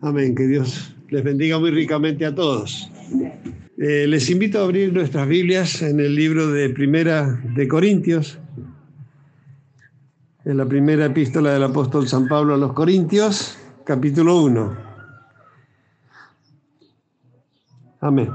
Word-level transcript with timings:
Amén, 0.00 0.36
que 0.36 0.46
Dios 0.46 0.94
les 1.08 1.24
bendiga 1.24 1.58
muy 1.58 1.72
ricamente 1.72 2.24
a 2.24 2.32
todos. 2.32 2.88
Eh, 3.78 4.06
les 4.06 4.30
invito 4.30 4.60
a 4.60 4.64
abrir 4.64 4.92
nuestras 4.92 5.26
Biblias 5.26 5.82
en 5.82 5.98
el 5.98 6.14
libro 6.14 6.52
de 6.52 6.68
Primera 6.70 7.40
de 7.56 7.66
Corintios, 7.66 8.38
en 10.44 10.56
la 10.56 10.66
primera 10.66 11.06
epístola 11.06 11.52
del 11.52 11.64
apóstol 11.64 12.06
San 12.06 12.28
Pablo 12.28 12.54
a 12.54 12.56
los 12.56 12.74
Corintios, 12.74 13.58
capítulo 13.84 14.40
1. 14.42 14.76
Amén. 18.00 18.30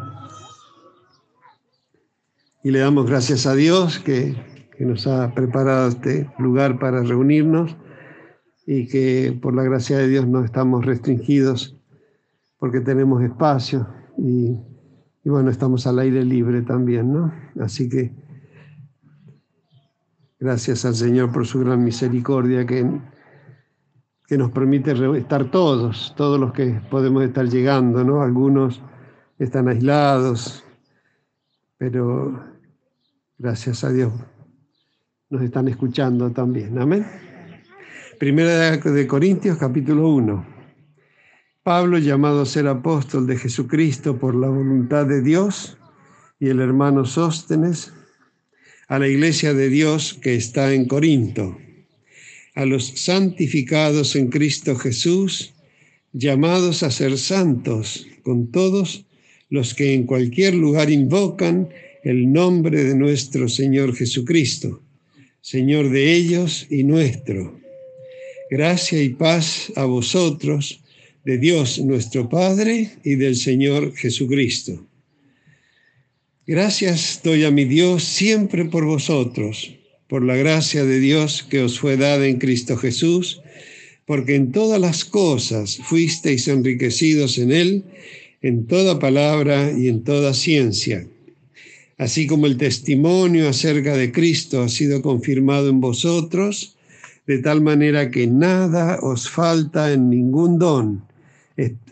Y 2.61 2.71
le 2.71 2.79
damos 2.79 3.07
gracias 3.07 3.45
a 3.45 3.55
Dios 3.55 3.99
que, 3.99 4.35
que 4.77 4.83
nos 4.83 5.07
ha 5.07 5.33
preparado 5.33 5.87
este 5.87 6.29
lugar 6.39 6.77
para 6.77 7.03
reunirnos 7.03 7.77
y 8.65 8.87
que 8.87 9.37
por 9.41 9.53
la 9.55 9.63
gracia 9.63 9.97
de 9.97 10.07
Dios 10.07 10.27
no 10.27 10.43
estamos 10.43 10.85
restringidos 10.85 11.75
porque 12.59 12.79
tenemos 12.79 13.21
espacio 13.21 13.87
y, 14.17 14.57
bueno, 15.25 15.49
estamos 15.49 15.85
al 15.85 15.99
aire 15.99 16.23
libre 16.23 16.61
también, 16.61 17.11
¿no? 17.11 17.33
Así 17.59 17.89
que 17.89 18.13
gracias 20.39 20.85
al 20.85 20.95
Señor 20.95 21.31
por 21.31 21.45
su 21.45 21.59
gran 21.59 21.83
misericordia 21.83 22.65
que, 22.65 22.89
que 24.27 24.37
nos 24.37 24.51
permite 24.51 24.93
estar 25.17 25.51
todos, 25.51 26.13
todos 26.15 26.39
los 26.39 26.53
que 26.53 26.79
podemos 26.89 27.23
estar 27.23 27.47
llegando, 27.47 28.03
¿no? 28.03 28.21
Algunos 28.21 28.81
están 29.39 29.67
aislados, 29.67 30.63
pero 31.77 32.45
gracias 33.37 33.83
a 33.83 33.89
Dios 33.89 34.13
nos 35.29 35.41
están 35.41 35.67
escuchando 35.67 36.31
también. 36.31 36.79
Amén. 36.79 37.32
Primera 38.23 38.77
de 38.77 39.05
Corintios 39.05 39.57
capítulo 39.57 40.07
1. 40.07 40.45
Pablo, 41.61 41.97
llamado 41.97 42.43
a 42.43 42.45
ser 42.45 42.67
apóstol 42.67 43.27
de 43.27 43.35
Jesucristo 43.35 44.17
por 44.17 44.33
la 44.33 44.47
voluntad 44.47 45.05
de 45.05 45.21
Dios, 45.21 45.77
y 46.39 46.47
el 46.47 46.61
hermano 46.61 47.03
Sóstenes, 47.03 47.91
a 48.87 48.97
la 48.97 49.09
iglesia 49.09 49.53
de 49.53 49.67
Dios 49.67 50.13
que 50.13 50.35
está 50.35 50.73
en 50.73 50.87
Corinto, 50.87 51.57
a 52.55 52.63
los 52.63 52.87
santificados 52.87 54.15
en 54.15 54.29
Cristo 54.29 54.77
Jesús, 54.77 55.53
llamados 56.13 56.81
a 56.83 56.91
ser 56.91 57.17
santos, 57.17 58.07
con 58.23 58.51
todos 58.51 59.05
los 59.49 59.73
que 59.73 59.95
en 59.95 60.05
cualquier 60.05 60.55
lugar 60.55 60.89
invocan 60.89 61.67
el 62.05 62.31
nombre 62.31 62.85
de 62.85 62.95
nuestro 62.95 63.49
Señor 63.49 63.93
Jesucristo, 63.93 64.81
Señor 65.41 65.89
de 65.89 66.13
ellos 66.13 66.67
y 66.69 66.85
nuestro 66.85 67.61
Gracia 68.55 69.01
y 69.01 69.09
paz 69.09 69.73
a 69.75 69.85
vosotros, 69.85 70.79
de 71.25 71.39
Dios 71.39 71.79
nuestro 71.79 72.29
Padre 72.29 72.91
y 73.03 73.15
del 73.15 73.35
Señor 73.35 73.95
Jesucristo. 73.95 74.85
Gracias 76.45 77.21
doy 77.23 77.45
a 77.45 77.49
mi 77.49 77.65
Dios 77.65 78.03
siempre 78.03 78.65
por 78.65 78.85
vosotros, 78.85 79.73
por 80.07 80.23
la 80.23 80.35
gracia 80.35 80.85
de 80.85 80.99
Dios 80.99 81.41
que 81.41 81.61
os 81.61 81.79
fue 81.79 81.97
dada 81.97 82.27
en 82.27 82.37
Cristo 82.37 82.77
Jesús, 82.77 83.41
porque 84.05 84.35
en 84.35 84.51
todas 84.51 84.79
las 84.79 85.03
cosas 85.03 85.77
fuisteis 85.77 86.47
enriquecidos 86.47 87.39
en 87.39 87.51
Él, 87.51 87.83
en 88.43 88.67
toda 88.67 88.99
palabra 88.99 89.73
y 89.75 89.87
en 89.87 90.03
toda 90.03 90.35
ciencia. 90.35 91.07
Así 91.97 92.27
como 92.27 92.45
el 92.45 92.57
testimonio 92.57 93.49
acerca 93.49 93.97
de 93.97 94.11
Cristo 94.11 94.61
ha 94.61 94.69
sido 94.69 95.01
confirmado 95.01 95.69
en 95.69 95.81
vosotros, 95.81 96.75
de 97.27 97.39
tal 97.39 97.61
manera 97.61 98.11
que 98.11 98.27
nada 98.27 98.99
os 99.01 99.29
falta 99.29 99.93
en 99.93 100.09
ningún 100.09 100.59
don, 100.59 101.03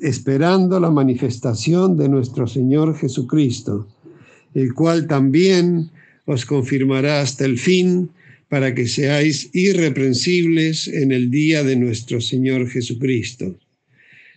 esperando 0.02 0.80
la 0.80 0.92
manifestación 0.92 1.98
de 1.98 2.10
nuestro 2.10 2.48
Señor 2.48 2.98
Jesucristo, 2.98 3.88
el 4.54 4.74
cual 4.74 5.08
también 5.08 5.92
os 6.26 6.46
confirmará 6.46 7.22
hasta 7.22 7.46
el 7.46 7.58
fin, 7.58 8.10
para 8.50 8.76
que 8.76 8.86
seáis 8.86 9.50
irreprensibles 9.54 10.90
en 10.90 11.14
el 11.14 11.32
día 11.32 11.64
de 11.64 11.78
nuestro 11.78 12.20
Señor 12.20 12.68
Jesucristo. 12.68 13.56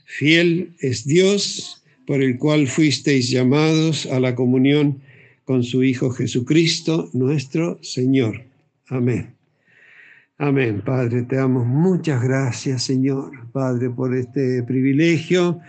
Fiel 0.05 0.77
es 0.79 1.05
Dios, 1.05 1.83
por 2.07 2.23
el 2.23 2.39
cual 2.39 2.69
fuisteis 2.69 3.29
llamados 3.29 4.07
a 4.07 4.21
la 4.21 4.37
comunión 4.37 5.01
con 5.45 5.65
su 5.65 5.83
Hijo 5.83 6.11
Jesucristo, 6.11 7.11
nuestro 7.13 7.81
Señor. 7.83 8.45
Amén. 8.87 9.34
Amén, 10.39 10.83
Padre, 10.85 11.23
te 11.23 11.37
damos 11.37 11.65
muchas 11.65 12.21
gracias, 12.21 12.83
Señor, 12.83 13.31
Padre, 13.53 13.89
por 13.91 14.17
este 14.17 14.65
privilegio 14.65 15.61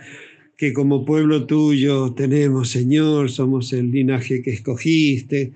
que 0.56 0.72
como 0.72 1.04
pueblo 1.04 1.46
tuyo 1.46 2.12
tenemos, 2.14 2.70
Señor, 2.70 3.30
somos 3.30 3.72
el 3.72 3.92
linaje 3.92 4.42
que 4.42 4.50
escogiste, 4.50 5.52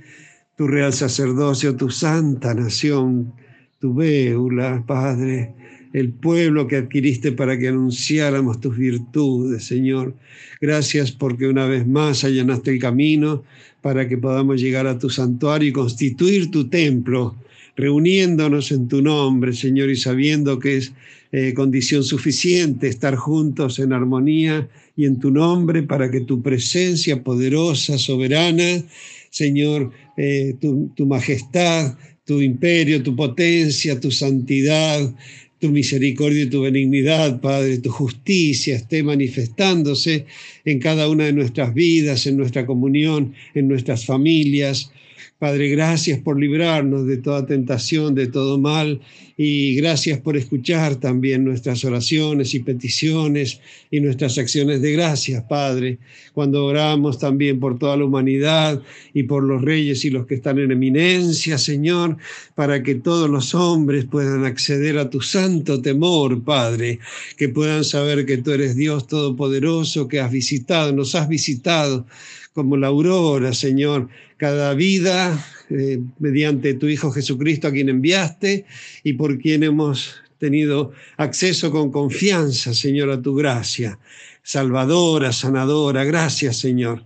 tu 0.57 0.69
real 0.69 0.93
sacerdocio, 0.93 1.75
tu 1.75 1.91
santa 1.91 2.55
nación, 2.55 3.33
tu 3.81 3.95
véula, 3.95 4.85
Padre, 4.87 5.55
el 5.93 6.13
pueblo 6.13 6.69
que 6.69 6.77
adquiriste 6.77 7.33
para 7.33 7.59
que 7.59 7.67
anunciáramos 7.67 8.61
tus 8.61 8.77
virtudes, 8.79 9.65
Señor. 9.65 10.15
Gracias 10.61 11.11
porque 11.11 11.49
una 11.49 11.67
vez 11.67 11.85
más 11.85 12.23
allanaste 12.23 12.71
el 12.71 12.79
camino 12.79 13.43
para 13.81 14.07
que 14.07 14.19
podamos 14.19 14.61
llegar 14.61 14.87
a 14.87 15.01
tu 15.01 15.11
santuario 15.11 15.69
y 15.69 15.73
constituir 15.73 16.53
tu 16.53 16.69
templo 16.69 17.35
reuniéndonos 17.81 18.71
en 18.73 18.89
tu 18.89 19.03
nombre, 19.03 19.53
Señor, 19.53 19.91
y 19.91 19.97
sabiendo 19.97 20.59
que 20.59 20.77
es 20.77 20.93
eh, 21.33 21.55
condición 21.55 22.05
suficiente 22.05 22.89
estar 22.89 23.17
juntos 23.17 23.79
en 23.79 23.93
armonía 23.93 24.69
y 24.97 25.07
en 25.07 25.19
tu 25.19 25.31
nombre 25.31 25.83
para 25.83 26.11
que 26.11 26.21
tu 26.21 26.43
presencia 26.43 27.23
poderosa, 27.23 27.99
soberana, 27.99 28.85
Señor, 29.31 29.93
eh, 30.17 30.55
tu, 30.61 30.91
tu 30.97 31.07
majestad, 31.07 31.97
tu 32.25 32.41
imperio, 32.41 33.03
tu 33.03 33.17
potencia, 33.17 33.99
tu 33.99 34.11
santidad, 34.11 35.13
tu 35.61 35.69
misericordia 35.69 36.45
y 36.45 36.47
tu 36.47 36.63
benignidad, 36.63 37.41
Padre, 37.41 37.79
tu 37.79 37.91
justicia 37.91 38.77
esté 38.77 39.03
manifestándose 39.03 40.27
en 40.65 40.81
cada 40.81 41.09
una 41.09 41.25
de 41.27 41.33
nuestras 41.33 41.75
vidas, 41.75 42.27
en 42.27 42.39
nuestra 42.39 42.67
comunión, 42.67 43.35
en 43.55 43.69
nuestras 43.69 44.07
familias. 44.07 44.91
Padre, 45.39 45.69
gracias 45.69 46.19
por 46.19 46.39
librarnos 46.39 47.07
de 47.07 47.17
toda 47.17 47.47
tentación, 47.47 48.15
de 48.15 48.27
todo 48.27 48.59
mal, 48.59 49.01
y 49.43 49.75
gracias 49.77 50.19
por 50.19 50.37
escuchar 50.37 50.97
también 50.97 51.47
nuestras 51.47 51.83
oraciones 51.87 52.53
y 52.53 52.61
peticiones 52.61 53.61
y 53.91 54.01
nuestras 54.01 54.37
acciones 54.37 54.83
de 54.83 54.93
gracias, 54.93 55.43
Padre, 55.45 55.99
cuando 56.35 56.67
oramos 56.67 57.19
también 57.19 57.59
por 57.59 57.79
toda 57.79 57.97
la 57.97 58.05
humanidad 58.05 58.83
y 59.15 59.23
por 59.23 59.43
los 59.43 59.63
reyes 59.63 60.05
y 60.05 60.11
los 60.11 60.27
que 60.27 60.35
están 60.35 60.59
en 60.59 60.73
eminencia, 60.73 61.57
Señor, 61.57 62.19
para 62.55 62.83
que 62.83 62.97
todos 62.97 63.31
los 63.31 63.55
hombres 63.55 64.05
puedan 64.05 64.45
acceder 64.45 64.99
a 64.99 65.09
tu 65.09 65.23
santo 65.23 65.81
temor, 65.81 66.43
Padre, 66.45 66.99
que 67.39 67.49
puedan 67.49 67.85
saber 67.85 68.27
que 68.27 68.37
tú 68.37 68.51
eres 68.51 68.77
Dios 68.77 69.07
Todopoderoso, 69.07 70.07
que 70.07 70.21
has 70.21 70.31
visitado, 70.31 70.93
nos 70.93 71.15
has 71.15 71.31
visitado 71.31 72.07
como 72.53 72.77
la 72.77 72.89
aurora, 72.89 73.55
Señor, 73.55 74.09
cada 74.41 74.73
vida 74.73 75.39
eh, 75.69 76.01
mediante 76.19 76.73
tu 76.73 76.87
Hijo 76.87 77.13
Jesucristo 77.13 77.69
a 77.69 77.73
quien 77.73 77.91
enviaste 77.91 78.65
y 79.05 79.13
por 79.13 79.39
quien 79.39 79.63
hemos 79.63 80.15
tenido 80.39 80.93
acceso 81.19 81.71
con 81.71 81.93
confianza, 81.93 82.73
Señor, 82.73 83.11
a 83.11 83.21
tu 83.21 83.35
gracia. 83.35 83.99
Salvadora, 84.43 85.35
sanadora, 85.35 86.05
gracias, 86.05 86.57
Señor. 86.57 87.05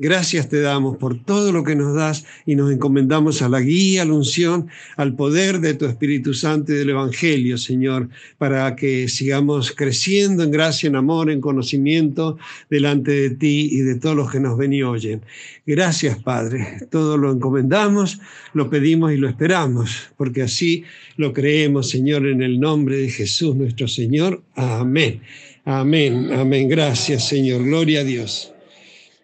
Gracias 0.00 0.48
te 0.48 0.60
damos 0.60 0.96
por 0.96 1.20
todo 1.24 1.50
lo 1.50 1.64
que 1.64 1.74
nos 1.74 1.92
das 1.92 2.24
y 2.46 2.54
nos 2.54 2.70
encomendamos 2.70 3.42
a 3.42 3.48
la 3.48 3.60
guía, 3.60 4.02
a 4.02 4.04
la 4.04 4.12
unción, 4.12 4.68
al 4.96 5.16
poder 5.16 5.58
de 5.58 5.74
tu 5.74 5.86
Espíritu 5.86 6.34
Santo 6.34 6.72
y 6.72 6.76
del 6.76 6.90
Evangelio, 6.90 7.58
Señor, 7.58 8.08
para 8.38 8.76
que 8.76 9.08
sigamos 9.08 9.72
creciendo 9.72 10.44
en 10.44 10.52
gracia, 10.52 10.86
en 10.86 10.94
amor, 10.94 11.32
en 11.32 11.40
conocimiento 11.40 12.38
delante 12.70 13.10
de 13.10 13.30
ti 13.30 13.70
y 13.72 13.78
de 13.80 13.96
todos 13.96 14.14
los 14.14 14.30
que 14.30 14.38
nos 14.38 14.56
ven 14.56 14.72
y 14.72 14.84
oyen. 14.84 15.20
Gracias, 15.66 16.22
Padre. 16.22 16.86
Todo 16.90 17.16
lo 17.16 17.32
encomendamos, 17.32 18.20
lo 18.54 18.70
pedimos 18.70 19.12
y 19.12 19.16
lo 19.16 19.28
esperamos, 19.28 20.10
porque 20.16 20.42
así 20.42 20.84
lo 21.16 21.32
creemos, 21.32 21.90
Señor, 21.90 22.24
en 22.28 22.42
el 22.42 22.60
nombre 22.60 22.98
de 22.98 23.10
Jesús 23.10 23.56
nuestro 23.56 23.88
Señor. 23.88 24.42
Amén. 24.54 25.22
Amén, 25.64 26.32
amén. 26.32 26.68
Gracias, 26.68 27.26
Señor. 27.26 27.64
Gloria 27.64 28.00
a 28.00 28.04
Dios. 28.04 28.52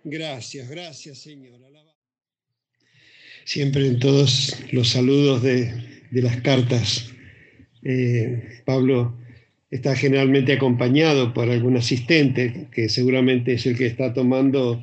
Gracias, 0.04 0.68
gracias 0.68 1.18
Señor. 1.18 1.60
Siempre 3.46 3.86
en 3.86 3.98
todos 3.98 4.54
los 4.70 4.88
saludos 4.88 5.42
de, 5.42 5.72
las 6.10 6.40
cartas, 6.42 7.12
eh, 7.82 8.60
Pablo 8.64 9.18
está 9.70 9.96
generalmente 9.96 10.52
acompañado 10.52 11.34
por 11.34 11.50
algún 11.50 11.76
asistente, 11.76 12.68
que 12.70 12.88
seguramente 12.88 13.54
es 13.54 13.66
el 13.66 13.76
que 13.76 13.86
está 13.86 14.14
tomando 14.14 14.82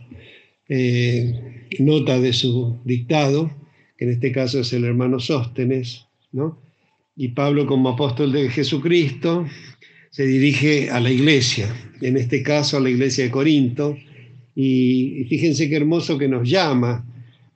eh, 0.68 1.68
nota 1.80 2.20
de 2.20 2.34
su 2.34 2.80
dictado, 2.84 3.52
que 3.98 4.06
en 4.06 4.12
este 4.12 4.32
caso 4.32 4.60
es 4.60 4.74
el 4.74 4.86
hermano 4.86 5.20
Sóstenes, 5.20 6.06
¿no? 6.32 6.62
Y 7.16 7.30
Pablo 7.30 7.66
como 7.68 7.90
apóstol 7.90 8.32
de 8.32 8.50
Jesucristo 8.50 9.48
se 10.10 10.26
dirige 10.26 10.90
a 10.90 11.00
la 11.00 11.12
iglesia, 11.12 11.74
en 12.02 12.18
este 12.18 12.42
caso 12.44 12.78
a 12.78 12.82
la 12.82 12.90
iglesia 12.90 13.24
de 13.24 13.32
Corinto, 13.32 13.98
y 14.56 15.26
fíjense 15.30 15.70
qué 15.70 15.76
hermoso 15.78 16.18
que 16.18 16.28
nos 16.28 16.50
llama. 16.50 17.06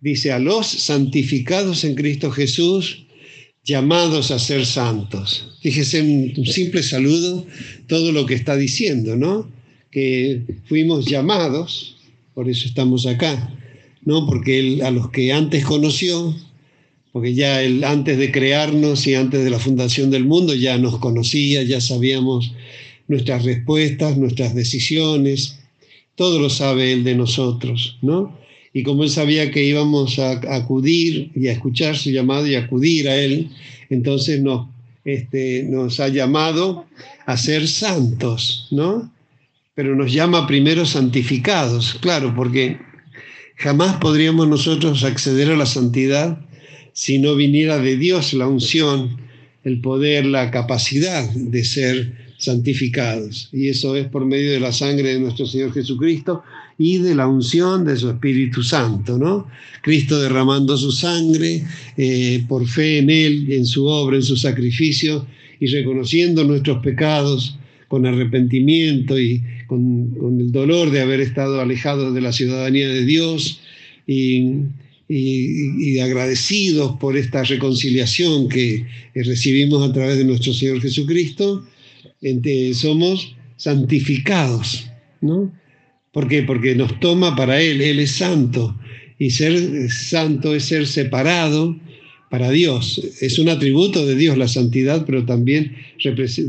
Dice, 0.02 0.32
a 0.32 0.40
los 0.40 0.68
santificados 0.68 1.84
en 1.84 1.96
Cristo 1.96 2.32
Jesús, 2.32 3.06
llamados 3.66 4.30
a 4.30 4.40
ser 4.40 4.66
santos. 4.66 5.58
Fíjese 5.62 6.02
un 6.02 6.46
simple 6.46 6.84
saludo 6.84 7.46
todo 7.88 8.12
lo 8.12 8.26
que 8.26 8.36
está 8.36 8.56
diciendo, 8.56 9.16
¿no? 9.16 9.50
Que 9.92 10.42
fuimos 10.66 11.06
llamados, 11.06 11.98
por 12.36 12.48
eso 12.48 12.68
estamos 12.68 13.08
acá, 13.08 13.52
¿no? 14.04 14.28
Porque 14.28 14.60
él, 14.60 14.82
a 14.84 14.92
los 14.92 15.10
que 15.10 15.34
antes 15.34 15.66
conoció, 15.66 16.36
porque 17.12 17.34
ya 17.34 17.64
él 17.64 17.84
antes 17.84 18.18
de 18.20 18.32
crearnos 18.32 19.08
y 19.08 19.16
antes 19.16 19.44
de 19.44 19.50
la 19.50 19.60
fundación 19.60 20.12
del 20.12 20.26
mundo 20.26 20.54
ya 20.54 20.78
nos 20.78 21.00
conocía, 21.00 21.64
ya 21.64 21.82
sabíamos 21.82 22.54
nuestras 23.08 23.44
respuestas, 23.44 24.18
nuestras 24.18 24.54
decisiones, 24.54 25.60
todo 26.16 26.40
lo 26.40 26.50
sabe 26.50 26.94
Él 26.94 27.04
de 27.04 27.16
nosotros, 27.16 27.98
¿no? 28.02 28.38
Y 28.74 28.84
como 28.84 29.04
Él 29.04 29.10
sabía 29.10 29.52
que 29.52 29.64
íbamos 29.64 30.20
a 30.20 30.32
acudir 30.54 31.32
y 31.36 31.48
a 31.48 31.54
escuchar 31.54 31.98
su 31.98 32.12
llamado 32.12 32.48
y 32.48 32.56
acudir 32.56 33.08
a 33.08 33.16
Él, 33.16 33.50
entonces 33.90 34.42
nos, 34.42 34.68
este, 35.06 35.64
nos 35.64 36.00
ha 36.00 36.08
llamado 36.10 36.86
a 37.26 37.38
ser 37.38 37.68
santos, 37.68 38.68
¿no? 38.72 39.12
Pero 39.76 39.96
nos 39.96 40.12
llama 40.12 40.48
primero 40.48 40.86
santificados, 40.86 41.96
claro, 42.02 42.34
porque 42.36 42.78
jamás 43.58 43.98
podríamos 43.98 44.48
nosotros 44.48 45.04
acceder 45.04 45.52
a 45.52 45.58
la 45.58 45.66
santidad 45.66 46.40
si 46.94 47.18
no 47.20 47.36
viniera 47.36 47.78
de 47.78 47.98
Dios 47.98 48.34
la 48.34 48.48
unción, 48.48 49.18
el 49.66 49.82
poder, 49.82 50.26
la 50.26 50.50
capacidad 50.50 51.30
de 51.30 51.66
ser 51.66 52.25
santificados. 52.46 53.50
Y 53.52 53.68
eso 53.68 53.96
es 53.96 54.08
por 54.08 54.26
medio 54.26 54.52
de 54.52 54.60
la 54.60 54.72
sangre 54.72 55.14
de 55.14 55.20
nuestro 55.20 55.46
Señor 55.46 55.74
Jesucristo 55.74 56.44
y 56.78 56.98
de 56.98 57.16
la 57.16 57.28
unción 57.28 57.86
de 57.86 57.96
su 57.96 58.10
Espíritu 58.10 58.64
Santo, 58.64 59.18
¿no? 59.18 59.48
Cristo 59.82 60.20
derramando 60.20 60.78
su 60.78 60.92
sangre 60.92 61.64
eh, 61.98 62.44
por 62.48 62.68
fe 62.68 63.00
en 63.00 63.10
Él, 63.10 63.52
en 63.52 63.66
su 63.66 63.86
obra, 63.86 64.18
en 64.18 64.24
su 64.24 64.36
sacrificio 64.36 65.26
y 65.60 65.68
reconociendo 65.68 66.44
nuestros 66.44 66.84
pecados 66.84 67.58
con 67.88 68.06
arrepentimiento 68.06 69.20
y 69.20 69.42
con, 69.68 70.40
el 70.40 70.52
dolor 70.52 70.92
de 70.92 71.02
haber 71.02 71.22
estado 71.22 71.62
alejados 71.62 72.14
de 72.14 72.22
la 72.22 72.34
ciudadanía 72.34 72.90
de 72.90 73.06
Dios 73.06 73.62
y, 74.06 74.64
y, 75.08 76.00
agradecidos 76.00 76.98
por 77.00 77.16
esta 77.16 77.44
reconciliación 77.44 78.50
que 78.50 78.86
recibimos 79.14 79.88
a 79.88 79.94
través 79.94 80.18
de 80.18 80.26
nuestro 80.26 80.54
Señor 80.54 80.82
Jesucristo 80.82 81.64
somos 82.74 83.36
santificados, 83.58 84.88
¿no? 85.22 85.52
¿Por 86.12 86.28
qué? 86.28 86.44
Porque 86.44 86.76
nos 86.76 87.00
toma 87.00 87.36
para 87.36 87.62
Él, 87.62 87.82
Él 87.82 88.00
es 88.00 88.12
santo, 88.12 88.76
y 89.20 89.32
ser 89.32 89.90
santo 89.90 90.56
es 90.56 90.66
ser 90.66 90.88
separado 90.88 91.78
para 92.30 92.52
Dios. 92.52 93.02
Es 93.22 93.40
un 93.40 93.50
atributo 93.50 94.06
de 94.06 94.16
Dios 94.16 94.38
la 94.38 94.48
santidad, 94.48 95.06
pero 95.06 95.26
también 95.26 95.76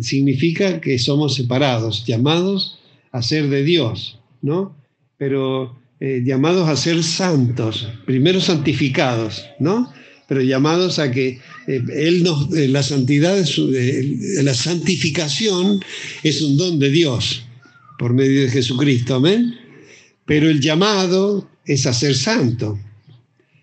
significa 0.02 0.80
que 0.80 0.98
somos 0.98 1.34
separados, 1.34 2.04
llamados 2.06 2.78
a 3.12 3.22
ser 3.22 3.48
de 3.48 3.62
Dios, 3.62 4.18
¿no? 4.42 4.76
Pero 5.16 5.78
eh, 6.00 6.22
llamados 6.24 6.68
a 6.68 6.76
ser 6.76 7.02
santos, 7.02 7.88
primero 8.04 8.40
santificados, 8.40 9.46
¿no? 9.58 9.92
Pero 10.26 10.42
llamados 10.42 10.98
a 10.98 11.10
que 11.10 11.40
eh, 11.66 11.82
Él 11.94 12.22
nos, 12.22 12.52
eh, 12.56 12.68
la 12.68 12.82
santidad, 12.82 13.38
eh, 13.38 14.40
la 14.42 14.54
santificación 14.54 15.80
es 16.22 16.42
un 16.42 16.56
don 16.56 16.78
de 16.78 16.90
Dios 16.90 17.44
por 17.98 18.12
medio 18.12 18.42
de 18.42 18.50
Jesucristo, 18.50 19.16
amén. 19.16 19.54
Pero 20.24 20.50
el 20.50 20.60
llamado 20.60 21.48
es 21.64 21.86
a 21.86 21.92
ser 21.92 22.14
santo. 22.14 22.78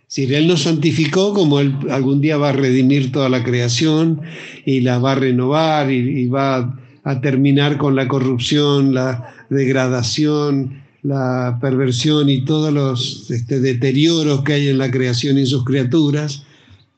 Si 0.07 0.23
Él 0.33 0.47
nos 0.47 0.61
santificó, 0.61 1.33
como 1.33 1.59
Él 1.59 1.75
algún 1.89 2.21
día 2.21 2.37
va 2.37 2.49
a 2.49 2.53
redimir 2.53 3.11
toda 3.11 3.29
la 3.29 3.43
creación 3.43 4.21
y 4.65 4.81
la 4.81 4.99
va 4.99 5.13
a 5.13 5.15
renovar 5.15 5.91
y, 5.91 6.27
va 6.27 6.79
a 7.03 7.21
terminar 7.21 7.77
con 7.77 7.95
la 7.95 8.07
corrupción, 8.07 8.93
la 8.93 9.33
degradación, 9.49 10.83
la 11.01 11.57
perversión 11.59 12.29
y 12.29 12.45
todos 12.45 12.71
los 12.71 13.29
este, 13.29 13.59
deterioros 13.59 14.43
que 14.43 14.53
hay 14.53 14.67
en 14.69 14.77
la 14.77 14.89
creación 14.89 15.37
y 15.37 15.41
en 15.41 15.47
sus 15.47 15.65
criaturas, 15.65 16.45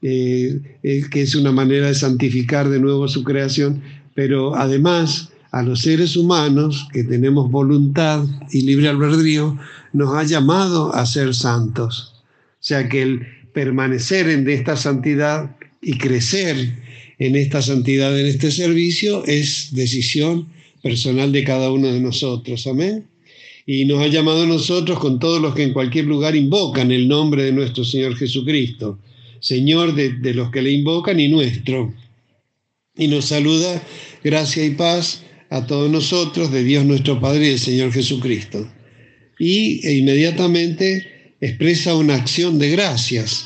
eh, 0.07 0.61
eh, 0.83 1.01
que 1.09 1.23
es 1.23 1.33
una 1.33 1.51
manera 1.51 1.87
de 1.87 1.95
santificar 1.95 2.69
de 2.69 2.79
nuevo 2.79 3.07
su 3.07 3.23
creación, 3.23 3.81
pero 4.13 4.55
además 4.55 5.31
a 5.49 5.63
los 5.63 5.81
seres 5.81 6.15
humanos 6.15 6.87
que 6.93 7.03
tenemos 7.03 7.49
voluntad 7.49 8.23
y 8.51 8.61
libre 8.61 8.87
albedrío, 8.87 9.57
nos 9.93 10.13
ha 10.13 10.23
llamado 10.23 10.93
a 10.93 11.07
ser 11.07 11.33
santos. 11.33 12.23
O 12.23 12.57
sea 12.59 12.87
que 12.87 13.01
el 13.01 13.25
permanecer 13.51 14.29
en 14.29 14.47
esta 14.47 14.77
santidad 14.77 15.55
y 15.81 15.97
crecer 15.97 16.75
en 17.17 17.35
esta 17.35 17.63
santidad, 17.63 18.15
en 18.19 18.27
este 18.27 18.51
servicio, 18.51 19.25
es 19.25 19.69
decisión 19.71 20.49
personal 20.83 21.31
de 21.31 21.43
cada 21.43 21.71
uno 21.71 21.87
de 21.87 21.99
nosotros. 21.99 22.67
Amén. 22.67 23.07
Y 23.65 23.85
nos 23.85 24.03
ha 24.03 24.07
llamado 24.07 24.43
a 24.43 24.45
nosotros 24.45 24.99
con 24.99 25.17
todos 25.17 25.41
los 25.41 25.55
que 25.55 25.63
en 25.63 25.73
cualquier 25.73 26.05
lugar 26.05 26.35
invocan 26.35 26.91
el 26.91 27.07
nombre 27.07 27.43
de 27.45 27.53
nuestro 27.53 27.83
Señor 27.83 28.15
Jesucristo. 28.15 28.99
Señor 29.45 29.93
de, 29.93 30.33
los 30.33 30.49
que 30.49 30.63
le 30.63 30.71
invocan 30.71 31.19
y 31.19 31.27
nuestro. 31.27 31.93
Y 32.97 33.07
nos 33.07 33.25
saluda 33.25 33.79
gracia 34.23 34.65
y 34.65 34.71
paz 34.71 35.21
a 35.51 35.67
todos 35.67 35.91
nosotros, 35.91 36.51
de 36.51 36.63
Dios 36.63 36.83
nuestro 36.83 37.21
Padre 37.21 37.45
y 37.45 37.49
del 37.49 37.59
Señor 37.59 37.93
Jesucristo. 37.93 38.67
Y 39.37 39.85
e 39.85 39.97
inmediatamente 39.97 41.35
expresa 41.41 41.95
una 41.95 42.15
acción 42.15 42.57
de 42.57 42.71
gracias. 42.71 43.45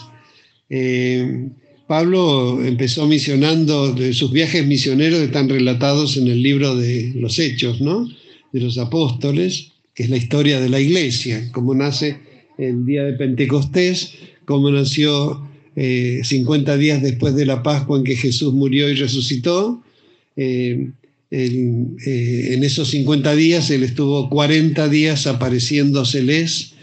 Eh, 0.69 1.49
Pablo 1.85 2.63
empezó 2.63 3.05
misionando, 3.05 3.93
sus 4.13 4.31
viajes 4.31 4.65
misioneros 4.65 5.19
están 5.19 5.49
relatados 5.49 6.15
en 6.15 6.29
el 6.29 6.41
libro 6.41 6.77
de 6.77 7.11
los 7.17 7.39
Hechos, 7.39 7.81
¿no? 7.81 8.07
De 8.53 8.61
los 8.61 8.77
apóstoles, 8.77 9.73
que 9.93 10.03
es 10.03 10.09
la 10.09 10.15
historia 10.15 10.61
de 10.61 10.69
la 10.69 10.79
iglesia, 10.79 11.49
cómo 11.51 11.75
nace 11.75 12.19
el 12.57 12.85
día 12.85 13.03
de 13.03 13.13
Pentecostés, 13.17 14.13
cómo 14.45 14.71
nació 14.71 15.48
50 15.79 16.73
eh, 16.73 16.77
días 16.77 17.01
después 17.01 17.35
de 17.35 17.45
la 17.45 17.63
Pascua 17.63 17.97
en 17.97 18.03
que 18.03 18.17
Jesús 18.17 18.53
murió 18.53 18.89
y 18.89 18.95
resucitó. 18.95 19.81
Eh, 20.35 20.89
eh, 21.31 22.53
en 22.53 22.63
esos 22.63 22.89
50 22.89 23.35
días 23.35 23.69
él 23.69 23.83
estuvo 23.83 24.29
40 24.29 24.89
días 24.89 25.27
apareciéndoseles 25.27 26.73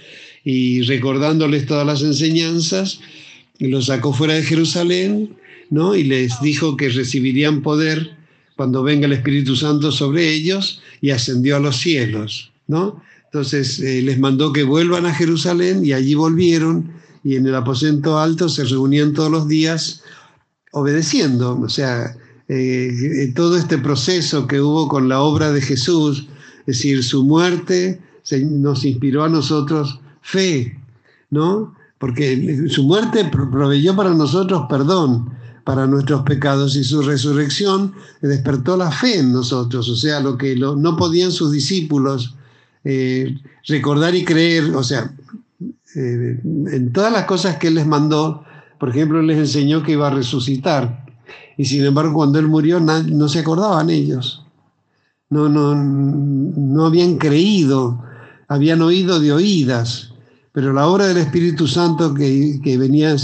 y 0.45 0.83
recordándoles 0.83 1.67
todas 1.67 1.87
las 1.87 2.03
enseñanzas, 2.03 3.01
y 3.59 3.67
los 3.67 3.87
sacó 3.87 4.13
fuera 4.13 4.35
de 4.35 4.45
Jerusalén, 4.45 5.31
¿no? 5.71 5.97
Y 5.97 6.05
les 6.05 6.41
dijo 6.41 6.77
que 6.77 6.89
recibirían 6.89 7.63
poder 7.63 8.13
cuando 8.55 8.85
venga 8.85 9.07
el 9.07 9.13
Espíritu 9.13 9.57
Santo 9.57 9.91
sobre 9.91 10.33
ellos 10.33 10.81
y 11.01 11.11
ascendió 11.11 11.57
a 11.57 11.61
los 11.61 11.79
cielos, 11.79 12.53
¿no? 12.69 13.03
Entonces 13.25 13.81
les 13.81 14.19
mandó 14.19 14.53
que 14.53 14.63
vuelvan 14.63 15.05
a 15.05 15.15
Jerusalén 15.15 15.85
y 15.85 15.93
allí 15.93 16.15
volvieron 16.15 16.93
y 17.27 17.35
en 17.35 17.45
el 17.45 17.57
aposento 17.57 18.21
alto 18.21 18.49
se 18.49 18.63
reunían 18.63 19.13
todos 19.13 19.33
los 19.33 19.49
días 19.49 20.05
obedeciendo, 20.71 21.59
o 21.59 21.69
sea, 21.69 22.17
eh, 22.47 23.33
todo 23.35 23.57
este 23.57 23.79
proceso 23.79 24.47
que 24.47 24.61
hubo 24.61 24.87
con 24.87 25.09
la 25.09 25.21
obra 25.21 25.51
de 25.51 25.61
Jesús, 25.61 26.29
es 26.61 26.67
decir, 26.67 27.03
su 27.03 27.25
muerte 27.25 28.01
nos 28.43 28.85
inspiró 28.85 29.25
a 29.25 29.29
nosotros 29.29 29.99
fe, 30.23 30.81
¿no? 31.31 31.75
Porque 31.99 32.69
su 32.69 32.85
muerte 32.85 33.25
proveyó 33.25 33.97
para 33.97 34.11
nosotros 34.11 34.67
perdón 34.71 35.29
para 35.65 35.89
nuestros 35.89 36.23
pecados 36.23 36.77
y 36.77 36.85
su 36.85 37.03
resurrección 37.03 37.93
despertó 38.23 38.77
la 38.77 38.93
fe 38.93 39.19
en 39.19 39.33
nosotros, 39.33 39.89
o 39.89 39.97
sea, 39.97 40.21
lo 40.21 40.39
que 40.39 40.55
no 40.55 40.97
podían 40.97 41.33
sus 41.33 41.51
discípulos 41.51 42.37
eh, 42.85 43.37
recordar 43.67 44.15
y 44.15 44.25
creer, 44.25 44.77
o 44.77 44.85
sea, 44.85 45.11
eh, 45.97 46.41
en 46.45 46.93
todas 46.93 47.11
las 47.11 47.25
cosas 47.25 47.57
que 47.57 47.69
Él 47.69 47.77
les 47.77 47.87
mandó, 47.87 48.45
por 48.79 48.91
ejemplo, 48.91 49.23
les 49.23 49.39
enseñó 49.39 49.83
que 49.83 49.93
iba 49.93 50.09
a 50.09 50.11
resucitar. 50.11 51.07
Y 51.57 51.65
sin 51.65 51.85
embargo, 51.85 52.13
cuando 52.13 52.39
Él 52.39 52.47
murió, 52.47 52.81
no, 52.81 53.29
se 53.29 53.39
acordaban 53.39 53.89
ellos. 53.89 54.45
No, 55.31 55.49
no, 55.49 55.75
no 55.75 56.85
habían 56.85 57.17
creído, 57.17 58.05
habían 58.47 58.83
oído 58.83 59.21
de 59.21 59.33
oídas. 59.33 60.13
Pero 60.53 60.75
la 60.75 60.87
obra 60.87 61.07
del 61.07 61.17
Espíritu 61.17 61.67
Santo 61.67 62.13
que, 62.13 62.77
venía, 62.79 63.17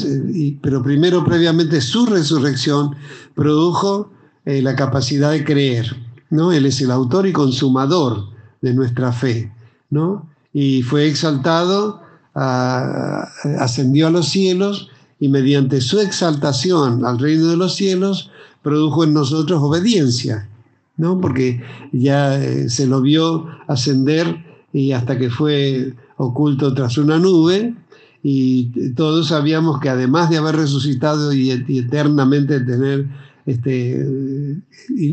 pero 0.63 0.83
primero 0.83 1.25
previamente 1.25 1.81
su 1.83 2.07
resurrección, 2.07 2.97
produjo 3.35 4.13
eh, 4.47 4.63
la 4.63 4.75
capacidad 4.75 5.31
de 5.31 5.45
creer. 5.45 5.95
¿no? 6.31 6.53
Él 6.53 6.65
es 6.67 6.81
el 6.81 6.91
autor 6.91 7.27
y 7.27 7.33
consumador 7.33 8.29
de 8.63 8.73
nuestra 8.73 9.13
fe. 9.13 9.53
¿no? 9.91 10.29
Y 10.55 10.83
fue 10.83 11.07
exaltado 11.07 12.03
ascendió 12.35 14.07
a 14.07 14.11
los 14.11 14.29
cielos 14.29 14.89
y 15.21 15.29
mediante 15.29 15.81
su 15.81 16.01
exaltación 16.01 17.05
al 17.05 17.19
reino 17.19 17.49
de 17.49 17.57
los 17.57 17.75
cielos 17.75 18.31
produjo 18.63 19.05
en 19.05 19.15
nosotros 19.15 19.63
obediencia. 19.63 20.49
¿no? 20.97 21.21
Porque 21.21 21.63
ya 21.93 22.43
eh, 22.43 22.69
se 22.69 22.87
lo 22.87 23.01
vio 23.01 23.49
ascender 23.67 24.45
y 24.73 24.93
hasta 24.93 25.19
que 25.19 25.31
fue 25.31 25.95
oculto 26.17 26.73
tras 26.75 26.97
una 26.99 27.19
nube, 27.19 27.75
y 28.23 28.93
todos 28.95 29.29
sabíamos 29.29 29.81
que 29.81 29.89
además 29.89 30.31
de 30.31 30.37
haber 30.39 30.57
resucitado 30.57 31.33
y, 31.33 31.51
eternamente 31.51 32.61
tener, 32.61 33.07
este, 33.47 34.07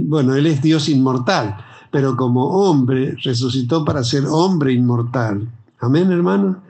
bueno, 0.02 0.36
Él 0.36 0.46
es 0.46 0.62
Dios 0.62 0.88
inmortal, 0.90 1.58
pero 1.92 2.16
como 2.16 2.46
hombre 2.46 3.16
resucitó 3.24 3.84
para 3.84 4.04
ser 4.04 4.26
hombre 4.28 4.74
inmortal. 4.74 5.50
Amén, 5.80 6.12
hermano. 6.12 6.62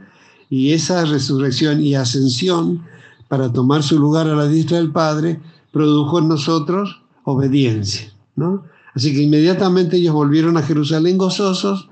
Y 0.50 0.74
esa 0.74 1.06
resurrección 1.06 1.82
y 1.82 1.96
ascensión 1.96 2.84
para 3.28 3.54
tomar 3.54 3.84
su 3.84 4.00
lugar 4.00 4.28
a 4.28 4.36
la 4.36 4.48
diestra 4.48 4.78
del 4.78 4.92
Padre 4.92 5.40
produjo 5.72 6.20
en 6.20 6.28
nosotros 6.28 7.04
obediencia, 7.24 8.12
¿no? 8.36 8.64
Así 8.96 9.14
que 9.14 9.22
inmediatamente 9.22 9.98
ellos 9.98 10.14
volvieron 10.14 10.58
a 10.58 10.64
Jerusalén 10.64 11.18
gozosos 11.18 11.90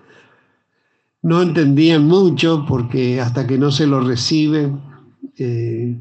no 1.21 1.41
entendían 1.41 2.07
mucho 2.07 2.65
porque 2.67 3.19
hasta 3.19 3.45
que 3.47 3.57
no 3.57 3.71
se 3.71 3.87
lo 3.87 3.99
reciben 3.99 4.79
eh, 5.37 5.99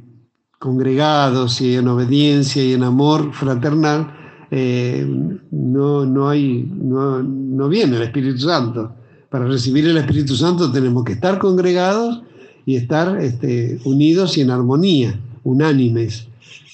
congregados 0.58 1.60
y 1.60 1.75
en 1.75 1.88
obediencia 1.88 2.62
y 2.62 2.75
en 2.75 2.84
amor 2.84 3.32
fraternal, 3.32 4.14
eh, 4.50 5.06
no, 5.50 6.06
no, 6.06 6.28
hay, 6.28 6.70
no, 6.72 7.68
viene 7.68 7.96
el 7.96 8.02
Espíritu 8.02 8.40
Santo. 8.40 8.94
Para 9.28 9.46
recibir 9.46 9.86
el 9.86 9.96
Espíritu 9.96 10.36
Santo 10.36 10.70
tenemos 10.70 11.04
que 11.04 11.14
estar 11.14 11.38
congregados 11.38 12.22
y 12.66 12.76
estar 12.76 13.18
este, 13.23 13.80
unidos 13.85 14.37
y 14.37 14.42
en 14.42 14.50
armonía, 14.50 15.18
unánimes. 15.44 16.26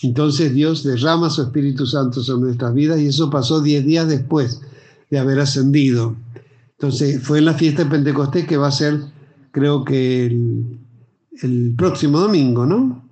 Entonces 0.03 0.53
Dios 0.53 0.83
derrama 0.83 1.31
su 1.31 1.43
Espíritu 1.43 1.87
Santo 1.87 2.23
sobre 2.23 2.47
nuestras 2.47 2.75
vidas 2.75 2.99
y 2.99 3.07
eso 3.07 3.31
pasó 3.31 3.61
diez 3.61 3.85
días 3.85 4.09
después 4.09 4.63
de 5.11 5.19
haber 5.19 5.39
ascendido. 5.39 6.17
Entonces 6.73 7.23
fue 7.23 7.39
en 7.39 7.45
la 7.45 7.55
fiesta 7.55 7.85
de 7.85 7.91
Pentecostés 7.91 8.47
que 8.47 8.57
va 8.57 8.69
a 8.69 8.73
ser, 8.73 8.99
creo 9.53 9.85
que 9.85 10.27
el, 10.27 11.75
próximo 11.77 12.19
domingo, 12.19 12.67
¿no? 12.67 13.09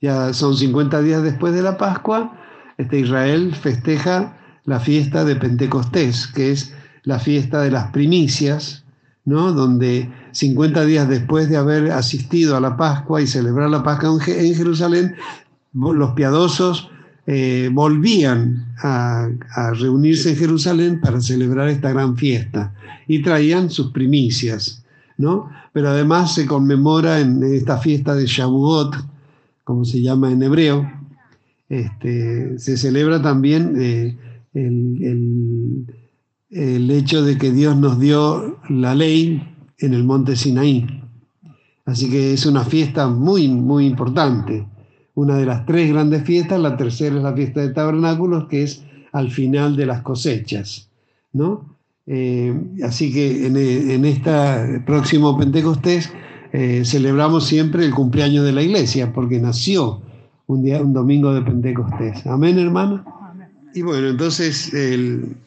Ya 0.00 0.32
son 0.32 0.56
50 0.56 1.02
días 1.02 1.22
después 1.22 1.54
de 1.54 1.62
la 1.62 1.76
Pascua, 1.76 2.40
este 2.78 3.00
Israel 3.00 3.54
festeja 3.54 4.38
la 4.64 4.78
fiesta 4.78 5.24
de 5.24 5.36
Pentecostés, 5.36 6.26
que 6.28 6.52
es 6.52 6.72
la 7.02 7.18
fiesta 7.18 7.62
de 7.62 7.70
las 7.70 7.90
primicias, 7.90 8.84
¿no? 9.24 9.52
Donde 9.52 10.10
50 10.36 10.84
días 10.84 11.08
después 11.08 11.48
de 11.48 11.56
haber 11.56 11.90
asistido 11.92 12.56
a 12.56 12.60
la 12.60 12.76
Pascua 12.76 13.22
y 13.22 13.26
celebrar 13.26 13.70
la 13.70 13.82
Pascua 13.82 14.18
en 14.26 14.54
Jerusalén, 14.54 15.14
los 15.72 16.10
piadosos 16.12 16.90
eh, 17.26 17.70
volvían 17.72 18.74
a, 18.82 19.28
reunirse 19.78 20.30
en 20.30 20.36
Jerusalén 20.36 21.00
para 21.00 21.22
celebrar 21.22 21.68
esta 21.70 21.90
gran 21.90 22.18
fiesta 22.18 22.74
y 23.08 23.22
traían 23.22 23.70
sus 23.70 23.92
primicias, 23.92 24.84
¿no? 25.16 25.50
Pero 25.72 25.88
además 25.88 26.34
se 26.34 26.44
conmemora 26.44 27.18
en 27.20 27.42
esta 27.42 27.78
fiesta 27.78 28.14
de 28.14 28.26
Shavuot, 28.26 28.94
como 29.64 29.86
se 29.86 30.02
llama 30.02 30.30
en 30.30 30.42
hebreo, 30.42 30.92
este, 31.70 32.58
se 32.58 32.76
celebra 32.76 33.22
también 33.22 33.74
eh, 33.78 34.16
el, 34.52 35.86
el 36.50 36.90
hecho 36.90 37.24
de 37.24 37.38
que 37.38 37.50
Dios 37.52 37.74
nos 37.76 37.98
dio 37.98 38.58
la 38.68 38.94
ley 38.94 39.55
en 39.78 39.94
el 39.94 40.04
monte 40.04 40.36
Sinaí. 40.36 40.86
Así 41.84 42.10
que 42.10 42.32
es 42.32 42.46
una 42.46 42.64
fiesta 42.64 43.08
muy, 43.08 43.48
muy 43.48 43.86
importante 43.86 44.66
una 45.16 45.38
de 45.38 45.46
las 45.46 45.64
tres 45.64 45.90
grandes 45.90 46.24
fiestas, 46.24 46.60
la 46.60 46.76
tercera 46.76 47.16
es 47.16 47.22
la 47.22 47.32
fiesta 47.32 47.62
de 47.62 47.70
tabernáculos, 47.70 48.48
que 48.48 48.62
es 48.62 48.84
al 49.12 49.30
final 49.30 49.74
de 49.74 49.86
las 49.86 50.02
cosechas, 50.02 50.90
¿no? 51.32 51.74
Eh, 52.06 52.54
así 52.84 53.12
que 53.12 53.46
en, 53.46 54.04
este 54.04 54.80
próximo 54.84 55.36
Pentecostés 55.36 56.12
eh, 56.52 56.82
celebramos 56.84 57.46
siempre 57.46 57.84
el 57.84 57.94
cumpleaños 57.94 58.44
de 58.44 58.52
la 58.52 58.62
iglesia, 58.62 59.12
porque 59.14 59.40
nació 59.40 60.02
un 60.46 60.62
día, 60.62 60.82
un 60.82 60.92
domingo 60.92 61.32
de 61.32 61.40
Pentecostés. 61.40 62.26
Amén, 62.26 62.58
hermano. 62.58 63.15
Y 63.76 63.82
bueno, 63.82 64.08
entonces 64.08 64.72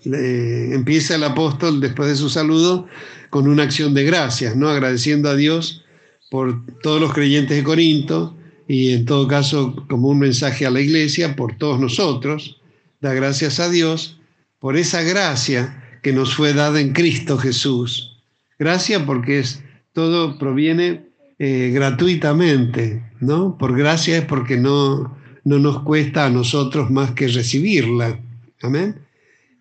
empieza 0.06 1.16
el 1.16 1.24
apóstol 1.24 1.82
después 1.82 2.10
de 2.10 2.16
su 2.16 2.30
saludo 2.30 2.88
con 3.32 3.48
una 3.48 3.64
acción 3.64 3.96
de 3.96 4.04
gracias, 4.04 4.56
¿no? 4.56 4.70
Agradeciendo 4.70 5.30
a 5.30 5.36
Dios 5.36 5.84
por 6.30 6.64
todos 6.84 7.02
los 7.02 7.12
creyentes 7.12 7.58
de 7.58 7.64
Corinto, 7.64 8.38
y 8.68 8.94
en 8.94 9.06
todo 9.06 9.28
caso 9.28 9.84
como 9.90 10.10
un 10.10 10.20
mensaje 10.20 10.68
a 10.68 10.70
la 10.70 10.80
iglesia 10.80 11.36
por 11.36 11.58
todos 11.58 11.80
nosotros, 11.80 12.62
da 13.02 13.16
gracias 13.16 13.60
a 13.60 13.68
Dios 13.68 14.20
por 14.60 14.78
esa 14.78 15.02
gracia 15.02 16.00
que 16.04 16.14
nos 16.14 16.36
fue 16.36 16.54
dada 16.54 16.80
en 16.80 16.94
Cristo 16.94 17.40
Jesús. 17.40 18.16
Gracia 18.60 19.08
porque 19.08 19.40
es, 19.40 19.64
todo 19.92 20.38
proviene 20.38 21.08
eh, 21.40 21.72
gratuitamente, 21.74 23.04
¿no? 23.20 23.58
Por 23.58 23.76
gracia 23.76 24.20
es 24.20 24.26
porque 24.26 24.56
no, 24.56 25.18
no 25.44 25.60
nos 25.60 25.84
cuesta 25.84 26.26
a 26.26 26.30
nosotros 26.30 26.90
más 26.90 27.12
que 27.12 27.28
recibirla. 27.28 28.20
Amén. 28.62 28.96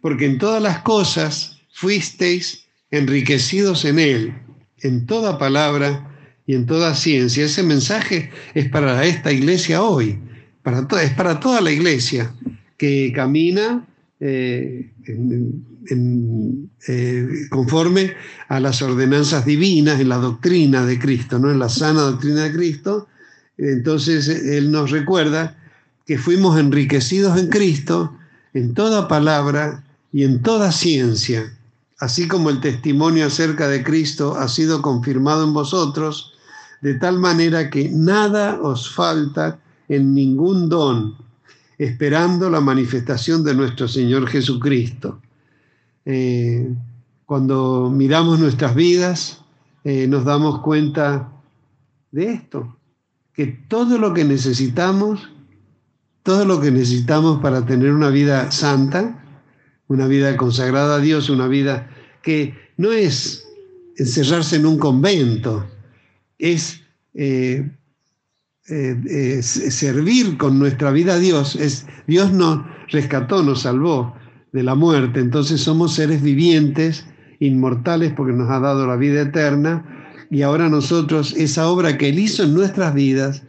Porque 0.01 0.27
en 0.27 0.39
todas 0.39 0.63
las 0.63 0.81
cosas 0.81 1.61
fuisteis 1.73 2.67
enriquecidos 2.91 3.85
en 3.85 3.99
Él, 3.99 4.35
en 4.81 5.07
toda 5.07 5.39
palabra 5.39 6.15
y 6.47 6.55
en 6.55 6.67
toda 6.67 6.95
ciencia. 6.95 7.45
Ese 7.45 7.63
mensaje 7.63 8.31
es 8.55 8.69
para 8.69 9.05
esta 9.05 9.33
iglesia 9.33 9.83
hoy, 9.83 10.19
para 10.63 10.87
es 11.03 11.13
para 11.13 11.41
toda 11.41 11.61
la 11.61 11.71
iglesia 11.71 12.33
que 12.77 13.13
camina 13.15 13.87
eh, 14.21 14.91
eh, 16.89 17.49
conforme 17.51 18.15
a 18.49 18.61
las 18.61 18.83
ordenanzas 18.83 19.45
divinas, 19.45 20.01
en 20.01 20.09
la 20.09 20.17
doctrina 20.17 20.87
de 20.87 20.99
Cristo, 20.99 21.39
¿no? 21.39 21.51
en 21.51 21.59
la 21.59 21.69
sana 21.69 22.03
doctrina 22.03 22.45
de 22.45 22.53
Cristo. 22.53 23.09
Entonces 23.57 24.29
Él 24.29 24.71
nos 24.71 24.91
recuerda 24.91 25.58
que 26.09 26.17
fuimos 26.17 26.59
enriquecidos 26.59 27.39
en 27.39 27.49
Cristo 27.49 28.15
en 28.55 28.73
toda 28.73 29.09
palabra 29.09 29.85
y 30.11 30.25
en 30.25 30.41
toda 30.41 30.73
ciencia, 30.73 31.55
así 31.99 32.27
como 32.27 32.49
el 32.49 32.63
testimonio 32.63 33.27
acerca 33.27 33.69
de 33.69 33.85
Cristo 33.85 34.35
ha 34.35 34.49
sido 34.49 34.81
confirmado 34.81 35.45
en 35.45 35.53
vosotros, 35.53 36.33
de 36.81 36.95
tal 36.95 37.19
manera 37.19 37.69
que 37.69 37.91
nada 37.91 38.59
os 38.63 38.91
falta 38.91 39.61
en 39.91 40.15
ningún 40.15 40.71
don, 40.71 41.15
esperando 41.77 42.49
la 42.49 42.63
manifestación 42.63 43.45
de 43.45 43.55
nuestro 43.55 43.87
Señor 43.87 44.29
Jesucristo. 44.29 45.21
Eh, 46.07 46.75
cuando 47.27 47.93
miramos 47.95 48.39
nuestras 48.39 48.75
vidas, 48.75 49.43
eh, 49.85 50.07
nos 50.07 50.25
damos 50.25 50.61
cuenta 50.61 51.31
de 52.13 52.33
esto, 52.33 52.79
que 53.35 53.47
todo 53.69 53.99
lo 53.99 54.15
que 54.15 54.25
necesitamos, 54.25 55.29
todo 56.29 56.45
lo 56.45 56.61
que 56.61 56.71
necesitamos 56.71 57.41
para 57.41 57.65
tener 57.65 57.91
una 57.91 58.11
vida 58.11 58.51
santa, 58.51 59.19
una 59.87 60.07
vida 60.07 60.37
consagrada 60.37 60.97
a 60.97 60.99
Dios, 60.99 61.31
una 61.31 61.49
vida 61.49 61.89
que 62.23 62.55
no 62.77 62.93
es 62.93 63.47
encerrarse 63.97 64.57
en 64.57 64.67
un 64.67 64.79
convento, 64.79 65.67
es 66.39 66.83
eh, 67.15 67.71
eh, 68.69 69.43
servir 69.43 70.37
con 70.37 70.59
nuestra 70.59 70.91
vida 70.91 71.15
a 71.15 71.19
Dios. 71.19 71.57
Es, 71.57 71.87
Dios 72.07 72.31
nos 72.31 72.63
rescató, 72.89 73.43
nos 73.43 73.63
salvó 73.63 74.15
de 74.53 74.63
la 74.63 74.75
muerte. 74.75 75.21
Entonces 75.21 75.63
somos 75.63 75.95
seres 75.95 76.21
vivientes, 76.21 77.07
inmortales, 77.41 78.13
porque 78.15 78.35
nos 78.35 78.51
ha 78.51 78.61
dado 78.61 78.87
la 78.87 78.97
vida 78.97 79.23
eterna. 79.23 80.27
Y 80.31 80.43
ahora 80.43 80.69
nosotros, 80.69 81.35
esa 81.39 81.69
obra 81.71 81.97
que 81.97 82.11
Él 82.11 82.19
hizo 82.19 82.43
en 82.43 82.53
nuestras 82.53 82.93
vidas, 82.93 83.45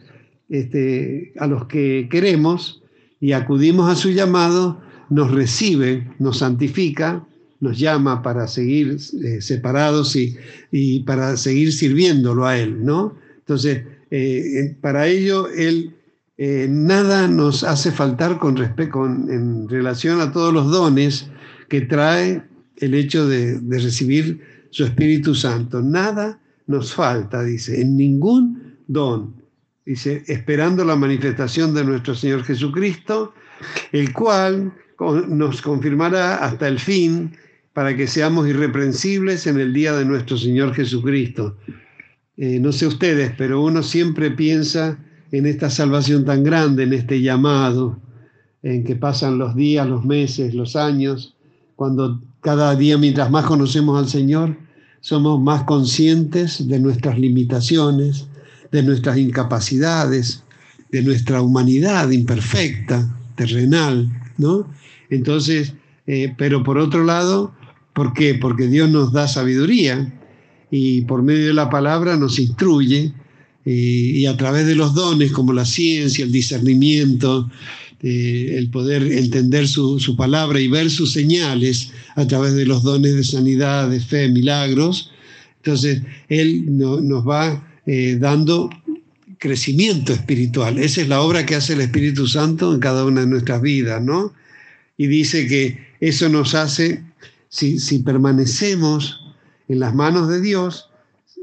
este, 0.50 1.32
a 1.38 1.46
los 1.46 1.66
que 1.66 2.08
queremos 2.10 2.82
y 3.20 3.32
acudimos 3.32 3.90
a 3.90 3.96
su 3.96 4.10
llamado, 4.10 4.80
nos 5.08 5.30
recibe, 5.30 6.08
nos 6.18 6.38
santifica 6.38 7.24
nos 7.60 7.78
llama 7.78 8.22
para 8.22 8.48
seguir 8.48 8.96
eh, 9.22 9.40
separados 9.40 10.16
y, 10.16 10.36
y, 10.72 11.00
para 11.00 11.36
seguir 11.36 11.72
sirviéndolo 11.72 12.46
a 12.46 12.58
Él, 12.58 12.84
¿no? 12.84 13.14
Entonces, 13.38 13.84
eh, 14.10 14.76
para 14.80 15.06
ello, 15.06 15.48
Él 15.48 15.94
eh, 16.38 16.66
nada 16.68 17.28
nos 17.28 17.62
hace 17.62 17.92
faltar 17.92 18.38
con, 18.38 18.56
respecto, 18.56 19.04
en 19.04 19.68
relación 19.68 20.20
a 20.20 20.32
todos 20.32 20.54
los 20.54 20.70
dones 20.70 21.28
que 21.68 21.82
trae 21.82 22.42
el 22.78 22.94
hecho 22.94 23.28
de, 23.28 23.60
de 23.60 23.78
recibir 23.78 24.40
su 24.70 24.84
Espíritu 24.84 25.34
Santo. 25.34 25.82
Nada 25.82 26.40
nos 26.66 26.94
falta, 26.94 27.44
dice, 27.44 27.80
en 27.80 27.96
ningún 27.96 28.76
don. 28.86 29.39
Dice, 29.90 30.22
esperando 30.28 30.84
la 30.84 30.94
manifestación 30.94 31.74
de 31.74 31.82
nuestro 31.82 32.14
Señor 32.14 32.44
Jesucristo, 32.44 33.34
el 33.90 34.12
cual 34.12 34.72
nos 35.26 35.60
confirmará 35.60 36.36
hasta 36.36 36.68
el 36.68 36.78
fin 36.78 37.32
para 37.72 37.96
que 37.96 38.06
seamos 38.06 38.46
irreprensibles 38.46 39.48
en 39.48 39.58
el 39.58 39.72
día 39.72 39.92
de 39.94 40.04
nuestro 40.04 40.38
Señor 40.38 40.74
Jesucristo. 40.74 41.56
Eh, 42.36 42.60
no 42.60 42.70
sé 42.70 42.86
ustedes, 42.86 43.32
pero 43.36 43.64
uno 43.64 43.82
siempre 43.82 44.30
piensa 44.30 44.96
en 45.32 45.44
esta 45.46 45.68
salvación 45.68 46.24
tan 46.24 46.44
grande, 46.44 46.84
en 46.84 46.92
este 46.92 47.20
llamado, 47.20 47.98
en 48.62 48.84
que 48.84 48.94
pasan 48.94 49.38
los 49.38 49.56
días, 49.56 49.88
los 49.88 50.04
meses, 50.04 50.54
los 50.54 50.76
años, 50.76 51.34
Cuando 51.74 52.22
cada 52.42 52.76
día, 52.76 52.96
mientras 52.96 53.28
más 53.28 53.44
conocemos 53.44 53.98
al 53.98 54.08
Señor, 54.08 54.56
somos 55.00 55.40
más 55.40 55.64
conscientes 55.64 56.68
de 56.68 56.78
nuestras 56.78 57.18
limitaciones, 57.18 58.29
de 58.72 58.82
nuestras 58.82 59.18
incapacidades, 59.18 60.42
de 60.90 61.02
nuestra 61.02 61.42
humanidad 61.42 62.10
imperfecta, 62.10 63.16
terrenal, 63.36 64.08
¿no? 64.38 64.68
Entonces, 65.08 65.74
eh, 66.06 66.34
pero 66.36 66.62
por 66.62 66.78
otro 66.78 67.04
lado, 67.04 67.54
¿por 67.94 68.12
qué? 68.12 68.34
Porque 68.34 68.66
Dios 68.66 68.90
nos 68.90 69.12
da 69.12 69.28
sabiduría 69.28 70.12
y 70.70 71.02
por 71.02 71.22
medio 71.22 71.48
de 71.48 71.54
la 71.54 71.70
palabra 71.70 72.16
nos 72.16 72.38
instruye 72.38 73.12
eh, 73.64 73.70
y 73.70 74.26
a 74.26 74.36
través 74.36 74.66
de 74.66 74.74
los 74.74 74.94
dones 74.94 75.32
como 75.32 75.52
la 75.52 75.64
ciencia, 75.64 76.24
el 76.24 76.32
discernimiento, 76.32 77.50
eh, 78.02 78.54
el 78.56 78.70
poder 78.70 79.02
entender 79.12 79.68
su, 79.68 80.14
palabra 80.16 80.60
y 80.60 80.68
ver 80.68 80.90
sus 80.90 81.12
señales 81.12 81.92
a 82.16 82.26
través 82.26 82.54
de 82.54 82.64
los 82.64 82.82
dones 82.82 83.14
de 83.14 83.24
sanidad, 83.24 83.90
de 83.90 84.00
fe, 84.00 84.28
milagros. 84.28 85.10
Entonces, 85.58 86.02
Él 86.28 86.64
nos 86.78 87.28
va 87.28 87.69
dando 88.18 88.70
crecimiento 89.38 90.12
espiritual. 90.12 90.78
Esa 90.78 91.00
es 91.00 91.08
la 91.08 91.22
obra 91.22 91.46
que 91.46 91.56
hace 91.56 91.72
el 91.72 91.80
Espíritu 91.80 92.26
Santo 92.26 92.72
en 92.72 92.78
cada 92.78 93.04
una 93.04 93.22
de 93.22 93.26
nuestras 93.26 93.60
vidas, 93.62 94.00
¿no? 94.02 94.32
Y 94.96 95.06
dice 95.06 95.46
que 95.48 95.78
eso 95.98 96.28
nos 96.28 96.54
hace, 96.54 97.02
si, 97.48 97.78
si 97.78 98.00
permanecemos 98.00 99.20
en 99.66 99.80
las 99.80 99.94
manos 99.94 100.28
de 100.28 100.40
Dios, 100.40 100.90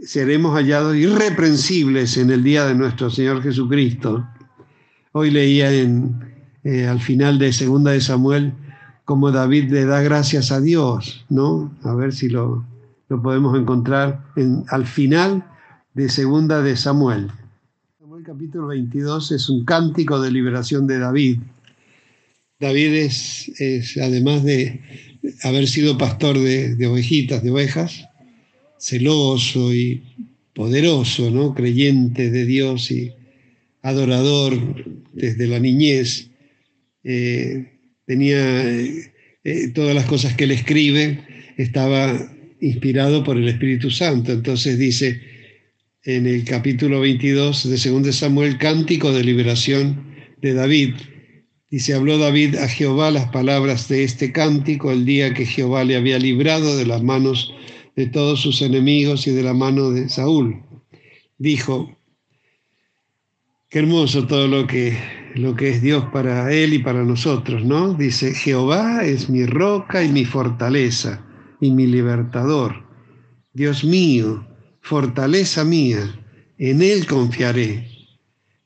seremos 0.03 0.53
hallados 0.53 0.95
irreprensibles 0.95 2.17
en 2.17 2.29
el 2.29 2.43
día 2.43 2.65
de 2.67 2.75
nuestro 2.75 3.09
Señor 3.09 3.41
Jesucristo. 3.41 4.27
Hoy 5.11 5.31
leía 5.31 5.73
en, 5.73 6.15
eh, 6.63 6.85
al 6.85 7.01
final 7.01 7.39
de 7.39 7.51
Segunda 7.51 7.91
de 7.91 8.01
Samuel 8.01 8.53
cómo 9.05 9.31
David 9.31 9.71
le 9.71 9.85
da 9.85 10.01
gracias 10.01 10.51
a 10.51 10.61
Dios, 10.61 11.25
¿no? 11.29 11.75
A 11.83 11.95
ver 11.95 12.13
si 12.13 12.29
lo, 12.29 12.63
lo 13.09 13.21
podemos 13.23 13.57
encontrar 13.57 14.23
en, 14.35 14.65
al 14.69 14.85
final 14.85 15.43
de 15.97 16.09
Segunda 16.09 16.61
de 16.61 16.77
Samuel 16.77 17.31
capítulo 18.23 18.67
22 18.67 19.31
es 19.31 19.49
un 19.49 19.65
cántico 19.65 20.21
de 20.21 20.29
liberación 20.31 20.85
de 20.85 20.99
David. 20.99 21.39
David 22.59 22.93
es, 22.93 23.97
además 23.99 24.43
de 24.43 24.81
haber 25.43 25.67
sido 25.67 25.97
pastor 25.97 26.37
de, 26.37 26.85
ovejitas, 26.85 27.41
de 27.41 27.49
ovejas, 27.49 28.05
celoso 28.77 29.73
y 29.73 30.03
poderoso, 30.53 31.31
¿no? 31.31 31.55
creyente 31.55 32.29
de 32.29 32.45
Dios 32.45 32.91
y 32.91 33.13
adorador 33.81 34.53
desde 35.13 35.47
la 35.47 35.59
niñez. 35.59 36.29
Eh, 37.05 37.79
tenía 38.05 38.69
eh, 38.69 39.71
todas 39.73 39.95
las 39.95 40.05
cosas 40.05 40.35
que 40.35 40.43
él 40.43 40.51
escribe, 40.51 41.23
estaba 41.57 42.13
inspirado 42.61 43.23
por 43.23 43.37
el 43.37 43.47
Espíritu 43.47 43.89
Santo. 43.89 44.33
Entonces 44.33 44.77
dice, 44.77 45.26
en 46.07 46.25
el 46.25 46.45
capítulo 46.45 47.01
22 47.01 47.69
de 47.69 47.91
2 47.91 48.15
Samuel, 48.15 48.57
cántico 48.57 49.11
de 49.11 49.25
liberación 49.25 50.05
de 50.41 50.53
David. 50.53 50.95
Dice, 51.69 51.95
habló 51.95 52.17
David 52.17 52.55
a 52.55 52.69
Jehová 52.69 53.11
las 53.11 53.29
palabras 53.29 53.89
de 53.89 54.05
este 54.05 54.31
cántico 54.31 54.89
el 54.89 55.03
día 55.03 55.33
que 55.33 55.45
Jehová 55.45 55.83
le 55.83 55.97
había 55.97 56.17
librado 56.17 56.77
de 56.77 56.85
las 56.85 57.03
manos 57.03 57.53
de 57.97 58.05
todos 58.05 58.39
sus 58.39 58.61
enemigos 58.61 59.27
y 59.27 59.31
de 59.31 59.43
la 59.43 59.53
mano 59.53 59.91
de 59.91 60.07
Saúl. 60.07 60.63
Dijo, 61.37 61.93
qué 63.69 63.79
hermoso 63.79 64.27
todo 64.27 64.47
lo 64.47 64.65
que, 64.65 64.97
lo 65.35 65.57
que 65.57 65.71
es 65.71 65.81
Dios 65.81 66.05
para 66.13 66.53
él 66.53 66.73
y 66.73 66.79
para 66.79 67.03
nosotros, 67.03 67.65
¿no? 67.65 67.93
Dice, 67.95 68.33
Jehová 68.33 69.03
es 69.03 69.29
mi 69.29 69.45
roca 69.45 70.05
y 70.05 70.07
mi 70.07 70.23
fortaleza 70.23 71.27
y 71.59 71.71
mi 71.71 71.85
libertador. 71.85 72.87
Dios 73.51 73.83
mío, 73.83 74.47
fortaleza 74.87 75.65
mía, 75.65 75.99
en 76.57 76.81
Él 76.81 77.05
confiaré, 77.07 77.91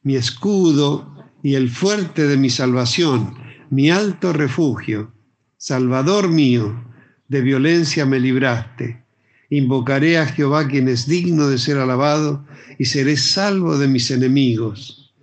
mi 0.04 0.16
escudo 0.16 1.16
y 1.42 1.56
el 1.56 1.68
fuerte 1.68 2.28
de 2.28 2.38
mi 2.38 2.52
salvación, 2.52 3.34
mi 3.72 3.90
alto 3.90 4.32
refugio, 4.32 5.12
Salvador 5.58 6.30
mío, 6.30 6.86
de 7.28 7.42
violencia 7.42 8.06
me 8.06 8.20
libraste. 8.20 9.04
Invocaré 9.50 10.20
a 10.20 10.28
Jehová 10.28 10.68
quien 10.68 10.90
es 10.90 11.08
digno 11.08 11.48
de 11.48 11.58
ser 11.58 11.80
alabado 11.80 12.46
y 12.78 12.86
seré 12.86 13.18
salvo 13.18 13.80
de 13.80 13.88
mis 13.88 14.12
enemigos. 14.12 15.16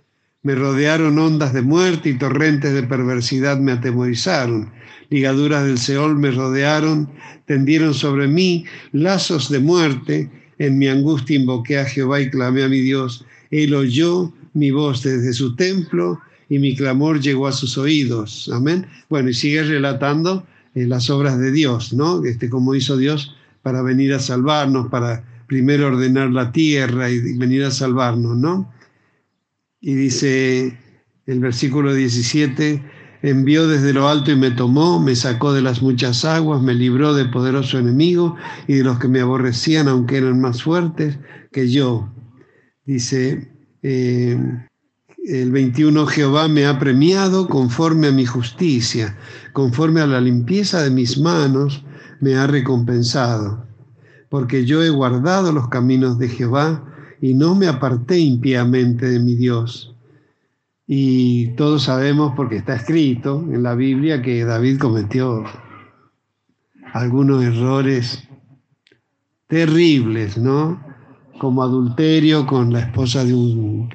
Me 0.43 0.53
rodearon 0.53 1.17
ondas 1.17 1.53
de 1.53 1.61
muerte 1.61 2.09
y 2.09 2.17
torrentes 2.17 2.73
de 2.73 2.83
perversidad 2.83 3.57
me 3.57 3.71
atemorizaron. 3.71 4.73
Ligaduras 5.09 5.63
del 5.63 5.77
Seol 5.77 6.17
me 6.17 6.31
rodearon, 6.31 7.09
tendieron 7.45 7.93
sobre 7.93 8.27
mí 8.27 8.65
lazos 8.91 9.49
de 9.49 9.59
muerte 9.59 10.31
en 10.59 10.77
mi 10.77 10.87
angustia 10.87 11.37
invoqué 11.37 11.79
a 11.79 11.85
Jehová 11.85 12.21
y 12.21 12.29
clamé 12.29 12.63
a 12.63 12.69
mi 12.69 12.81
Dios. 12.81 13.25
Él 13.49 13.73
oyó 13.73 14.31
mi 14.53 14.71
voz 14.71 15.01
desde 15.03 15.33
su 15.33 15.55
templo 15.55 16.19
y 16.49 16.59
mi 16.59 16.75
clamor 16.75 17.21
llegó 17.21 17.47
a 17.47 17.51
sus 17.51 17.77
oídos. 17.77 18.49
Amén. 18.53 18.85
Bueno, 19.09 19.29
y 19.29 19.33
sigue 19.33 19.63
relatando 19.63 20.45
eh, 20.75 20.85
las 20.85 21.09
obras 21.09 21.39
de 21.39 21.51
Dios, 21.51 21.93
¿no? 21.93 22.23
Este, 22.25 22.49
como 22.49 22.75
hizo 22.75 22.97
Dios 22.97 23.35
para 23.61 23.81
venir 23.81 24.13
a 24.13 24.19
salvarnos, 24.19 24.89
para 24.89 25.23
primero 25.47 25.87
ordenar 25.87 26.29
la 26.31 26.51
tierra 26.51 27.09
y 27.09 27.37
venir 27.37 27.63
a 27.63 27.71
salvarnos, 27.71 28.37
¿no? 28.37 28.71
Y 29.81 29.93
dice 29.95 30.77
el 31.25 31.39
versículo 31.39 31.93
17, 31.93 32.83
envió 33.21 33.67
desde 33.67 33.93
lo 33.93 34.07
alto 34.07 34.31
y 34.31 34.35
me 34.35 34.51
tomó, 34.51 34.99
me 34.99 35.15
sacó 35.15 35.53
de 35.53 35.61
las 35.61 35.81
muchas 35.81 36.25
aguas, 36.25 36.61
me 36.61 36.73
libró 36.73 37.13
de 37.13 37.25
poderoso 37.25 37.77
enemigo 37.77 38.35
y 38.67 38.75
de 38.75 38.83
los 38.83 38.99
que 38.99 39.07
me 39.07 39.19
aborrecían, 39.19 39.87
aunque 39.87 40.17
eran 40.17 40.39
más 40.39 40.63
fuertes 40.63 41.17
que 41.51 41.69
yo. 41.69 42.09
Dice 42.85 43.51
eh, 43.83 44.37
el 45.25 45.51
21, 45.51 46.07
Jehová 46.07 46.47
me 46.47 46.65
ha 46.65 46.79
premiado 46.79 47.47
conforme 47.47 48.07
a 48.07 48.11
mi 48.11 48.25
justicia, 48.25 49.17
conforme 49.53 50.01
a 50.01 50.07
la 50.07 50.21
limpieza 50.21 50.81
de 50.81 50.89
mis 50.89 51.17
manos, 51.19 51.83
me 52.19 52.35
ha 52.35 52.47
recompensado, 52.47 53.65
porque 54.29 54.65
yo 54.65 54.83
he 54.83 54.89
guardado 54.89 55.51
los 55.51 55.69
caminos 55.69 56.17
de 56.19 56.29
Jehová 56.29 56.83
y 57.21 57.33
no 57.33 57.55
me 57.55 57.67
aparté 57.67 58.17
impíamente 58.17 59.09
de 59.09 59.19
mi 59.19 59.35
Dios. 59.35 59.95
Y 60.91 61.49
todos 61.49 61.83
sabemos, 61.83 62.33
porque 62.35 62.55
está 62.55 62.75
escrito 62.75 63.47
en 63.53 63.61
la 63.61 63.75
Biblia, 63.75 64.23
que 64.23 64.43
David 64.43 64.79
cometió 64.79 65.43
algunos 66.93 67.43
errores 67.43 68.23
terribles, 69.47 70.39
¿no? 70.39 70.83
Como 71.37 71.61
adulterio 71.61 72.47
con 72.47 72.73
la 72.73 72.79
esposa 72.79 73.23
de 73.23 73.35
un, 73.35 73.87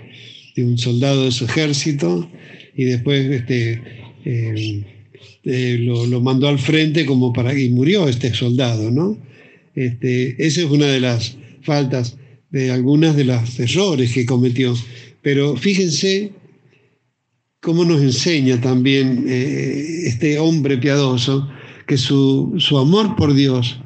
de 0.54 0.64
un 0.64 0.78
soldado 0.78 1.24
de 1.24 1.32
su 1.32 1.46
ejército 1.46 2.30
y 2.76 2.84
después 2.84 3.28
este, 3.28 3.82
eh, 4.24 4.84
eh, 5.42 5.78
lo, 5.80 6.06
lo, 6.06 6.20
mandó 6.20 6.46
al 6.46 6.60
frente 6.60 7.04
como 7.06 7.32
para 7.32 7.58
y 7.58 7.70
murió 7.70 8.08
este 8.08 8.32
soldado, 8.32 8.92
¿no? 8.92 9.18
Este, 9.74 10.46
esa 10.46 10.60
es 10.60 10.66
una 10.66 10.86
de 10.86 11.00
las 11.00 11.38
faltas, 11.60 12.18
de 12.50 12.70
algunas 12.70 13.16
de 13.16 13.24
los 13.24 13.58
errores 13.58 14.12
que 14.12 14.24
cometió. 14.24 14.76
Pero 15.22 15.56
fíjense 15.56 16.43
cómo 17.64 17.82
nos 17.86 18.02
enseña 18.02 18.60
también 18.60 19.24
eh, 19.26 20.02
este 20.04 20.38
hombre 20.38 20.76
piadoso 20.76 21.48
que 21.86 21.96
su, 21.96 22.54
amor 22.78 23.16
por 23.16 23.32
Dios 23.32 23.80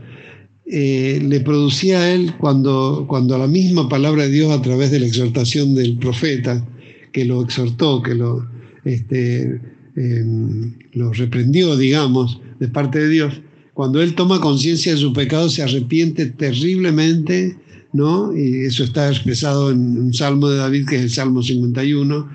eh, 0.67 1.23
le 1.25 1.41
producía 1.41 2.01
a 2.01 2.13
él 2.13 2.35
cuando, 2.39 3.07
cuando 3.09 3.39
la 3.39 3.47
misma 3.47 3.89
palabra 3.89 4.25
de 4.25 4.31
Dios 4.31 4.51
a 4.51 4.61
través 4.63 4.91
de 4.91 4.99
la 4.99 5.07
exhortación 5.07 5.77
del 5.77 5.97
profeta, 5.97 6.67
que 7.13 7.25
lo 7.25 7.43
exhortó, 7.43 8.03
que 8.03 8.17
lo, 8.17 8.45
este, 8.85 9.61
em, 9.95 10.75
lo 10.95 11.13
reprendió, 11.13 11.77
digamos, 11.77 12.41
de 12.59 12.67
parte 12.67 12.99
de 12.99 13.09
Dios, 13.09 13.41
cuando 13.75 14.03
él 14.03 14.17
toma 14.17 14.41
conciencia 14.41 14.93
de 14.93 14.99
su 14.99 15.13
pecado 15.13 15.49
se 15.49 15.63
arrepiente 15.63 16.27
terriblemente, 16.27 17.57
¿no? 17.93 18.37
Y 18.37 18.65
eso 18.65 18.83
está 18.83 19.09
expresado 19.09 19.71
en 19.71 19.99
un 19.99 20.13
salmo 20.13 20.49
de 20.51 20.59
David, 20.59 20.87
que 20.89 20.97
es 20.97 21.03
el 21.03 21.11
Salmo 21.11 21.43
51, 21.43 22.29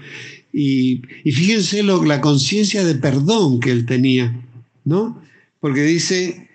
y, 0.54 1.02
fíjense 1.26 1.82
lo, 1.82 2.06
la 2.06 2.22
conciencia 2.22 2.84
de 2.86 2.94
perdón 2.96 3.60
que 3.60 3.72
él 3.72 3.88
tenía, 3.88 4.40
¿no? 4.86 5.20
Porque 5.60 5.82
dice, 5.82 6.50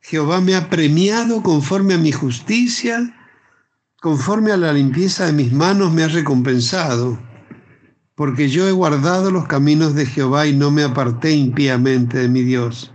Jehová 0.00 0.40
me 0.40 0.54
ha 0.54 0.70
premiado 0.70 1.42
conforme 1.42 1.94
a 1.94 1.98
mi 1.98 2.12
justicia, 2.12 3.14
conforme 4.00 4.52
a 4.52 4.56
la 4.56 4.72
limpieza 4.72 5.26
de 5.26 5.34
mis 5.34 5.52
manos 5.52 5.92
me 5.92 6.02
ha 6.02 6.08
recompensado, 6.08 7.20
porque 8.14 8.48
yo 8.48 8.66
he 8.66 8.72
guardado 8.72 9.30
los 9.30 9.46
caminos 9.46 9.94
de 9.94 10.06
Jehová 10.06 10.46
y 10.46 10.56
no 10.56 10.70
me 10.70 10.82
aparté 10.82 11.32
impíamente 11.32 12.18
de 12.18 12.28
mi 12.28 12.42
Dios 12.42 12.90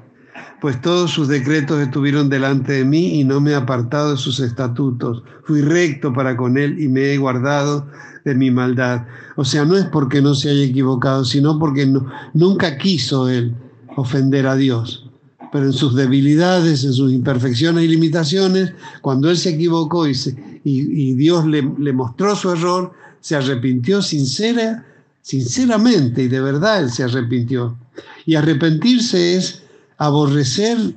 pues 0.62 0.80
todos 0.80 1.10
sus 1.10 1.27
decretos 1.27 1.82
estuvieron 1.82 2.30
delante 2.30 2.73
de 2.73 2.86
mí 2.86 3.19
y 3.19 3.23
no 3.23 3.41
me 3.41 3.51
he 3.51 3.56
apartado 3.56 4.12
de 4.12 4.17
sus 4.17 4.39
estatutos. 4.39 5.23
Fui 5.43 5.62
recto 5.62 6.13
para 6.13 6.38
con 6.38 6.56
él 6.56 6.80
y 6.80 6.88
me 6.88 7.12
he 7.12 7.17
guardado 7.17 7.88
de 8.25 8.36
mi 8.36 8.51
maldad. 8.51 9.05
O 9.36 9.45
sea, 9.45 9.65
no 9.65 9.75
es 9.77 9.86
porque 9.86 10.21
no 10.21 10.36
se 10.36 10.49
haya 10.49 10.63
equivocado, 10.63 11.25
sino 11.25 11.57
porque 11.60 11.91
nunca 12.34 12.77
quiso 12.77 13.29
él 13.29 13.53
ofender 13.95 14.47
a 14.47 14.55
Dios. 14.55 15.07
pero 15.51 15.65
en 15.65 15.73
sus 15.73 15.95
debilidades, 15.95 16.86
en 16.86 16.93
sus 16.93 17.12
imperfecciones 17.12 17.84
y 17.84 17.89
limitaciones, 17.89 18.71
cuando 19.01 19.29
él 19.29 19.38
se 19.38 19.49
equivocó 19.49 20.07
y, 20.07 21.13
Dios 21.15 21.45
le, 21.45 21.62
le, 21.77 21.91
mostró 21.91 22.38
su 22.38 22.51
error, 22.51 22.93
se 23.19 23.36
arrepintió 23.36 24.01
sincera, 24.01 24.86
sinceramente 25.21 26.23
y 26.23 26.27
de 26.29 26.39
verdad 26.39 26.84
él 26.84 26.89
se 26.89 27.03
arrepintió. 27.03 27.77
Y 28.25 28.36
arrepentirse 28.36 29.36
es 29.36 29.63
aborrecer 29.97 30.95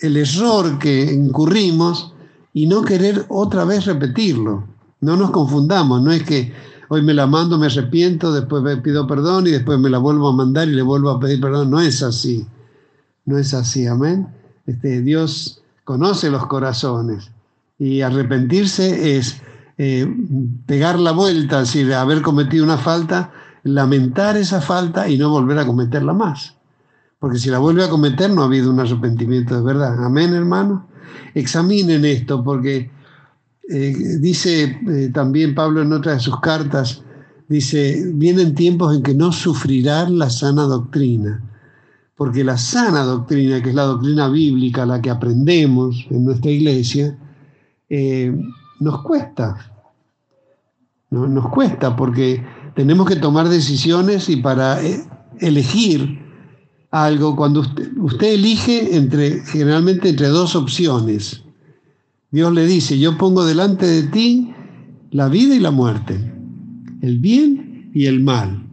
el 0.00 0.16
error 0.16 0.78
que 0.78 1.12
incurrimos 1.12 2.12
y 2.54 2.66
no 2.66 2.82
querer 2.82 3.26
otra 3.28 3.64
vez 3.64 3.84
repetirlo. 3.84 4.64
No 5.00 5.16
nos 5.16 5.30
confundamos, 5.30 6.02
no 6.02 6.12
es 6.12 6.22
que 6.22 6.52
hoy 6.88 7.02
me 7.02 7.14
la 7.14 7.26
mando, 7.26 7.58
me 7.58 7.66
arrepiento, 7.66 8.32
después 8.32 8.62
me 8.62 8.76
pido 8.78 9.06
perdón 9.06 9.46
y 9.46 9.50
después 9.50 9.78
me 9.78 9.90
la 9.90 9.98
vuelvo 9.98 10.28
a 10.28 10.32
mandar 10.32 10.68
y 10.68 10.72
le 10.72 10.82
vuelvo 10.82 11.10
a 11.10 11.20
pedir 11.20 11.40
perdón. 11.40 11.70
No 11.70 11.80
es 11.80 12.02
así, 12.02 12.46
no 13.24 13.38
es 13.38 13.54
así, 13.54 13.86
amén. 13.86 14.28
Este, 14.66 15.02
Dios 15.02 15.62
conoce 15.84 16.30
los 16.30 16.46
corazones 16.46 17.30
y 17.78 18.00
arrepentirse 18.00 19.16
es 19.16 19.40
eh, 19.78 20.12
pegar 20.66 20.98
la 20.98 21.12
vuelta, 21.12 21.62
es 21.62 21.72
decir, 21.72 21.94
haber 21.94 22.20
cometido 22.22 22.64
una 22.64 22.78
falta, 22.78 23.32
lamentar 23.62 24.36
esa 24.36 24.60
falta 24.60 25.08
y 25.08 25.16
no 25.16 25.30
volver 25.30 25.58
a 25.58 25.66
cometerla 25.66 26.12
más. 26.12 26.56
Porque 27.20 27.38
si 27.38 27.50
la 27.50 27.58
vuelve 27.58 27.84
a 27.84 27.88
cometer 27.88 28.30
no 28.30 28.42
ha 28.42 28.46
habido 28.46 28.70
un 28.70 28.80
arrepentimiento 28.80 29.56
de 29.56 29.62
verdad. 29.62 30.04
Amén, 30.04 30.34
hermano. 30.34 30.86
Examinen 31.34 32.04
esto 32.04 32.42
porque 32.42 32.90
eh, 33.70 34.18
dice 34.18 34.78
eh, 34.88 35.10
también 35.12 35.54
Pablo 35.54 35.82
en 35.82 35.92
otra 35.92 36.14
de 36.14 36.20
sus 36.20 36.40
cartas, 36.40 37.02
dice, 37.48 38.02
vienen 38.14 38.54
tiempos 38.54 38.96
en 38.96 39.02
que 39.02 39.14
no 39.14 39.30
sufrirán 39.30 40.18
la 40.18 40.30
sana 40.30 40.62
doctrina, 40.62 41.42
porque 42.16 42.44
la 42.44 42.56
sana 42.56 43.02
doctrina, 43.02 43.62
que 43.62 43.68
es 43.68 43.74
la 43.74 43.84
doctrina 43.84 44.28
bíblica, 44.28 44.86
la 44.86 45.02
que 45.02 45.10
aprendemos 45.10 46.06
en 46.10 46.24
nuestra 46.24 46.50
iglesia, 46.50 47.18
eh, 47.90 48.34
nos 48.80 49.02
cuesta. 49.02 49.72
Nos 51.10 51.48
cuesta 51.48 51.96
porque 51.96 52.44
tenemos 52.74 53.08
que 53.08 53.16
tomar 53.16 53.48
decisiones 53.48 54.28
y 54.28 54.36
para 54.36 54.78
elegir 55.40 56.18
algo, 56.90 57.34
cuando 57.34 57.60
usted, 57.60 57.96
usted 57.96 58.34
elige 58.34 58.94
entre, 58.94 59.42
generalmente 59.46 60.10
entre 60.10 60.28
dos 60.28 60.54
opciones, 60.54 61.42
Dios 62.30 62.52
le 62.52 62.66
dice, 62.66 62.98
yo 62.98 63.16
pongo 63.16 63.46
delante 63.46 63.86
de 63.86 64.02
ti 64.04 64.52
la 65.10 65.28
vida 65.28 65.54
y 65.54 65.60
la 65.60 65.70
muerte, 65.70 66.32
el 67.00 67.18
bien 67.18 67.90
y 67.94 68.04
el 68.04 68.20
mal. 68.20 68.66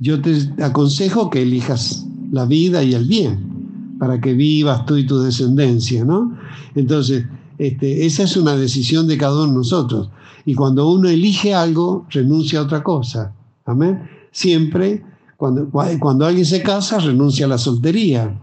Yo 0.00 0.20
te 0.20 0.50
aconsejo 0.60 1.30
que 1.30 1.42
elijas 1.42 2.04
la 2.32 2.46
vida 2.46 2.82
y 2.82 2.94
el 2.94 3.06
bien 3.06 3.96
para 3.98 4.20
que 4.20 4.34
vivas 4.34 4.84
tú 4.86 4.96
y 4.96 5.06
tu 5.06 5.20
descendencia, 5.20 6.04
¿no? 6.04 6.36
Entonces, 6.74 7.24
este, 7.58 8.04
esa 8.06 8.24
es 8.24 8.36
una 8.36 8.56
decisión 8.56 9.06
de 9.06 9.18
cada 9.18 9.42
uno 9.42 9.52
de 9.52 9.58
nosotros. 9.58 10.10
Y 10.44 10.54
cuando 10.54 10.90
uno 10.90 11.08
elige 11.08 11.54
algo, 11.54 12.06
renuncia 12.10 12.58
a 12.58 12.62
otra 12.62 12.82
cosa. 12.82 13.32
Amén. 13.64 14.02
Siempre, 14.32 15.04
cuando, 15.36 15.70
cuando 15.70 16.26
alguien 16.26 16.44
se 16.44 16.62
casa, 16.62 16.98
renuncia 16.98 17.46
a 17.46 17.50
la 17.50 17.58
soltería. 17.58 18.36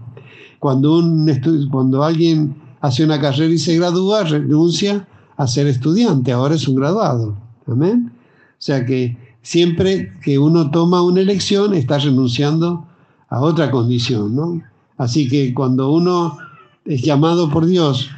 Cuando, 0.60 0.98
un, 0.98 1.30
cuando 1.70 2.04
alguien 2.04 2.56
hace 2.82 3.04
una 3.04 3.22
carrera 3.22 3.54
y 3.54 3.58
se 3.58 3.78
gradúa, 3.78 4.24
renuncia 4.24 5.08
a 5.38 5.48
ser 5.48 5.68
estudiante, 5.68 6.32
ahora 6.32 6.56
es 6.56 6.68
un 6.68 6.76
graduado. 6.76 7.38
Amén. 7.68 8.12
O 8.14 8.56
sea 8.58 8.86
que 8.86 9.18
siempre 9.42 10.14
que 10.24 10.38
uno 10.38 10.72
toma 10.72 11.02
una 11.02 11.22
elección 11.22 11.74
está 11.74 12.00
renunciando 12.00 12.86
a 13.30 13.40
otra 13.42 13.72
condición, 13.72 14.36
¿no? 14.36 14.62
Así 14.98 15.28
que 15.28 15.54
cuando 15.54 15.92
uno 15.92 16.38
es 16.86 17.02
llamado 17.02 17.50
por 17.50 17.66
Dios 17.66 18.10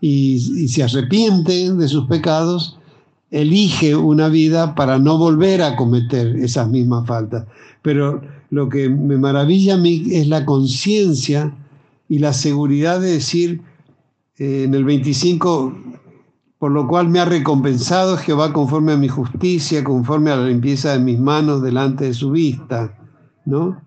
y, 0.00 0.34
y 0.62 0.68
se 0.68 0.82
arrepiente 0.82 1.72
de 1.72 1.88
sus 1.88 2.06
pecados, 2.06 2.78
elige 3.30 3.96
una 3.96 4.28
vida 4.28 4.74
para 4.74 4.98
no 4.98 5.18
volver 5.18 5.62
a 5.62 5.76
cometer 5.76 6.36
esas 6.36 6.68
mismas 6.68 7.06
faltas. 7.06 7.46
Pero 7.82 8.22
lo 8.50 8.68
que 8.68 8.88
me 8.88 9.16
maravilla 9.16 9.74
a 9.74 9.78
mí 9.78 10.04
es 10.10 10.28
la 10.28 10.44
conciencia 10.44 11.54
y 12.08 12.18
la 12.18 12.32
seguridad 12.32 13.00
de 13.00 13.12
decir, 13.12 13.62
eh, 14.42 14.64
en 14.64 14.74
el 14.74 14.82
25, 14.82 15.72
por 16.58 16.72
lo 16.72 16.88
cual 16.88 17.08
me 17.08 17.20
ha 17.20 17.24
recompensado 17.24 18.16
Jehová 18.16 18.52
conforme 18.52 18.90
a 18.90 18.96
mi 18.96 19.06
justicia, 19.06 19.84
conforme 19.84 20.32
a 20.32 20.36
la 20.36 20.48
limpieza 20.48 20.94
de 20.94 20.98
mis 20.98 21.16
manos 21.20 21.62
delante 21.62 22.06
de 22.06 22.14
su 22.14 22.32
vista, 22.32 22.98
¿no? 23.44 23.80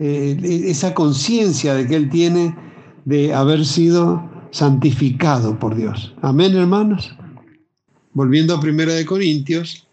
Eh, 0.00 0.36
esa 0.66 0.94
conciencia 0.94 1.74
de 1.74 1.86
que 1.86 1.94
él 1.94 2.10
tiene 2.10 2.56
de 3.04 3.32
haber 3.32 3.64
sido 3.64 4.28
santificado 4.50 5.60
por 5.60 5.76
Dios. 5.76 6.12
Amén, 6.20 6.56
hermanos. 6.56 7.16
Volviendo 8.14 8.56
a 8.56 8.58
1 8.58 8.72
de 8.86 9.06
Corintios 9.06 9.86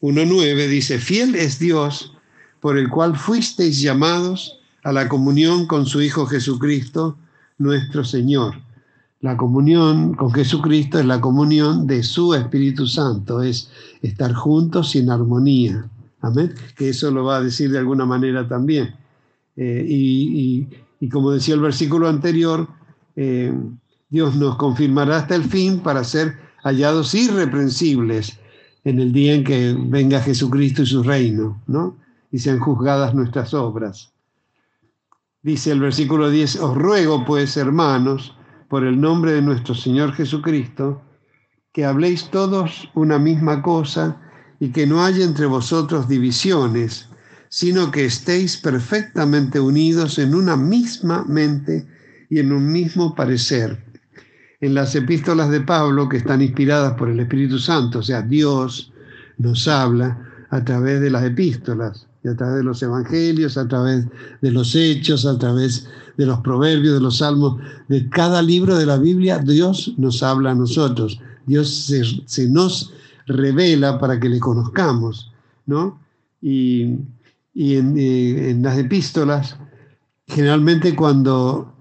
1.9 0.00 0.66
dice, 0.66 0.98
fiel 0.98 1.34
es 1.34 1.58
Dios 1.58 2.16
por 2.60 2.78
el 2.78 2.88
cual 2.88 3.18
fuisteis 3.18 3.82
llamados 3.82 4.58
a 4.82 4.92
la 4.92 5.10
comunión 5.10 5.66
con 5.66 5.84
su 5.84 6.00
Hijo 6.00 6.24
Jesucristo, 6.24 7.18
nuestro 7.60 8.02
Señor. 8.02 8.54
La 9.20 9.36
comunión 9.36 10.14
con 10.14 10.32
Jesucristo 10.32 10.98
es 10.98 11.04
la 11.04 11.20
comunión 11.20 11.86
de 11.86 12.02
su 12.02 12.34
Espíritu 12.34 12.86
Santo, 12.86 13.42
es 13.42 13.70
estar 14.00 14.32
juntos 14.32 14.90
sin 14.90 15.10
armonía. 15.10 15.84
Amén. 16.22 16.54
Que 16.74 16.88
eso 16.88 17.10
lo 17.10 17.24
va 17.24 17.36
a 17.36 17.42
decir 17.42 17.70
de 17.70 17.78
alguna 17.78 18.06
manera 18.06 18.48
también. 18.48 18.94
Eh, 19.56 19.84
y, 19.86 21.08
como 21.10 21.32
decía 21.32 21.54
el 21.54 21.60
versículo 21.60 22.08
anterior, 22.08 22.66
eh, 23.14 23.52
Dios 24.08 24.36
nos 24.36 24.56
confirmará 24.56 25.18
hasta 25.18 25.34
el 25.34 25.44
fin 25.44 25.80
para 25.80 26.02
ser 26.02 26.36
hallados 26.62 27.14
irreprensibles 27.14 28.38
en 28.84 29.00
el 29.00 29.12
día 29.12 29.34
en 29.34 29.44
que 29.44 29.76
venga 29.78 30.20
Jesucristo 30.20 30.82
y 30.82 30.86
su 30.86 31.02
reino, 31.02 31.60
¿no? 31.66 31.96
Y 32.32 32.38
sean 32.38 32.58
juzgadas 32.58 33.14
nuestras 33.14 33.52
obras. 33.52 34.12
Dice 35.42 35.72
el 35.72 35.80
versículo 35.80 36.28
10, 36.28 36.56
os 36.56 36.76
ruego 36.76 37.24
pues, 37.24 37.56
hermanos, 37.56 38.36
por 38.68 38.84
el 38.84 39.00
nombre 39.00 39.32
de 39.32 39.40
nuestro 39.40 39.74
Señor 39.74 40.12
Jesucristo, 40.12 41.02
que 41.72 41.86
habléis 41.86 42.30
todos 42.30 42.90
una 42.94 43.18
misma 43.18 43.62
cosa 43.62 44.20
y 44.60 44.70
que 44.70 44.86
no 44.86 45.02
haya 45.02 45.24
entre 45.24 45.46
vosotros 45.46 46.08
divisiones, 46.08 47.08
sino 47.48 47.90
que 47.90 48.04
estéis 48.04 48.58
perfectamente 48.58 49.58
unidos 49.58 50.18
en 50.18 50.34
una 50.34 50.56
misma 50.56 51.24
mente 51.24 51.88
y 52.28 52.38
en 52.38 52.52
un 52.52 52.70
mismo 52.70 53.14
parecer. 53.14 53.82
En 54.60 54.74
las 54.74 54.94
epístolas 54.94 55.48
de 55.48 55.62
Pablo, 55.62 56.06
que 56.06 56.18
están 56.18 56.42
inspiradas 56.42 56.92
por 56.94 57.08
el 57.08 57.18
Espíritu 57.18 57.58
Santo, 57.58 58.00
o 58.00 58.02
sea, 58.02 58.20
Dios 58.20 58.92
nos 59.38 59.66
habla 59.68 60.46
a 60.50 60.62
través 60.62 61.00
de 61.00 61.10
las 61.10 61.24
epístolas 61.24 62.09
y 62.22 62.28
a 62.28 62.36
través 62.36 62.56
de 62.56 62.64
los 62.64 62.82
evangelios, 62.82 63.56
a 63.56 63.66
través 63.66 64.06
de 64.40 64.50
los 64.50 64.74
hechos, 64.74 65.24
a 65.24 65.38
través 65.38 65.88
de 66.16 66.26
los 66.26 66.40
proverbios, 66.40 66.94
de 66.94 67.00
los 67.00 67.18
salmos, 67.18 67.60
de 67.88 68.08
cada 68.10 68.42
libro 68.42 68.76
de 68.76 68.86
la 68.86 68.98
Biblia, 68.98 69.38
Dios 69.38 69.94
nos 69.96 70.22
habla 70.22 70.50
a 70.50 70.54
nosotros. 70.54 71.20
Dios 71.46 71.86
se, 72.26 72.48
nos 72.48 72.92
revela 73.26 73.98
para 73.98 74.20
que 74.20 74.28
le 74.28 74.38
conozcamos, 74.38 75.32
¿no? 75.66 75.98
Y, 76.42 76.98
en, 77.54 77.94
eh, 77.98 78.56
las 78.60 78.78
epístolas, 78.78 79.56
generalmente 80.26 80.94
cuando 80.94 81.74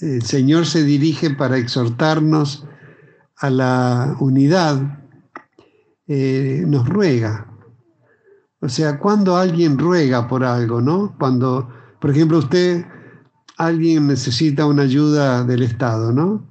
el 0.00 0.22
Señor 0.22 0.66
se 0.66 0.84
dirige 0.84 1.30
para 1.30 1.56
exhortarnos 1.56 2.64
a 3.36 3.50
la 3.50 4.16
unidad, 4.20 4.98
eh, 6.06 6.64
nos 6.66 6.88
ruega, 6.88 7.47
o 8.60 8.68
sea, 8.68 8.98
cuando 8.98 9.36
alguien 9.36 9.78
ruega 9.78 10.26
por 10.26 10.42
algo, 10.42 10.80
¿no? 10.80 11.14
Cuando, 11.18 11.68
por 12.00 12.10
ejemplo, 12.10 12.38
usted, 12.38 12.84
alguien 13.56 14.08
necesita 14.08 14.66
una 14.66 14.82
ayuda 14.82 15.44
del 15.44 15.62
Estado, 15.62 16.12
¿no? 16.12 16.44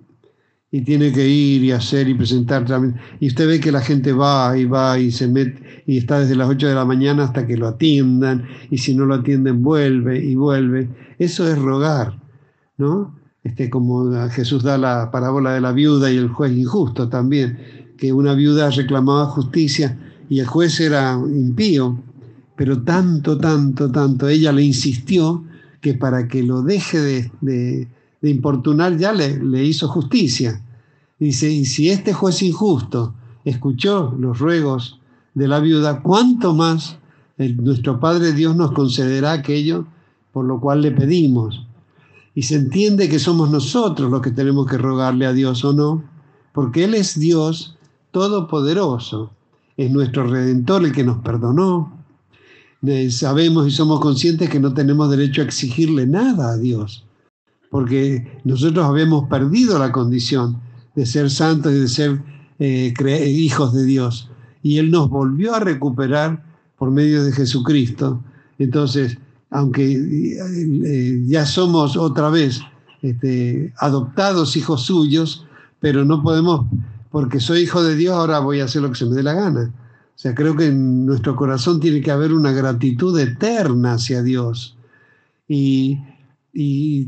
Y 0.71 0.81
tiene 0.81 1.11
que 1.11 1.27
ir 1.27 1.63
y 1.63 1.71
hacer 1.71 2.07
y 2.07 2.13
presentar 2.13 2.65
también. 2.65 2.95
Y 3.19 3.27
usted 3.27 3.47
ve 3.47 3.59
que 3.59 3.71
la 3.71 3.81
gente 3.81 4.13
va 4.13 4.57
y 4.57 4.65
va 4.65 4.99
y 4.99 5.11
se 5.11 5.27
mete 5.27 5.83
y 5.85 5.97
está 5.97 6.19
desde 6.19 6.35
las 6.35 6.49
8 6.49 6.67
de 6.67 6.75
la 6.75 6.85
mañana 6.85 7.23
hasta 7.23 7.45
que 7.45 7.57
lo 7.57 7.67
atiendan. 7.67 8.47
Y 8.69 8.77
si 8.77 8.93
no 8.93 9.05
lo 9.05 9.15
atienden, 9.15 9.63
vuelve 9.63 10.23
y 10.23 10.35
vuelve. 10.35 10.89
Eso 11.19 11.47
es 11.47 11.57
rogar, 11.57 12.19
¿no? 12.77 13.17
Este, 13.43 13.69
como 13.69 14.11
Jesús 14.29 14.63
da 14.63 14.77
la 14.77 15.09
parábola 15.11 15.53
de 15.53 15.61
la 15.61 15.71
viuda 15.71 16.11
y 16.11 16.17
el 16.17 16.29
juez 16.29 16.51
injusto 16.51 17.07
también, 17.07 17.93
que 17.97 18.11
una 18.11 18.33
viuda 18.33 18.69
reclamaba 18.69 19.25
justicia 19.27 19.97
y 20.29 20.39
el 20.39 20.47
juez 20.47 20.79
era 20.79 21.13
impío, 21.13 21.97
pero 22.55 22.81
tanto, 22.83 23.37
tanto, 23.37 23.91
tanto, 23.91 24.27
ella 24.27 24.51
le 24.51 24.63
insistió 24.63 25.43
que 25.81 25.93
para 25.93 26.27
que 26.27 26.43
lo 26.43 26.61
deje 26.61 27.31
de, 27.41 27.87
importunar 28.21 28.97
ya 28.97 29.13
le, 29.13 29.37
le, 29.37 29.63
hizo 29.63 29.87
justicia. 29.87 30.61
Dice, 31.19 31.49
y 31.49 31.65
si 31.65 31.89
este 31.89 32.13
juez 32.13 32.41
injusto 32.41 33.13
escuchó 33.45 34.15
los 34.19 34.39
ruegos 34.39 34.99
de 35.33 35.47
la 35.47 35.59
viuda, 35.59 36.01
¿cuánto 36.01 36.53
más 36.53 36.97
nuestro 37.37 37.99
Padre 37.99 38.33
Dios 38.33 38.55
nos 38.55 38.71
concederá 38.71 39.33
aquello 39.33 39.85
por 40.33 40.45
lo 40.45 40.59
cual 40.59 40.81
le 40.81 40.91
pedimos? 40.91 41.67
y 42.37 42.43
se 42.43 42.53
entiende 42.53 43.09
que 43.09 43.17
somos 43.17 43.49
nosotros 43.49 44.11
los 44.11 44.21
que 44.21 44.29
tenemos 44.29 44.67
que 44.67 44.77
rogarle 44.77 45.25
a 45.25 45.33
Dios 45.33 45.65
o 45.65 45.73
no, 45.73 46.03
porque 46.53 46.83
Él 46.83 46.93
es 46.93 47.19
Dios 47.19 47.79
todopoderoso, 48.11 49.31
es 49.77 49.91
nuestro 49.91 50.27
redentor 50.27 50.83
el 50.83 50.91
que 50.91 51.03
nos 51.03 51.19
perdonó. 51.19 51.93
Eh, 52.85 53.09
sabemos 53.11 53.67
y 53.67 53.71
somos 53.71 53.99
conscientes 53.99 54.49
que 54.49 54.59
no 54.59 54.73
tenemos 54.73 55.09
derecho 55.09 55.41
a 55.41 55.45
exigirle 55.45 56.05
nada 56.05 56.51
a 56.51 56.57
Dios, 56.57 57.05
porque 57.69 58.39
nosotros 58.43 58.85
habíamos 58.85 59.29
perdido 59.29 59.79
la 59.79 59.91
condición 59.91 60.59
de 60.95 61.05
ser 61.05 61.29
santos 61.29 61.71
y 61.73 61.79
de 61.79 61.87
ser 61.87 62.21
eh, 62.59 62.93
hijos 63.29 63.73
de 63.73 63.85
Dios. 63.85 64.29
Y 64.63 64.79
Él 64.79 64.91
nos 64.91 65.09
volvió 65.09 65.55
a 65.55 65.59
recuperar 65.59 66.43
por 66.77 66.91
medio 66.91 67.23
de 67.23 67.31
Jesucristo. 67.31 68.23
Entonces, 68.59 69.17
aunque 69.49 69.93
eh, 69.93 71.23
ya 71.25 71.45
somos 71.45 71.95
otra 71.95 72.29
vez 72.29 72.61
este, 73.01 73.73
adoptados 73.77 74.57
hijos 74.57 74.83
suyos, 74.83 75.45
pero 75.79 76.03
no 76.05 76.23
podemos, 76.23 76.65
porque 77.17 77.39
soy 77.39 77.61
hijo 77.61 77.83
de 77.83 77.95
Dios, 77.95 78.13
ahora 78.13 78.37
voy 78.37 78.59
a 78.59 78.65
hacer 78.65 78.83
lo 78.83 78.91
que 78.91 78.95
se 78.95 79.07
me 79.07 79.15
dé 79.15 79.23
la 79.23 79.33
gana. 79.33 79.73
O 79.73 80.19
sea, 80.19 80.35
creo 80.35 80.55
que 80.55 80.67
en 80.67 81.03
nuestro 81.03 81.35
corazón 81.35 81.79
tiene 81.79 81.99
que 81.99 82.11
haber 82.11 82.31
una 82.31 82.51
gratitud 82.51 83.19
eterna 83.19 83.93
hacia 83.93 84.21
Dios. 84.21 84.77
Y, 85.47 85.97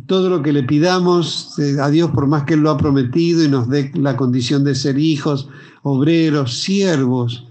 todo 0.08 0.32
lo 0.32 0.42
que 0.42 0.52
le 0.52 0.64
pidamos 0.64 1.60
eh, 1.60 1.78
a 1.80 1.92
Dios, 1.92 2.10
por 2.10 2.26
más 2.26 2.46
que 2.46 2.56
Él 2.56 2.62
lo 2.62 2.72
ha 2.72 2.78
prometido 2.80 3.44
y 3.44 3.50
nos 3.50 3.70
dé 3.70 3.92
la 3.94 4.18
condición 4.18 4.64
de 4.64 4.74
ser 4.74 4.98
hijos, 4.98 5.48
obreros, 5.84 6.60
siervos, 6.60 7.48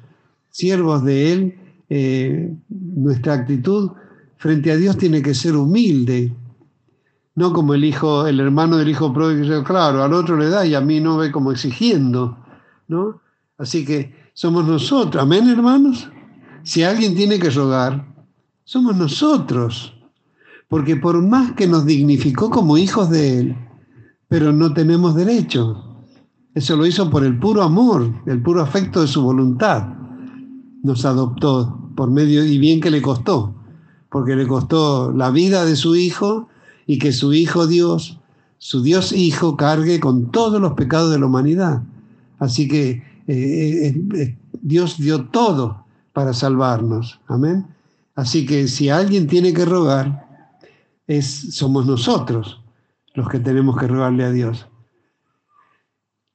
siervos 0.50 1.04
de 1.04 1.32
Él, 1.32 1.54
eh, 1.90 2.56
nuestra 2.68 3.34
actitud 3.34 3.92
frente 4.36 4.72
a 4.72 4.76
Dios 4.76 4.98
tiene 4.98 5.22
que 5.22 5.32
ser 5.32 5.54
humilde, 5.54 6.34
no 7.36 7.52
como 7.52 7.74
el 7.74 7.84
hijo, 7.84 8.26
el 8.26 8.40
hermano 8.40 8.78
del 8.78 8.88
hijo 8.88 9.14
pródigo, 9.14 9.62
claro, 9.62 10.02
al 10.02 10.12
otro 10.12 10.36
le 10.36 10.48
da 10.48 10.66
y 10.66 10.74
a 10.74 10.80
mí 10.80 10.98
no 10.98 11.18
ve 11.18 11.30
como 11.30 11.52
exigiendo, 11.52 12.36
¿no? 12.88 13.20
Así 13.56 13.84
que 13.84 14.14
somos 14.32 14.66
nosotros, 14.66 15.22
amén 15.22 15.48
hermanos. 15.48 16.08
Si 16.62 16.82
alguien 16.82 17.14
tiene 17.14 17.38
que 17.38 17.50
rogar, 17.50 18.14
somos 18.64 18.96
nosotros, 18.96 19.94
porque 20.68 20.96
por 20.96 21.22
más 21.22 21.52
que 21.52 21.66
nos 21.66 21.86
dignificó 21.86 22.50
como 22.50 22.76
hijos 22.76 23.08
de 23.10 23.40
Él, 23.40 23.56
pero 24.28 24.52
no 24.52 24.74
tenemos 24.74 25.14
derecho. 25.14 25.84
Eso 26.54 26.76
lo 26.76 26.86
hizo 26.86 27.08
por 27.08 27.24
el 27.24 27.38
puro 27.38 27.62
amor, 27.62 28.12
el 28.26 28.42
puro 28.42 28.62
afecto 28.62 29.00
de 29.00 29.06
su 29.06 29.22
voluntad. 29.22 29.88
Nos 30.82 31.04
adoptó 31.04 31.90
por 31.96 32.10
medio, 32.10 32.44
y 32.44 32.58
bien 32.58 32.80
que 32.80 32.90
le 32.90 33.02
costó, 33.02 33.54
porque 34.10 34.36
le 34.36 34.46
costó 34.46 35.12
la 35.12 35.30
vida 35.30 35.64
de 35.64 35.76
su 35.76 35.96
hijo 35.96 36.48
y 36.86 36.98
que 36.98 37.12
su 37.12 37.32
hijo 37.32 37.66
Dios, 37.66 38.18
su 38.58 38.82
Dios 38.82 39.12
hijo, 39.12 39.56
cargue 39.56 40.00
con 40.00 40.30
todos 40.30 40.60
los 40.60 40.72
pecados 40.72 41.10
de 41.10 41.18
la 41.18 41.26
humanidad. 41.26 41.82
Así 42.38 42.68
que 42.68 42.90
eh, 42.90 43.86
eh, 43.86 43.94
eh, 44.14 44.38
Dios 44.62 44.98
dio 44.98 45.26
todo 45.26 45.86
para 46.12 46.32
salvarnos. 46.32 47.20
Amén. 47.26 47.66
Así 48.14 48.46
que 48.46 48.68
si 48.68 48.88
alguien 48.88 49.26
tiene 49.26 49.52
que 49.52 49.64
rogar, 49.64 50.26
es, 51.06 51.54
somos 51.54 51.86
nosotros 51.86 52.62
los 53.14 53.28
que 53.28 53.38
tenemos 53.38 53.76
que 53.78 53.86
rogarle 53.86 54.24
a 54.24 54.30
Dios. 54.30 54.68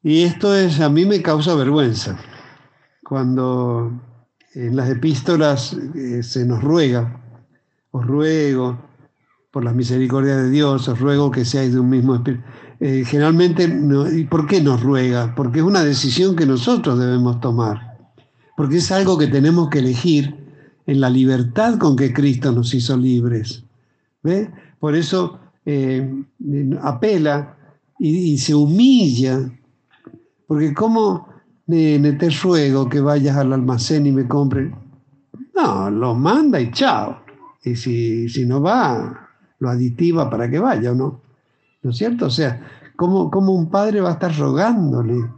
Y 0.02 0.24
esto 0.24 0.56
es, 0.56 0.80
a 0.80 0.89
mí 0.89 1.06
me 1.06 1.22
causa 1.22 1.56
vergüenza. 1.56 2.18
Cuando 3.04 3.92
en 4.54 4.76
las 4.76 4.89
epístolas 4.89 5.78
se 6.22 6.46
nos 6.46 6.62
ruega 6.62 7.24
os 7.94 8.06
ruego, 8.08 8.78
por 9.52 9.63
la 9.63 9.72
misericordia 9.72 10.36
de 10.36 10.50
Dios, 10.50 10.88
os 10.88 11.00
ruego 11.00 11.30
que 11.30 11.46
seáis 11.46 11.74
de 11.74 11.80
un 11.80 11.89
mismo 11.89 12.16
espíritu. 12.16 12.44
Eh, 12.80 13.04
generalmente, 13.06 13.70
¿y 14.14 14.24
por 14.26 14.48
qué 14.48 14.62
nos 14.62 14.82
ruega? 14.82 15.34
Porque 15.36 15.60
es 15.60 15.66
una 15.66 15.84
decisión 15.84 16.36
que 16.36 16.46
nosotros 16.46 17.00
debemos 17.00 17.40
tomar, 17.40 17.98
porque 18.58 18.78
es 18.78 18.92
algo 18.92 19.18
que 19.18 19.28
tenemos 19.28 19.70
que 19.70 19.80
elegir 19.80 20.36
en 20.86 21.00
la 21.00 21.10
libertad 21.10 21.78
con 21.78 21.96
que 21.96 22.14
Cristo 22.14 22.52
nos 22.52 22.74
hizo 22.74 22.98
libres. 22.98 23.64
¿Ve? 24.22 24.50
Por 24.80 24.96
eso 24.96 25.40
eh, 25.66 26.24
apela 26.82 27.56
y, 28.00 28.38
se 28.38 28.54
humilla, 28.54 29.40
porque 30.48 30.74
¿cómo 30.74 31.28
te 31.68 32.30
ruego 32.42 32.90
que 32.90 33.00
vayas 33.00 33.38
al 33.38 33.54
almacén 33.54 34.06
y 34.06 34.12
me 34.12 34.28
compre? 34.28 34.74
No, 35.56 35.90
lo 35.90 36.16
manda 36.16 36.60
y 36.60 36.72
chao. 36.72 37.22
Y 37.64 37.76
si, 37.76 38.28
si 38.28 38.46
no 38.46 38.62
va, 38.62 39.30
lo 39.60 39.70
aditiva 39.70 40.30
para 40.30 40.50
que 40.50 40.60
vaya, 40.60 40.94
no? 40.94 41.22
¿No 41.84 41.91
es 41.91 41.98
cierto? 41.98 42.28
O 42.28 42.30
sea, 42.30 42.62
¿cómo, 42.96 43.30
cómo 43.30 43.52
un 43.52 43.69
padre 43.69 44.02
va 44.02 44.10
a 44.10 44.13
estar 44.13 44.36
rogándole 44.38 45.30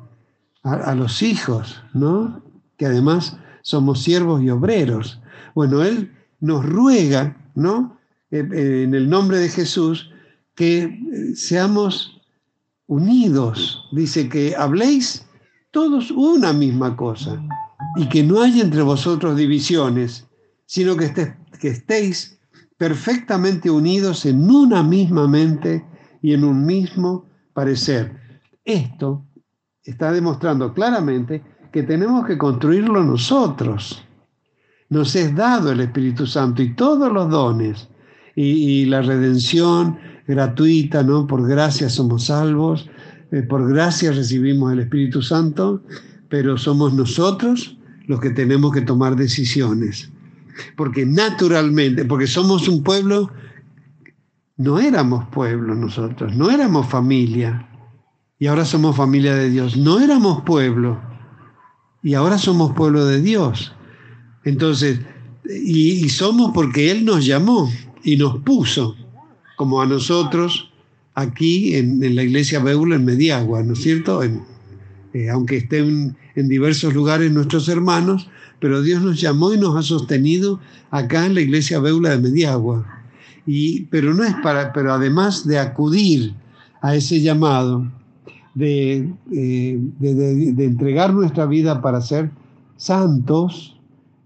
a, 0.63 0.95
los 0.95 1.21
hijos, 1.21 1.83
¿no? 1.93 2.41
Que 2.77 2.87
además 2.87 3.37
somos 3.61 4.01
siervos 4.01 4.41
y 4.41 4.49
obreros. 4.49 5.21
Bueno, 5.53 5.83
Él 5.83 6.11
nos 6.39 6.65
ruega, 6.65 7.37
¿no? 7.53 7.99
Eh, 8.31 8.47
eh, 8.51 8.83
en 8.83 8.95
el 8.95 9.09
nombre 9.09 9.37
de 9.37 9.49
Jesús, 9.49 10.11
que 10.55 10.83
eh, 10.83 11.35
seamos 11.35 12.21
unidos. 12.87 13.87
Dice 13.91 14.27
que 14.27 14.55
habléis 14.55 15.25
todos 15.71 16.09
una 16.11 16.53
misma 16.53 16.95
cosa 16.95 17.41
y 17.95 18.07
que 18.09 18.23
no 18.23 18.41
haya 18.41 18.63
entre 18.63 18.81
vosotros 18.81 19.35
divisiones, 19.35 20.25
sino 20.65 20.95
que 20.95 21.35
que 21.59 21.69
estéis 21.69 22.37
perfectamente 22.77 23.69
unidos 23.69 24.25
en 24.25 24.49
una 24.49 24.83
misma 24.83 25.27
mente 25.27 25.85
y 26.25 26.33
en 26.33 26.43
un 26.43 26.65
mismo 26.65 27.29
parecer. 27.53 28.11
Esto 28.65 29.23
está 29.83 30.11
demostrando 30.11 30.73
claramente 30.73 31.43
que 31.71 31.83
tenemos 31.83 32.25
que 32.25 32.35
construirlo 32.35 33.03
nosotros. 33.03 34.03
Nos 34.89 35.15
es 35.15 35.35
dado 35.35 35.71
el 35.71 35.81
Espíritu 35.81 36.25
Santo 36.25 36.63
y 36.63 36.73
todos 36.73 37.13
los 37.13 37.29
dones 37.29 37.89
y, 38.35 38.85
la 38.85 39.03
redención 39.03 39.99
gratuita, 40.27 41.03
¿no? 41.03 41.27
Por 41.27 41.47
gracia 41.47 41.89
somos 41.89 42.25
salvos, 42.25 42.89
eh, 43.31 43.43
por 43.43 43.69
gracia 43.69 44.11
recibimos 44.11 44.73
el 44.73 44.79
Espíritu 44.79 45.21
Santo, 45.21 45.83
pero 46.27 46.57
somos 46.57 46.95
nosotros 46.95 47.77
los 48.07 48.19
que 48.19 48.31
tenemos 48.31 48.71
que 48.73 48.81
tomar 48.81 49.15
decisiones 49.15 50.09
porque 50.75 51.05
naturalmente, 51.05 52.05
porque 52.05 52.27
somos 52.27 52.67
un 52.67 52.83
pueblo, 52.83 53.31
no 54.57 54.79
éramos 54.79 55.27
pueblo 55.29 55.75
nosotros, 55.75 56.35
no 56.35 56.49
éramos 56.49 56.87
familia, 56.87 57.69
y 58.39 58.47
ahora 58.47 58.65
somos 58.65 58.95
familia 58.95 59.35
de 59.35 59.49
Dios, 59.49 59.77
no 59.77 59.99
éramos 59.99 60.43
pueblo, 60.43 60.99
y 62.03 62.13
ahora 62.13 62.37
somos 62.37 62.73
pueblo 62.73 63.05
de 63.05 63.21
Dios. 63.21 63.73
Entonces, 64.43 64.99
y, 65.45 66.07
somos 66.09 66.51
porque 66.53 66.91
Él 66.91 67.05
nos 67.05 67.25
llamó 67.25 67.71
y 68.03 68.17
nos 68.17 68.39
puso, 68.39 68.95
como 69.57 69.81
a 69.81 69.85
nosotros 69.85 70.71
aquí 71.13 71.75
en, 71.75 72.15
la 72.15 72.23
iglesia 72.23 72.59
Beula 72.59 72.95
en 72.95 73.05
Mediagua, 73.05 73.63
¿no 73.63 73.73
es 73.73 73.81
cierto? 73.81 74.21
Eh, 74.23 75.29
aunque 75.29 75.57
estén 75.57 76.17
en 76.35 76.49
diversos 76.49 76.93
lugares 76.93 77.31
nuestros 77.31 77.69
hermanos, 77.69 78.29
pero 78.59 78.81
Dios 78.81 79.01
nos 79.01 79.19
llamó 79.19 79.53
y 79.53 79.57
nos 79.57 79.75
ha 79.75 79.81
sostenido 79.81 80.59
acá 80.91 81.25
en 81.25 81.35
la 81.35 81.41
iglesia 81.41 81.79
Beula 81.79 82.09
de 82.11 82.17
Mediagua. 82.17 83.04
Pero 83.89 84.13
no 84.13 84.23
es 84.23 84.33
para, 84.41 84.73
pero 84.73 84.93
además 84.93 85.45
de 85.45 85.59
acudir 85.59 86.33
a 86.81 86.95
ese 86.95 87.21
llamado, 87.21 87.85
de, 88.53 89.13
eh, 89.31 89.79
de, 89.99 90.65
entregar 90.65 91.13
nuestra 91.13 91.45
vida 91.45 91.81
para 91.81 92.01
ser 92.01 92.31
santos, 92.77 93.77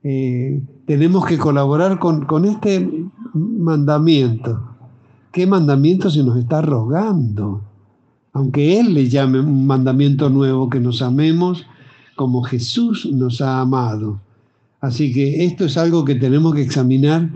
eh, 0.03 0.61
tenemos 0.85 1.25
que 1.25 1.37
colaborar 1.37 1.99
con, 1.99 2.25
con 2.25 2.45
este 2.45 3.05
mandamiento. 3.33 4.61
¿Qué 5.31 5.45
mandamiento 5.45 6.09
se 6.09 6.23
nos 6.23 6.37
está 6.37 6.61
rogando? 6.61 7.61
Aunque 8.33 8.79
Él 8.79 8.93
le 8.93 9.09
llame 9.09 9.39
un 9.39 9.65
mandamiento 9.65 10.29
nuevo, 10.29 10.69
que 10.69 10.79
nos 10.79 11.01
amemos 11.01 11.65
como 12.15 12.43
Jesús 12.43 13.07
nos 13.11 13.41
ha 13.41 13.61
amado. 13.61 14.19
Así 14.81 15.11
que 15.13 15.45
esto 15.45 15.65
es 15.65 15.77
algo 15.77 16.05
que 16.05 16.15
tenemos 16.15 16.53
que 16.55 16.61
examinar 16.61 17.29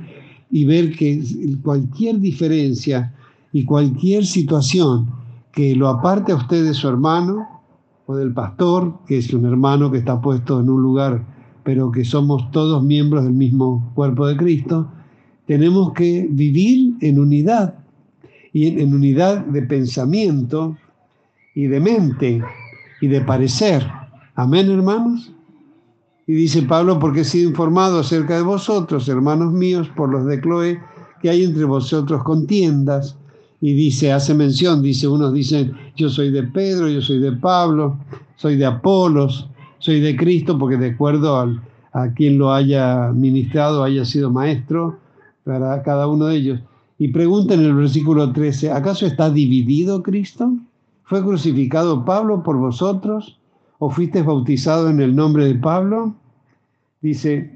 y 0.54 0.66
ver 0.66 0.96
que 0.96 1.20
cualquier 1.64 2.20
diferencia 2.20 3.12
y 3.52 3.66
cualquier 3.66 4.24
situación 4.24 5.10
que 5.52 5.76
lo 5.76 5.90
aparte 5.90 6.32
a 6.32 6.36
usted 6.36 6.64
de 6.64 6.76
su 6.76 6.88
hermano 6.88 7.48
o 8.06 8.16
del 8.16 8.32
pastor, 8.34 9.00
que 9.08 9.18
es 9.18 9.34
un 9.34 9.46
hermano 9.48 9.90
que 9.90 9.98
está 9.98 10.22
puesto 10.22 10.60
en 10.60 10.70
un 10.70 10.80
lugar, 10.84 11.26
pero 11.64 11.90
que 11.92 12.06
somos 12.06 12.52
todos 12.52 12.84
miembros 12.84 13.24
del 13.24 13.34
mismo 13.34 13.92
cuerpo 13.96 14.28
de 14.28 14.38
Cristo, 14.38 14.88
tenemos 15.48 15.92
que 15.94 16.28
vivir 16.30 16.98
en 17.02 17.18
unidad 17.18 17.74
y 18.54 18.80
en, 18.80 18.94
unidad 18.94 19.44
de 19.46 19.64
pensamiento 19.64 20.78
y 21.56 21.66
de 21.66 21.80
mente 21.80 22.44
y 23.02 23.08
de 23.08 23.22
parecer. 23.22 23.84
Amén, 24.36 24.70
hermanos. 24.70 25.33
Y 26.26 26.34
dice 26.34 26.62
Pablo, 26.64 27.00
porque 27.00 27.22
he 27.22 27.26
sido 27.26 27.50
informado 27.50 28.00
acerca 28.00 28.36
de 28.38 28.44
vosotros, 28.44 29.10
hermanos 29.10 29.52
míos, 29.52 29.90
por 29.96 30.10
los 30.10 30.26
de 30.26 30.40
Cloé, 30.40 30.80
que 31.22 31.30
hay 31.30 31.44
entre 31.44 31.66
vosotros 31.66 32.24
contiendas. 32.24 33.18
y 33.62 33.74
dice, 33.74 34.12
hace 34.12 34.34
mención, 34.34 34.82
dice, 34.82 35.08
unos 35.08 35.34
dicen, 35.34 35.74
yo 35.96 36.10
soy 36.10 36.32
de 36.32 36.44
Pedro, 36.44 36.90
yo 36.90 37.02
soy 37.02 37.20
de 37.20 37.32
Pablo, 37.32 37.98
soy 38.36 38.58
de 38.58 38.66
Apolos, 38.66 39.48
soy 39.80 40.02
de 40.02 40.18
Cristo, 40.18 40.58
porque 40.58 40.76
de 40.76 40.92
acuerdo 40.92 41.38
a 41.94 42.14
quien 42.14 42.38
lo 42.38 42.52
haya 42.52 43.12
ministrado, 43.14 43.84
haya 43.84 44.04
sido 44.04 44.32
maestro 44.32 45.00
para 45.46 45.82
cada 45.84 46.08
uno 46.08 46.26
de 46.26 46.36
ellos. 46.36 46.60
Y 46.98 47.10
pregunta 47.10 47.54
en 47.54 47.62
el 47.62 47.74
versículo 47.74 48.32
13, 48.32 48.72
¿acaso 48.72 49.06
está 49.06 49.30
dividido 49.30 50.04
Cristo? 50.04 50.54
¿Fue 51.04 51.22
crucificado 51.22 52.06
Pablo 52.06 52.44
por 52.44 52.58
vosotros? 52.58 53.38
¿O 53.86 53.90
fuiste 53.90 54.22
bautizado 54.22 54.90
en 54.90 55.02
el 55.02 55.14
nombre 55.14 55.44
de 55.44 55.56
Pablo? 55.56 56.16
Dice 57.02 57.52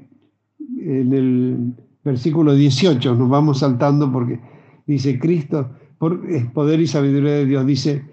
en 0.78 1.12
el 1.14 1.74
versículo 2.04 2.54
18, 2.54 3.14
nos 3.14 3.30
vamos 3.30 3.60
saltando 3.60 4.12
porque 4.12 4.38
dice 4.86 5.18
Cristo, 5.18 5.70
por 5.96 6.20
poder 6.52 6.80
y 6.80 6.86
sabiduría 6.86 7.32
de 7.32 7.46
Dios. 7.46 7.64
Dice, 7.64 8.04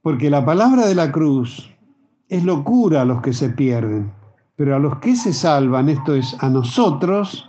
porque 0.00 0.30
la 0.30 0.42
palabra 0.46 0.86
de 0.86 0.94
la 0.94 1.12
cruz 1.12 1.70
es 2.30 2.44
locura 2.44 3.02
a 3.02 3.04
los 3.04 3.20
que 3.20 3.34
se 3.34 3.50
pierden, 3.50 4.10
pero 4.56 4.76
a 4.76 4.78
los 4.78 4.96
que 5.00 5.14
se 5.14 5.34
salvan, 5.34 5.90
esto 5.90 6.14
es, 6.14 6.34
a 6.40 6.48
nosotros, 6.48 7.46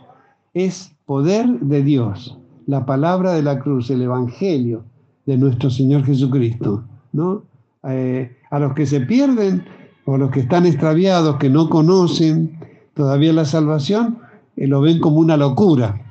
es 0.54 0.94
poder 1.06 1.48
de 1.62 1.84
Dios. 1.84 2.38
La 2.68 2.86
palabra 2.86 3.32
de 3.32 3.44
la 3.44 3.60
cruz, 3.60 3.90
el 3.90 4.02
Evangelio 4.02 4.84
de 5.26 5.38
nuestro 5.38 5.70
Señor 5.70 6.04
Jesucristo, 6.04 6.84
¿no? 7.14 7.44
Eh, 7.88 8.36
a 8.52 8.60
los 8.60 8.74
que 8.74 8.86
se 8.86 9.00
pierden 9.00 9.64
o 10.06 10.18
los 10.18 10.32
que 10.32 10.42
están 10.42 10.66
extraviados, 10.66 11.38
que 11.38 11.50
no 11.50 11.70
conocen 11.70 12.58
todavía 12.94 13.34
la 13.34 13.46
salvación, 13.46 14.20
eh, 14.56 14.68
lo 14.68 14.82
ven 14.82 15.00
como 15.00 15.18
una 15.18 15.36
locura, 15.36 16.02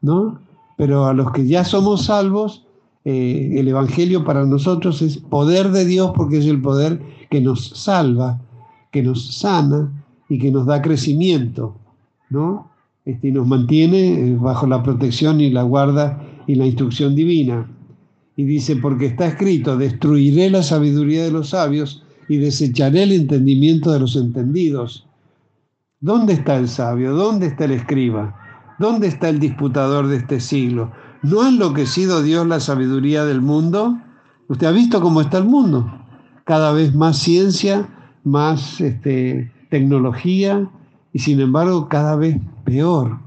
¿no? 0.00 0.38
Pero 0.76 1.06
a 1.06 1.12
los 1.12 1.32
que 1.32 1.46
ya 1.46 1.64
somos 1.64 2.06
salvos, 2.06 2.64
eh, 3.04 3.54
el 3.56 3.68
Evangelio 3.68 4.24
para 4.24 4.46
nosotros 4.46 5.02
es 5.02 5.18
poder 5.18 5.70
de 5.70 5.84
Dios 5.84 6.12
porque 6.14 6.38
es 6.38 6.46
el 6.46 6.62
poder 6.62 7.02
que 7.30 7.40
nos 7.40 7.68
salva, 7.68 8.40
que 8.92 9.02
nos 9.02 9.34
sana 9.36 9.90
y 10.28 10.38
que 10.38 10.50
nos 10.50 10.66
da 10.66 10.80
crecimiento, 10.80 11.74
¿no? 12.30 12.70
Este, 13.04 13.28
y 13.28 13.32
nos 13.32 13.46
mantiene 13.46 14.12
eh, 14.12 14.36
bajo 14.38 14.66
la 14.66 14.82
protección 14.82 15.40
y 15.40 15.50
la 15.50 15.62
guarda 15.62 16.22
y 16.46 16.54
la 16.54 16.66
instrucción 16.66 17.14
divina. 17.14 17.68
Y 18.36 18.44
dice, 18.44 18.76
porque 18.76 19.06
está 19.06 19.26
escrito, 19.26 19.76
destruiré 19.76 20.50
la 20.50 20.62
sabiduría 20.62 21.24
de 21.24 21.32
los 21.32 21.50
sabios 21.50 22.04
y 22.30 22.36
desecharé 22.36 23.02
el 23.02 23.10
entendimiento 23.10 23.90
de 23.90 23.98
los 23.98 24.14
entendidos. 24.14 25.04
¿Dónde 25.98 26.34
está 26.34 26.58
el 26.58 26.68
sabio? 26.68 27.12
¿Dónde 27.12 27.46
está 27.46 27.64
el 27.64 27.72
escriba? 27.72 28.36
¿Dónde 28.78 29.08
está 29.08 29.28
el 29.30 29.40
disputador 29.40 30.06
de 30.06 30.18
este 30.18 30.38
siglo? 30.38 30.92
¿No 31.24 31.42
ha 31.42 31.48
enloquecido 31.48 32.22
Dios 32.22 32.46
la 32.46 32.60
sabiduría 32.60 33.24
del 33.24 33.40
mundo? 33.40 33.98
Usted 34.46 34.68
ha 34.68 34.70
visto 34.70 35.00
cómo 35.00 35.20
está 35.20 35.38
el 35.38 35.46
mundo. 35.46 35.92
Cada 36.44 36.70
vez 36.72 36.94
más 36.94 37.18
ciencia, 37.18 37.88
más 38.22 38.80
este, 38.80 39.50
tecnología 39.68 40.70
y 41.12 41.18
sin 41.18 41.40
embargo 41.40 41.88
cada 41.88 42.14
vez 42.14 42.36
peor. 42.62 43.18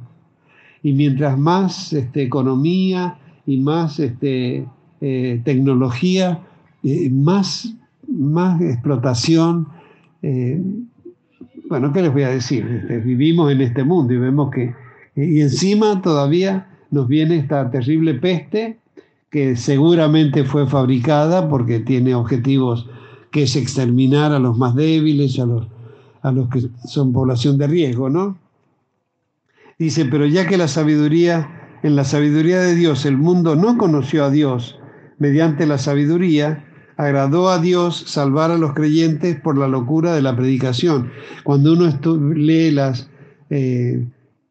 Y 0.82 0.94
mientras 0.94 1.38
más 1.38 1.92
este, 1.92 2.24
economía 2.24 3.18
y 3.46 3.58
más 3.58 4.00
este, 4.00 4.66
eh, 5.02 5.42
tecnología, 5.44 6.40
eh, 6.84 7.10
más, 7.10 7.76
más 8.14 8.62
explotación. 8.62 9.68
Eh, 10.22 10.62
bueno, 11.70 11.92
¿qué 11.92 12.02
les 12.02 12.14
voy 12.14 12.24
a 12.24 12.30
decir? 12.30 12.66
Este, 12.66 13.00
vivimos 13.00 13.52
en 13.52 13.62
este 13.62 13.84
mundo 13.84 14.14
y 14.14 14.18
vemos 14.18 14.52
que, 14.52 14.74
y 15.16 15.42
encima 15.42 16.02
todavía 16.02 16.68
nos 16.92 17.08
viene 17.08 17.38
esta 17.38 17.70
terrible 17.72 18.14
peste 18.16 18.78
que 19.30 19.56
seguramente 19.56 20.44
fue 20.44 20.68
fabricada 20.68 21.50
porque 21.50 21.80
tiene 21.80 22.14
objetivos 22.14 22.88
que 23.32 23.44
es 23.44 23.56
exterminar 23.56 24.32
a 24.32 24.40
los 24.40 24.58
más 24.58 24.76
débiles, 24.76 25.40
a 25.40 25.46
los, 25.46 25.68
a 26.22 26.32
los 26.32 26.50
que 26.50 26.62
son 26.86 27.12
población 27.12 27.58
de 27.58 27.66
riesgo, 27.66 28.10
¿no? 28.10 28.38
Dice, 29.80 30.06
pero 30.06 30.28
ya 30.28 30.48
que 30.48 30.56
la 30.56 30.68
sabiduría, 30.68 31.80
en 31.82 31.96
la 31.96 32.04
sabiduría 32.04 32.60
de 32.60 32.76
Dios, 32.76 33.08
el 33.08 33.18
mundo 33.18 33.56
no 33.56 33.78
conoció 33.78 34.24
a 34.24 34.30
Dios 34.30 34.80
mediante 35.18 35.66
la 35.66 35.80
sabiduría, 35.80 36.64
agradó 36.98 37.50
a 37.50 37.60
Dios 37.60 38.04
salvar 38.08 38.52
a 38.52 38.58
los 38.58 38.74
creyentes 38.74 39.40
por 39.40 39.58
la 39.58 39.68
locura 39.68 40.14
de 40.14 40.22
la 40.22 40.36
predicación. 40.36 41.10
Cuando 41.44 41.74
uno 41.74 41.92
lee 42.36 42.72
las, 42.72 43.10
eh, 43.50 44.06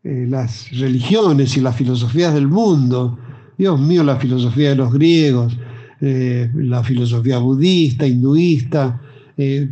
eh, 0.05 0.27
las 0.29 0.71
religiones 0.79 1.57
y 1.57 1.61
las 1.61 1.77
filosofías 1.77 2.35
del 2.35 2.49
mundo, 2.49 3.19
Dios 3.59 3.79
mío, 3.81 4.03
la 4.03 4.17
filosofía 4.17 4.71
de 4.71 4.77
los 4.77 4.93
griegos, 4.93 5.57
eh, 6.01 6.51
la 6.55 6.83
filosofía 6.83 7.39
budista, 7.39 8.07
hinduista, 8.07 9.01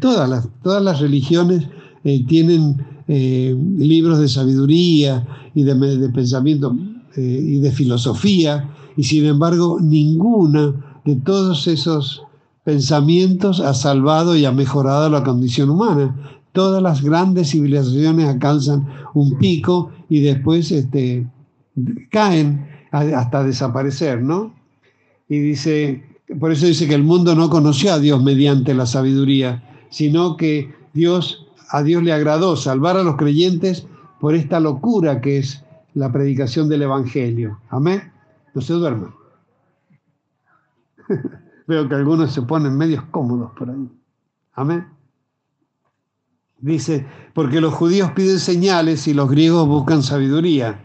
todas, 0.01 0.29
las, 0.29 0.49
todas 0.63 0.83
las 0.83 1.01
religiones 1.01 1.69
tienen 2.03 2.77
libros 3.07 4.19
de 4.19 4.27
sabiduría 4.27 5.25
y 5.55 5.63
de, 5.63 5.75
de 5.75 6.09
pensamiento 6.09 6.77
y 7.17 7.61
de 7.61 7.71
filosofía, 7.71 8.69
y 8.97 9.05
sin 9.05 9.27
embargo 9.27 9.79
ninguna 9.81 10.75
de 11.05 11.17
todos 11.17 11.69
esos 11.69 12.23
pensamientos 12.65 13.61
ha 13.61 13.75
salvado 13.75 14.37
y 14.37 14.45
ha 14.45 14.53
mejorado 14.53 15.09
la 15.11 15.25
condición 15.25 15.71
humana. 15.71 16.41
Todas 16.53 16.83
las 16.83 17.03
grandes 17.03 17.51
civilizaciones 17.51 18.29
alcanzan 18.29 18.89
un 19.15 19.39
pico 19.39 19.91
y 20.09 20.21
después 20.21 20.73
este, 20.73 21.27
caen 22.11 22.69
hasta 22.91 23.45
desaparecer, 23.45 24.21
¿no? 24.21 24.53
Y 25.29 25.39
dice, 25.39 26.05
por 26.41 26.51
eso 26.53 26.67
dice 26.67 26.89
que 26.89 26.95
el 26.95 27.05
mundo 27.05 27.35
no 27.35 27.49
conoció 27.49 27.93
a 27.93 27.99
Dios 28.01 28.23
mediante 28.23 28.75
la 28.75 28.87
sabiduría, 28.87 29.63
sino 29.91 30.37
que 30.37 30.75
Dios, 30.93 31.47
a 31.71 31.83
Dios 31.83 32.03
le 32.03 32.13
agradó 32.13 32.57
salvar 32.57 32.97
a 32.97 33.05
los 33.05 33.17
creyentes 33.17 33.87
por 34.21 34.35
esta 34.35 34.59
locura 34.59 35.21
que 35.21 35.39
es 35.39 35.65
la 35.95 36.11
predicación 36.13 36.69
del 36.69 36.83
Evangelio. 36.83 37.61
Amén. 37.69 38.13
No 38.55 38.61
se 38.61 38.73
duerman. 38.75 39.15
Veo 41.67 41.89
que 41.89 41.95
algunos 41.95 42.33
se 42.33 42.43
ponen 42.43 42.77
medios 42.77 43.05
cómodos 43.11 43.53
por 43.57 43.71
ahí. 43.71 43.89
Amén. 44.55 44.87
Dice, 46.61 47.07
porque 47.33 47.61
los 47.61 47.73
judíos 47.73 48.11
piden 48.13 48.39
señales 48.39 49.09
y 49.09 49.15
los 49.15 49.31
griegos 49.31 49.67
buscan 49.67 50.03
sabiduría, 50.03 50.85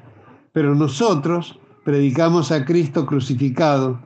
pero 0.53 0.73
nosotros 0.73 1.59
predicamos 1.83 2.51
a 2.51 2.63
Cristo 2.63 3.05
crucificado, 3.05 3.99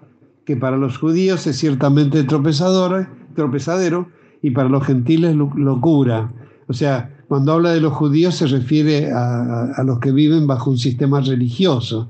que 0.45 0.55
para 0.55 0.77
los 0.77 0.97
judíos 0.97 1.45
es 1.45 1.58
ciertamente 1.58 2.23
tropezador, 2.23 3.08
tropezadero 3.36 4.10
y 4.41 4.49
para 4.51 4.67
los 4.67 4.84
gentiles 4.84 5.36
locura. 5.36 6.32
O 6.67 6.73
sea, 6.73 7.15
cuando 7.27 7.53
habla 7.53 7.69
de 7.71 7.82
los 7.82 7.93
judíos 7.93 8.36
se 8.36 8.47
refiere 8.47 9.12
a, 9.12 9.65
a 9.75 9.84
los 9.84 9.99
que 9.99 10.12
viven 10.12 10.47
bajo 10.47 10.71
un 10.71 10.79
sistema 10.79 11.21
religioso, 11.21 12.10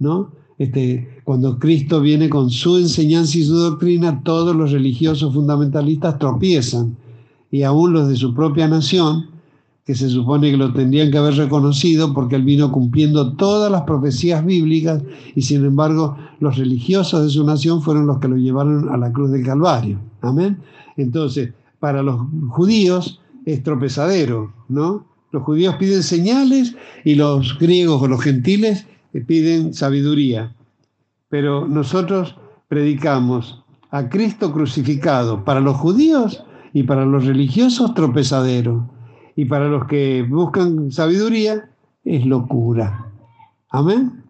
¿no? 0.00 0.32
Este, 0.58 1.15
cuando 1.26 1.58
Cristo 1.58 2.00
viene 2.00 2.28
con 2.28 2.50
su 2.50 2.78
enseñanza 2.78 3.36
y 3.36 3.42
su 3.42 3.56
doctrina, 3.56 4.22
todos 4.22 4.54
los 4.54 4.70
religiosos 4.70 5.34
fundamentalistas 5.34 6.20
tropiezan 6.20 6.96
y 7.50 7.64
aún 7.64 7.92
los 7.92 8.08
de 8.08 8.14
su 8.14 8.32
propia 8.32 8.68
nación, 8.68 9.26
que 9.84 9.96
se 9.96 10.08
supone 10.08 10.52
que 10.52 10.56
lo 10.56 10.72
tendrían 10.72 11.10
que 11.10 11.18
haber 11.18 11.34
reconocido 11.34 12.14
porque 12.14 12.36
él 12.36 12.44
vino 12.44 12.70
cumpliendo 12.70 13.32
todas 13.32 13.72
las 13.72 13.82
profecías 13.82 14.46
bíblicas 14.46 15.02
y 15.34 15.42
sin 15.42 15.64
embargo 15.64 16.16
los 16.38 16.58
religiosos 16.58 17.24
de 17.24 17.30
su 17.30 17.44
nación 17.44 17.82
fueron 17.82 18.06
los 18.06 18.20
que 18.20 18.28
lo 18.28 18.36
llevaron 18.36 18.88
a 18.88 18.96
la 18.96 19.10
cruz 19.12 19.32
del 19.32 19.44
Calvario. 19.44 19.98
Amén. 20.20 20.58
Entonces, 20.96 21.52
para 21.80 22.04
los 22.04 22.20
judíos 22.50 23.20
es 23.44 23.64
tropezadero, 23.64 24.52
¿no? 24.68 25.04
Los 25.32 25.42
judíos 25.42 25.74
piden 25.74 26.04
señales 26.04 26.76
y 27.04 27.16
los 27.16 27.58
griegos 27.58 28.00
o 28.00 28.06
los 28.06 28.22
gentiles 28.22 28.86
piden 29.26 29.74
sabiduría, 29.74 30.54
pero 31.36 31.68
nosotros 31.68 32.34
predicamos 32.66 33.62
a 33.90 34.08
Cristo 34.08 34.54
crucificado 34.54 35.44
para 35.44 35.60
los 35.60 35.76
judíos 35.76 36.42
y 36.72 36.84
para 36.84 37.04
los 37.04 37.26
religiosos 37.26 37.92
tropezadero, 37.92 38.88
y 39.36 39.44
para 39.44 39.68
los 39.68 39.84
que 39.86 40.22
buscan 40.26 40.90
sabiduría 40.90 41.68
es 42.06 42.24
locura. 42.24 43.12
Amén. 43.68 44.24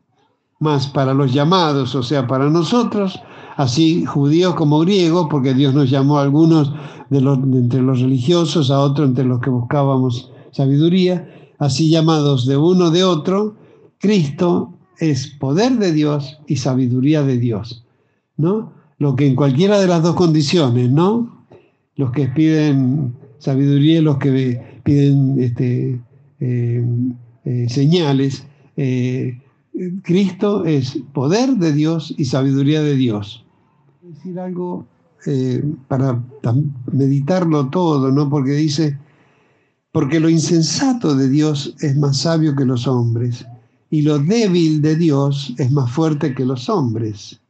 Más 0.59 0.89
para 0.89 1.15
los 1.15 1.33
llamados, 1.33 1.95
o 1.95 2.03
sea, 2.03 2.27
para 2.27 2.51
nosotros, 2.51 3.23
así 3.57 4.05
judíos 4.05 4.57
como 4.57 4.81
griegos, 4.81 5.29
porque 5.31 5.55
Dios 5.55 5.75
nos 5.75 5.89
llamó 5.89 6.19
a 6.19 6.23
algunos 6.23 6.73
de, 7.09 7.21
los, 7.21 7.39
entre 7.39 7.83
los 7.83 8.01
religiosos, 8.01 8.69
a 8.73 8.81
otros 8.81 9.11
entre 9.11 9.25
los 9.25 9.41
que 9.41 9.51
buscábamos 9.51 10.33
sabiduría, 10.51 11.53
así 11.61 11.89
llamados 11.89 12.47
de 12.47 12.57
uno 12.57 12.91
de 12.91 13.05
otro, 13.05 13.55
Cristo 14.01 14.76
es 14.99 15.29
poder 15.29 15.79
de 15.79 15.93
Dios 15.93 16.39
y 16.47 16.57
sabiduría 16.57 17.23
de 17.23 17.39
Dios, 17.39 17.85
¿no? 18.37 18.73
Lo 18.99 19.15
que 19.15 19.27
en 19.27 19.37
cualquiera 19.37 19.79
de 19.79 19.87
las 19.87 20.03
dos 20.03 20.17
condiciones, 20.17 20.91
¿no? 20.91 21.47
Los 21.97 22.13
que 22.13 22.29
piden 22.29 23.15
sabiduría 23.39 23.99
y 23.99 24.03
los 24.03 24.19
que 24.19 24.81
piden 24.83 25.41
este, 25.41 26.01
eh, 26.41 26.85
eh, 27.45 27.67
señales. 27.69 28.47
Eh, 28.77 29.41
Cristo 30.03 30.65
es 30.65 30.99
poder 31.13 31.57
de 31.57 31.73
Dios 31.73 32.15
y 32.17 32.25
sabiduría 32.25 32.83
de 32.83 32.97
Dios. 32.97 33.45
decir 34.03 34.39
algo 34.39 34.87
para 35.89 36.23
meditarlo 36.93 37.69
todo, 37.69 38.13
¿no? 38.13 38.31
Porque 38.31 38.53
dice, 38.53 38.97
porque 39.91 40.21
lo 40.21 40.29
insensato 40.29 41.17
de 41.17 41.29
Dios 41.29 41.75
es 41.81 41.97
más 41.97 42.19
sabio 42.19 42.55
que 42.55 42.65
los 42.65 42.87
hombres, 42.87 43.45
y 43.97 44.03
lo 44.03 44.19
débil 44.19 44.83
de 44.83 44.95
Dios 44.95 45.55
es 45.57 45.73
más 45.73 45.91
fuerte 45.91 46.35
que 46.35 46.45
los 46.45 46.69
hombres. 46.69 47.41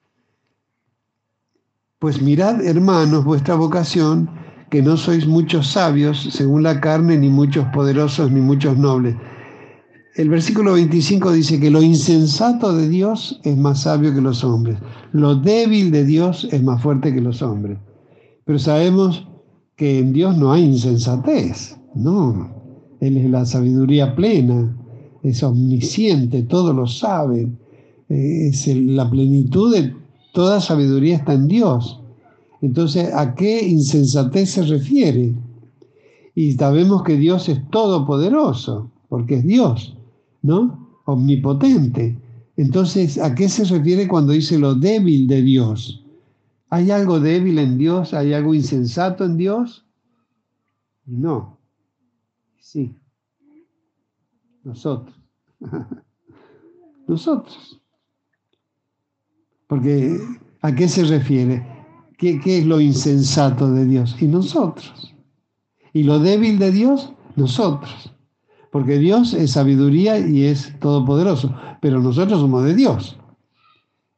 Pues 1.98 2.22
mirad, 2.22 2.64
hermanos, 2.64 3.24
vuestra 3.24 3.56
vocación, 3.56 4.30
que 4.70 4.80
no 4.80 4.96
sois 4.96 5.26
muchos 5.26 5.66
sabios 5.66 6.28
según 6.30 6.62
la 6.62 6.80
carne, 6.80 7.18
ni 7.18 7.30
muchos 7.30 7.66
poderosos, 7.74 8.30
ni 8.30 8.40
muchos 8.40 8.78
nobles. 8.78 9.16
El 10.14 10.28
versículo 10.28 10.74
25 10.74 11.32
dice 11.32 11.58
que 11.58 11.68
lo 11.68 11.82
insensato 11.82 12.72
de 12.72 12.88
Dios 12.88 13.40
es 13.42 13.56
más 13.56 13.82
sabio 13.82 14.14
que 14.14 14.20
los 14.20 14.44
hombres, 14.44 14.78
lo 15.10 15.34
débil 15.34 15.90
de 15.90 16.04
Dios 16.04 16.46
es 16.52 16.62
más 16.62 16.80
fuerte 16.80 17.12
que 17.12 17.20
los 17.20 17.42
hombres. 17.42 17.76
Pero 18.44 18.60
sabemos 18.60 19.26
que 19.74 19.98
en 19.98 20.12
Dios 20.12 20.36
no 20.36 20.52
hay 20.52 20.62
insensatez, 20.62 21.76
no. 21.96 22.54
Él 23.00 23.16
es 23.16 23.28
la 23.28 23.44
sabiduría 23.44 24.14
plena, 24.14 24.85
es 25.28 25.42
omnisciente, 25.42 26.42
todo 26.42 26.72
lo 26.72 26.86
sabe, 26.86 27.48
eh, 28.08 28.48
es 28.48 28.66
la 28.68 29.10
plenitud 29.10 29.74
de 29.74 29.94
toda 30.32 30.60
sabiduría 30.60 31.16
está 31.16 31.32
en 31.32 31.48
Dios. 31.48 32.00
Entonces, 32.62 33.12
¿a 33.12 33.34
qué 33.34 33.66
insensatez 33.66 34.50
se 34.50 34.62
refiere? 34.62 35.34
Y 36.34 36.52
sabemos 36.52 37.02
que 37.02 37.16
Dios 37.16 37.48
es 37.48 37.68
todopoderoso, 37.70 38.90
porque 39.08 39.36
es 39.36 39.44
Dios, 39.44 39.96
¿no? 40.42 40.88
Omnipotente. 41.06 42.18
Entonces, 42.56 43.18
¿a 43.18 43.34
qué 43.34 43.48
se 43.48 43.64
refiere 43.64 44.06
cuando 44.06 44.32
dice 44.32 44.58
lo 44.58 44.74
débil 44.74 45.26
de 45.26 45.42
Dios? 45.42 46.04
¿Hay 46.70 46.90
algo 46.90 47.20
débil 47.20 47.58
en 47.58 47.78
Dios? 47.78 48.14
¿Hay 48.14 48.32
algo 48.32 48.54
insensato 48.54 49.24
en 49.24 49.36
Dios? 49.36 49.84
No. 51.04 51.58
Sí. 52.58 52.94
Nosotros. 54.64 55.15
Nosotros. 57.06 57.80
Porque, 59.66 60.18
¿a 60.62 60.74
qué 60.74 60.88
se 60.88 61.04
refiere? 61.04 61.66
¿Qué, 62.18 62.40
es 62.44 62.66
lo 62.66 62.80
insensato 62.80 63.70
de 63.70 63.84
Dios? 63.84 64.16
Y 64.20 64.26
nosotros. 64.26 65.14
¿Y 65.92 66.04
lo 66.04 66.18
débil 66.18 66.58
de 66.58 66.70
Dios? 66.70 67.12
Nosotros. 67.36 68.12
Porque 68.70 68.98
Dios 68.98 69.34
es 69.34 69.52
sabiduría 69.52 70.18
y 70.18 70.44
es 70.44 70.78
todopoderoso, 70.80 71.54
pero 71.80 72.00
nosotros 72.00 72.40
somos 72.40 72.64
de 72.64 72.74
Dios. 72.74 73.18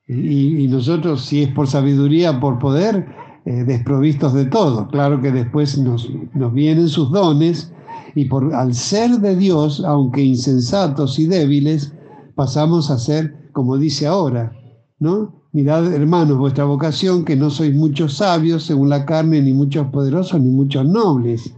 Y, 0.07 0.67
nosotros, 0.69 1.25
si 1.25 1.43
es 1.43 1.53
por 1.53 1.67
sabiduría, 1.67 2.41
por 2.41 2.59
poder, 2.59 3.07
eh, 3.45 3.65
desprovistos 3.65 4.33
de 4.33 4.47
todo. 4.47 4.89
Claro 4.89 5.21
que 5.21 5.31
después 5.31 5.77
nos, 5.79 6.09
nos 6.35 6.53
vienen 6.53 6.89
sus 6.89 7.11
dones 7.11 7.73
y 8.15 8.25
por, 8.27 8.55
al 8.55 8.75
ser 8.75 9.19
de 9.21 9.37
Dios, 9.37 9.83
aunque 9.85 10.23
insensatos 10.23 11.19
y 11.19 11.27
débiles, 11.27 11.93
pasamos 12.35 12.91
a 12.91 12.99
ser, 12.99 13.51
como 13.53 13.77
dice 13.77 14.07
ahora, 14.07 14.53
¿no? 14.99 15.39
Mirad, 15.53 15.93
hermanos, 15.93 16.39
vuestra 16.39 16.65
vocación, 16.65 17.25
que 17.25 17.35
no 17.35 17.51
sois 17.51 17.75
muchos 17.75 18.15
sabios 18.15 18.65
según 18.65 18.91
la 18.91 19.07
carne, 19.07 19.41
ni 19.41 19.53
muchos 19.53 19.87
poderosos, 19.89 20.41
ni 20.41 20.51
muchos 20.51 20.87
nobles. 20.87 21.53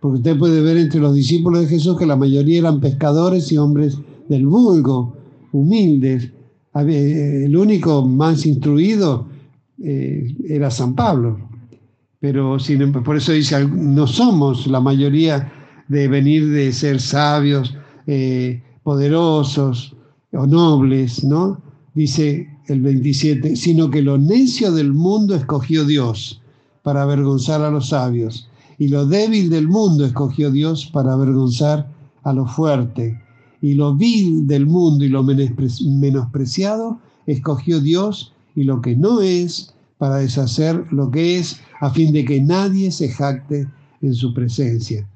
Porque 0.00 0.18
usted 0.18 0.38
puede 0.38 0.62
ver 0.62 0.76
entre 0.78 1.00
los 1.00 1.14
discípulos 1.14 1.62
de 1.62 1.68
Jesús 1.68 1.98
que 1.98 2.06
la 2.06 2.16
mayoría 2.16 2.58
eran 2.58 2.80
pescadores 2.80 3.52
y 3.52 3.58
hombres 3.58 3.98
del 4.28 4.46
vulgo, 4.46 5.14
humildes. 5.52 6.30
El 6.74 7.56
único 7.56 8.04
más 8.06 8.44
instruido 8.46 9.28
eh, 9.82 10.34
era 10.48 10.70
San 10.70 10.94
Pablo. 10.94 11.38
Pero 12.18 12.58
sin, 12.58 12.92
por 12.92 13.16
eso 13.16 13.32
dice, 13.32 13.66
no 13.68 14.06
somos 14.06 14.66
la 14.66 14.80
mayoría 14.80 15.52
de 15.88 16.08
venir 16.08 16.50
de 16.50 16.72
ser 16.72 17.00
sabios, 17.00 17.74
eh, 18.06 18.62
poderosos 18.82 19.94
o 20.32 20.46
nobles, 20.46 21.24
¿no? 21.24 21.60
Dice, 21.94 22.48
el 22.66 22.80
27, 22.80 23.56
sino 23.56 23.90
que 23.90 24.02
lo 24.02 24.18
necio 24.18 24.72
del 24.72 24.92
mundo 24.92 25.34
escogió 25.34 25.84
Dios 25.84 26.40
para 26.82 27.02
avergonzar 27.02 27.62
a 27.62 27.70
los 27.70 27.88
sabios, 27.88 28.48
y 28.78 28.88
lo 28.88 29.06
débil 29.06 29.50
del 29.50 29.68
mundo 29.68 30.04
escogió 30.04 30.50
Dios 30.50 30.86
para 30.86 31.12
avergonzar 31.12 31.88
a 32.22 32.32
lo 32.32 32.46
fuerte, 32.46 33.20
y 33.60 33.74
lo 33.74 33.94
vil 33.94 34.46
del 34.46 34.66
mundo 34.66 35.04
y 35.04 35.08
lo 35.08 35.22
menospreciado 35.22 36.98
escogió 37.26 37.80
Dios, 37.80 38.32
y 38.54 38.64
lo 38.64 38.80
que 38.80 38.96
no 38.96 39.20
es 39.20 39.74
para 39.98 40.16
deshacer 40.16 40.84
lo 40.90 41.10
que 41.10 41.38
es, 41.38 41.60
a 41.80 41.90
fin 41.90 42.12
de 42.12 42.24
que 42.24 42.40
nadie 42.40 42.90
se 42.90 43.08
jacte 43.08 43.68
en 44.02 44.14
su 44.14 44.34
presencia. 44.34 45.06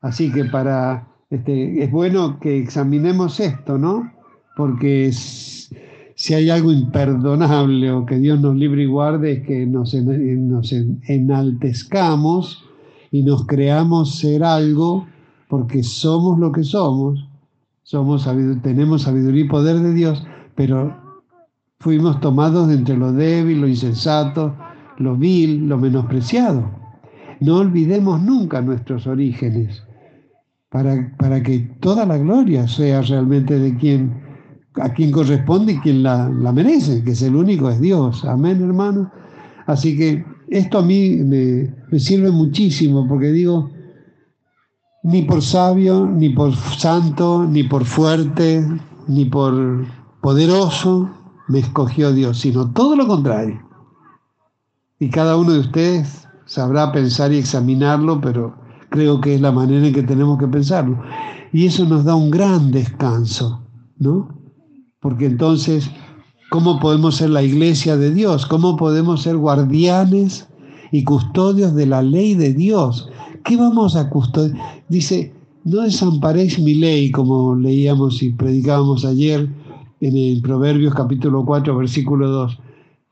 Así 0.00 0.32
que 0.32 0.44
para 0.44 1.08
este, 1.30 1.82
es 1.82 1.90
bueno 1.90 2.38
que 2.40 2.58
examinemos 2.58 3.40
esto, 3.40 3.78
¿no? 3.78 4.12
Porque 4.56 5.12
si 5.12 6.34
hay 6.34 6.50
algo 6.50 6.72
imperdonable 6.72 7.92
o 7.92 8.06
que 8.06 8.18
Dios 8.18 8.40
nos 8.40 8.56
libre 8.56 8.82
y 8.82 8.86
guarde, 8.86 9.32
es 9.32 9.46
que 9.46 9.66
nos, 9.66 9.94
nos 9.94 10.72
enaltezcamos 10.72 12.64
y 13.10 13.22
nos 13.22 13.46
creamos 13.46 14.16
ser 14.16 14.42
algo 14.42 15.06
porque 15.48 15.82
somos 15.82 16.38
lo 16.38 16.52
que 16.52 16.64
somos, 16.64 17.26
somos 17.82 18.28
tenemos 18.62 19.02
sabiduría 19.02 19.44
y 19.44 19.48
poder 19.48 19.78
de 19.78 19.94
Dios, 19.94 20.26
pero 20.54 20.94
fuimos 21.78 22.20
tomados 22.20 22.68
de 22.68 22.74
entre 22.74 22.96
lo 22.96 23.12
débil, 23.12 23.60
lo 23.60 23.68
insensato, 23.68 24.54
lo 24.98 25.16
vil, 25.16 25.68
lo 25.68 25.78
menospreciado. 25.78 26.70
No 27.40 27.58
olvidemos 27.58 28.20
nunca 28.20 28.60
nuestros 28.60 29.06
orígenes, 29.06 29.84
para, 30.70 31.16
para 31.18 31.42
que 31.42 31.60
toda 31.80 32.04
la 32.06 32.18
gloria 32.18 32.68
sea 32.68 33.02
realmente 33.02 33.58
de 33.58 33.76
quien 33.76 34.28
a 34.80 34.90
quien 34.90 35.10
corresponde 35.10 35.72
y 35.72 35.78
quien 35.78 36.02
la, 36.02 36.28
merece, 36.52 37.02
que 37.02 37.12
es 37.12 37.22
el 37.22 37.34
único, 37.34 37.68
es 37.68 37.80
Dios. 37.80 38.24
Amén, 38.24 38.62
hermano. 38.62 39.10
Así 39.66 39.96
que 39.96 40.24
esto 40.48 40.78
a 40.78 40.82
mí 40.82 41.16
me, 41.16 41.74
me 41.90 41.98
sirve 41.98 42.30
muchísimo 42.30 43.06
porque 43.08 43.32
digo, 43.32 43.70
ni 45.02 45.22
por 45.22 45.42
sabio, 45.42 46.06
ni 46.06 46.30
por 46.30 46.54
santo, 46.54 47.44
ni 47.44 47.64
por 47.64 47.84
fuerte, 47.84 48.64
ni 49.08 49.24
por 49.24 49.84
poderoso 50.20 51.10
me 51.48 51.60
escogió 51.60 52.12
Dios, 52.12 52.38
sino 52.38 52.70
todo 52.72 52.94
lo 52.94 53.06
contrario. 53.06 53.60
Y 55.00 55.10
cada 55.10 55.36
uno 55.36 55.52
de 55.52 55.60
ustedes 55.60 56.28
sabrá 56.44 56.92
pensar 56.92 57.32
y 57.32 57.38
examinarlo, 57.38 58.20
pero 58.20 58.54
creo 58.90 59.20
que 59.20 59.34
es 59.34 59.40
la 59.40 59.52
manera 59.52 59.86
en 59.86 59.94
que 59.94 60.02
tenemos 60.02 60.38
que 60.38 60.48
pensarlo. 60.48 61.00
Y 61.52 61.66
eso 61.66 61.84
nos 61.84 62.04
da 62.04 62.14
un 62.14 62.30
gran 62.30 62.70
descanso, 62.70 63.62
¿no? 63.98 64.28
Porque 65.00 65.26
entonces, 65.26 65.90
¿cómo 66.50 66.78
podemos 66.80 67.16
ser 67.16 67.30
la 67.30 67.42
iglesia 67.42 67.96
de 67.96 68.12
Dios? 68.12 68.46
¿Cómo 68.46 68.76
podemos 68.76 69.22
ser 69.22 69.36
guardianes 69.36 70.48
y 70.92 71.04
custodios 71.04 71.74
de 71.74 71.86
la 71.86 72.02
ley 72.02 72.34
de 72.34 72.52
Dios? 72.52 73.08
¿Qué 73.44 73.56
vamos 73.56 73.96
a 73.96 74.10
custodiar? 74.10 74.58
Dice, 74.88 75.32
no 75.64 75.82
desamparéis 75.82 76.58
mi 76.58 76.74
ley, 76.74 77.10
como 77.10 77.54
leíamos 77.54 78.22
y 78.22 78.30
predicábamos 78.30 79.04
ayer 79.04 79.48
en 80.00 80.16
el 80.16 80.40
Proverbios 80.42 80.94
capítulo 80.94 81.44
4, 81.44 81.76
versículo 81.76 82.28
2. 82.28 82.58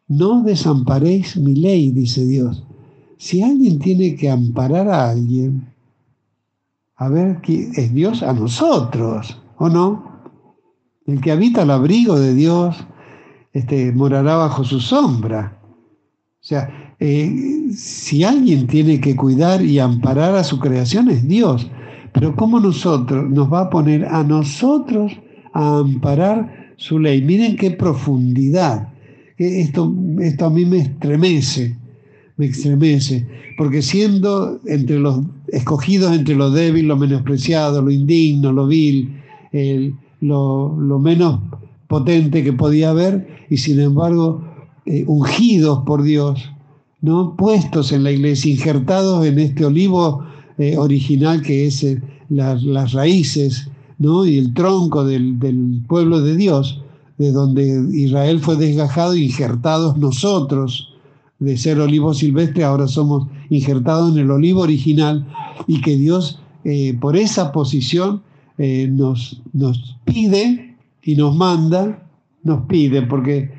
No 0.08 0.42
desamparéis 0.42 1.36
mi 1.36 1.54
ley, 1.54 1.90
dice 1.90 2.24
Dios. 2.26 2.65
Si 3.18 3.42
alguien 3.42 3.78
tiene 3.78 4.14
que 4.14 4.30
amparar 4.30 4.88
a 4.88 5.10
alguien, 5.10 5.72
a 6.96 7.08
ver, 7.08 7.40
es 7.46 7.94
Dios 7.94 8.22
a 8.22 8.32
nosotros, 8.32 9.40
¿o 9.58 9.68
no? 9.68 10.16
El 11.06 11.20
que 11.20 11.30
habita 11.30 11.62
el 11.62 11.70
abrigo 11.70 12.18
de 12.18 12.34
Dios 12.34 12.76
este, 13.52 13.92
morará 13.92 14.36
bajo 14.36 14.64
su 14.64 14.80
sombra. 14.80 15.58
O 15.62 16.44
sea, 16.48 16.94
eh, 16.98 17.70
si 17.74 18.24
alguien 18.24 18.66
tiene 18.66 19.00
que 19.00 19.16
cuidar 19.16 19.62
y 19.62 19.78
amparar 19.78 20.34
a 20.34 20.44
su 20.44 20.58
creación 20.58 21.10
es 21.10 21.26
Dios. 21.26 21.70
Pero 22.12 22.34
¿cómo 22.34 22.60
nosotros 22.60 23.28
nos 23.28 23.52
va 23.52 23.62
a 23.62 23.70
poner 23.70 24.06
a 24.06 24.22
nosotros 24.24 25.12
a 25.52 25.78
amparar 25.78 26.74
su 26.76 26.98
ley? 26.98 27.22
Miren 27.22 27.56
qué 27.56 27.72
profundidad. 27.72 28.88
Esto, 29.36 29.94
esto 30.20 30.46
a 30.46 30.50
mí 30.50 30.64
me 30.64 30.78
estremece, 30.78 31.76
me 32.37 32.47
estremece, 32.47 33.26
porque 33.57 33.82
siendo 33.82 34.61
entre 34.66 34.99
los 34.99 35.20
escogidos 35.49 36.14
entre 36.14 36.34
lo 36.34 36.51
débil, 36.51 36.87
lo 36.87 36.97
menospreciado, 36.97 37.80
lo 37.80 37.91
indigno, 37.91 38.53
lo 38.53 38.66
vil, 38.66 39.14
lo, 40.20 40.99
menos 41.01 41.41
potente 41.89 42.43
que 42.43 42.53
podía 42.53 42.91
haber 42.91 43.47
y 43.49 43.57
sin 43.59 43.80
embargo 43.80 44.43
eh, 44.84 45.05
ungidos 45.07 45.80
por 45.87 46.03
Dios, 46.03 46.51
¿no? 47.01 47.37
puestos 47.37 47.93
en 47.93 48.03
la 48.05 48.11
iglesia, 48.11 48.53
injertados 48.53 49.24
en 49.24 49.39
este 49.39 49.64
olivo 49.64 50.24
eh, 50.59 50.76
original 50.76 51.43
que 51.43 51.66
es 51.66 51.82
eh, 51.84 52.03
las 52.28 52.93
raíces 52.93 53.68
¿no? 53.99 54.26
y 54.26 54.39
el 54.39 54.53
tronco 54.53 55.05
del, 55.05 55.39
del, 55.39 55.82
pueblo 55.89 56.20
de 56.20 56.37
Dios, 56.37 56.82
de 57.18 57.32
donde 57.32 57.89
Israel 57.97 58.41
fue 58.41 58.57
desgajado, 58.57 59.16
injertados 59.16 59.97
nosotros 59.97 60.95
de 61.39 61.57
ser 61.57 61.78
olivo 61.80 62.14
silvestre, 62.14 62.64
ahora 62.64 62.89
somos 62.89 63.28
injertados 63.51 64.12
en 64.12 64.18
el 64.18 64.30
olivo 64.30 64.62
original 64.62 65.26
y 65.66 65.80
que 65.80 65.97
Dios 65.97 66.41
eh, 66.64 66.97
por 67.01 67.16
esa 67.16 67.53
posición 67.53 68.22
eh, 68.59 68.89
nos, 68.91 69.43
nos 69.53 69.99
pide 70.05 70.76
y 71.03 71.14
nos 71.14 71.37
manda, 71.37 72.09
nos 72.43 72.66
pide, 72.66 73.03
porque 73.03 73.53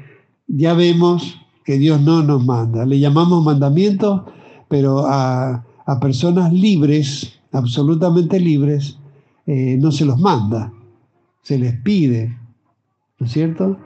ya 0.48 0.74
vemos 0.74 1.40
que 1.64 1.78
Dios 1.78 2.02
no 2.02 2.24
nos 2.24 2.46
manda. 2.46 2.86
Le 2.86 3.00
llamamos 3.00 3.44
mandamiento, 3.44 4.26
pero 4.68 5.06
a, 5.08 5.64
personas 6.02 6.52
libres, 6.52 7.40
absolutamente 7.54 8.40
libres, 8.40 8.98
eh, 9.46 9.78
no 9.80 9.92
se 9.94 10.04
los 10.04 10.20
manda, 10.20 10.74
se 11.44 11.58
les 11.58 11.80
pide, 11.80 12.38
¿no 13.20 13.26
es 13.26 13.32
cierto? 13.32 13.78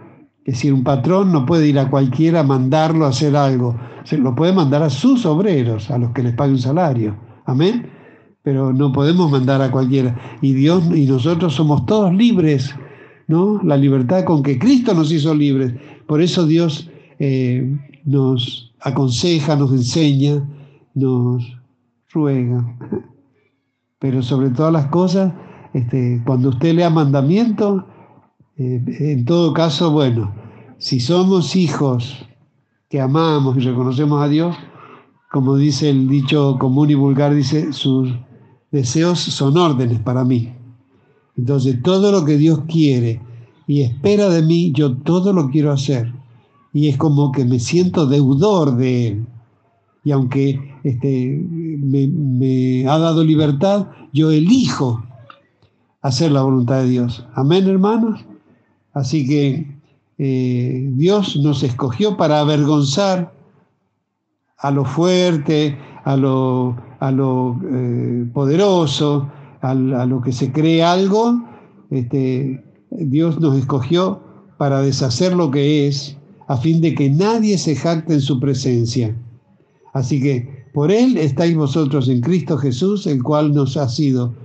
Es 0.45 0.55
decir, 0.55 0.73
un 0.73 0.83
patrón 0.83 1.31
no 1.31 1.45
puede 1.45 1.67
ir 1.67 1.77
a 1.79 1.89
cualquiera 1.89 2.39
a 2.39 2.43
mandarlo 2.43 3.05
a 3.05 3.09
hacer 3.09 3.35
algo, 3.35 3.79
se 4.03 4.17
lo 4.17 4.35
puede 4.35 4.53
mandar 4.53 4.81
a 4.83 4.89
sus 4.89 5.25
obreros, 5.25 5.91
a 5.91 5.97
los 5.97 6.11
que 6.11 6.23
les 6.23 6.33
pague 6.33 6.53
un 6.53 6.59
salario. 6.59 7.15
Amén 7.45 8.01
pero 8.43 8.73
no 8.73 8.91
podemos 8.91 9.29
mandar 9.29 9.61
a 9.61 9.71
cualquiera. 9.71 10.19
Y 10.41 10.53
Dios 10.53 10.83
y 10.95 11.05
nosotros 11.05 11.53
somos 11.53 11.85
todos 11.85 12.13
libres, 12.13 12.73
¿no? 13.27 13.61
La 13.63 13.77
libertad 13.77 14.23
con 14.23 14.41
que 14.41 14.57
Cristo 14.57 14.93
nos 14.93 15.11
hizo 15.11 15.35
libres. 15.35 15.73
Por 16.07 16.21
eso 16.21 16.45
Dios 16.45 16.89
eh, 17.19 17.77
nos 18.03 18.73
aconseja, 18.79 19.55
nos 19.55 19.71
enseña, 19.71 20.43
nos 20.95 21.57
ruega. 22.11 22.77
Pero 23.99 24.23
sobre 24.23 24.49
todas 24.49 24.73
las 24.73 24.87
cosas, 24.87 25.31
este, 25.73 26.21
cuando 26.25 26.49
usted 26.49 26.73
lea 26.73 26.89
mandamiento, 26.89 27.85
eh, 28.61 29.13
en 29.13 29.25
todo 29.25 29.53
caso, 29.53 29.91
bueno, 29.91 30.33
si 30.77 30.99
somos 30.99 31.55
hijos 31.55 32.27
que 32.89 33.01
amamos 33.01 33.57
y 33.57 33.61
reconocemos 33.61 34.21
a 34.21 34.27
Dios, 34.27 34.55
como 35.31 35.55
dice 35.55 35.89
el 35.89 36.07
dicho 36.07 36.57
común 36.59 36.91
y 36.91 36.93
vulgar, 36.93 37.33
dice, 37.33 37.73
sus 37.73 38.13
deseos 38.71 39.19
son 39.19 39.57
órdenes 39.57 39.99
para 39.99 40.23
mí. 40.23 40.53
Entonces, 41.37 41.81
todo 41.81 42.11
lo 42.11 42.23
que 42.23 42.37
Dios 42.37 42.61
quiere 42.67 43.21
y 43.65 43.81
espera 43.81 44.29
de 44.29 44.43
mí, 44.43 44.71
yo 44.73 44.95
todo 44.97 45.33
lo 45.33 45.49
quiero 45.49 45.71
hacer. 45.71 46.13
Y 46.73 46.89
es 46.89 46.97
como 46.97 47.31
que 47.31 47.45
me 47.45 47.59
siento 47.59 48.05
deudor 48.05 48.75
de 48.75 49.07
Él. 49.07 49.25
Y 50.03 50.11
aunque 50.11 50.59
este, 50.83 51.43
me, 51.49 52.87
ha 52.87 52.97
dado 52.99 53.23
libertad, 53.23 53.87
yo 54.13 54.29
elijo 54.29 55.03
hacer 56.01 56.31
la 56.31 56.43
voluntad 56.43 56.81
de 56.83 56.89
Dios. 56.89 57.25
Amén, 57.33 57.67
hermanos. 57.67 58.19
Así 58.93 59.27
que 59.27 59.67
eh, 60.17 60.89
Dios 60.93 61.37
nos 61.37 61.63
escogió 61.63 62.17
para 62.17 62.39
avergonzar 62.39 63.33
a 64.57 64.71
lo 64.71 64.85
fuerte, 64.85 65.77
a 66.03 66.15
lo 66.15 66.75
a 67.01 67.11
lo 67.11 67.59
eh, 67.63 68.27
poderoso, 68.31 69.27
a, 69.61 69.73
lo 69.73 70.21
que 70.21 70.31
se 70.31 70.51
cree 70.51 70.83
algo, 70.83 71.43
este, 71.89 72.63
Dios 72.91 73.39
nos 73.39 73.57
escogió 73.57 74.21
para 74.57 74.81
deshacer 74.81 75.33
lo 75.33 75.49
que 75.49 75.87
es, 75.87 76.15
a 76.47 76.57
fin 76.57 76.79
de 76.79 76.93
que 76.93 77.09
nadie 77.09 77.57
se 77.57 77.75
jacte 77.75 78.13
en 78.13 78.21
su 78.21 78.39
presencia. 78.39 79.15
Así 79.93 80.21
que 80.21 80.67
por 80.73 80.91
Él 80.91 81.17
estáis 81.17 81.55
vosotros 81.55 82.07
en 82.07 82.21
Cristo 82.21 82.55
Jesús, 82.55 83.07
el 83.07 83.23
cual 83.23 83.51
nos 83.51 83.77
ha 83.77 83.89
sido 83.89 84.35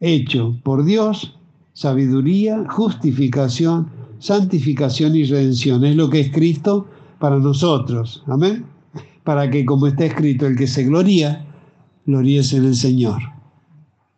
hecho 0.00 0.58
por 0.64 0.84
Dios 0.84 1.38
sabiduría, 1.80 2.62
justificación, 2.68 3.88
santificación 4.18 5.16
y 5.16 5.24
redención. 5.24 5.82
Es 5.82 5.96
lo 5.96 6.10
que 6.10 6.20
es 6.20 6.30
Cristo 6.30 6.86
para 7.18 7.38
nosotros. 7.38 8.22
Amén. 8.26 8.66
Para 9.24 9.50
que, 9.50 9.64
como 9.64 9.86
está 9.86 10.04
escrito, 10.04 10.46
el 10.46 10.58
que 10.58 10.66
se 10.66 10.84
gloría, 10.84 11.46
gloríes 12.04 12.52
en 12.52 12.66
el 12.66 12.76
Señor. 12.76 13.22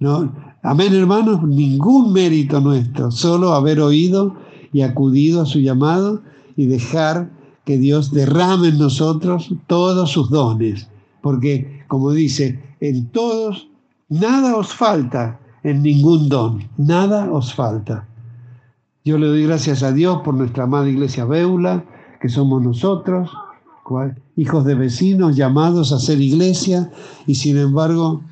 ¿No? 0.01 0.35
Amén, 0.65 0.93
hermanos, 0.93 1.45
ningún 1.45 2.13
mérito 2.13 2.61
nuestro, 2.61 3.13
solo 3.13 3.53
haber 3.53 3.81
oído 3.81 4.35
y 4.73 4.83
acudido 4.83 5.43
a 5.43 5.47
su 5.47 5.61
llamado 5.61 6.21
y 6.57 6.67
dejar 6.67 7.31
que 7.65 7.79
Dios 7.79 8.11
derrame 8.11 8.71
en 8.71 8.79
nosotros 8.79 9.55
todos 9.69 10.11
sus 10.11 10.31
dones. 10.31 10.89
Porque, 11.21 11.85
como 11.87 12.11
dice, 12.11 12.61
en 12.81 13.07
todos, 13.11 13.69
nada 14.09 14.57
os 14.57 14.75
falta 14.75 15.39
en 15.65 15.83
ningún 15.83 16.29
don, 16.29 16.63
nada 16.77 17.31
os 17.33 17.55
falta. 17.55 18.07
Yo 19.05 19.19
le 19.19 19.27
doy 19.27 19.45
gracias 19.45 19.83
a 19.83 19.93
Dios 19.93 20.21
por 20.25 20.35
nuestra 20.35 20.65
amada 20.65 20.89
iglesia 20.89 21.25
Beula, 21.25 21.85
que 22.21 22.29
somos 22.29 22.63
nosotros, 22.63 23.31
hijos 24.37 24.65
de 24.65 24.75
vecinos 24.75 25.37
llamados 25.37 25.93
a 25.93 25.99
ser 25.99 26.21
iglesia, 26.21 26.91
y 27.27 27.35
sin 27.35 27.59
embargo, 27.59 28.23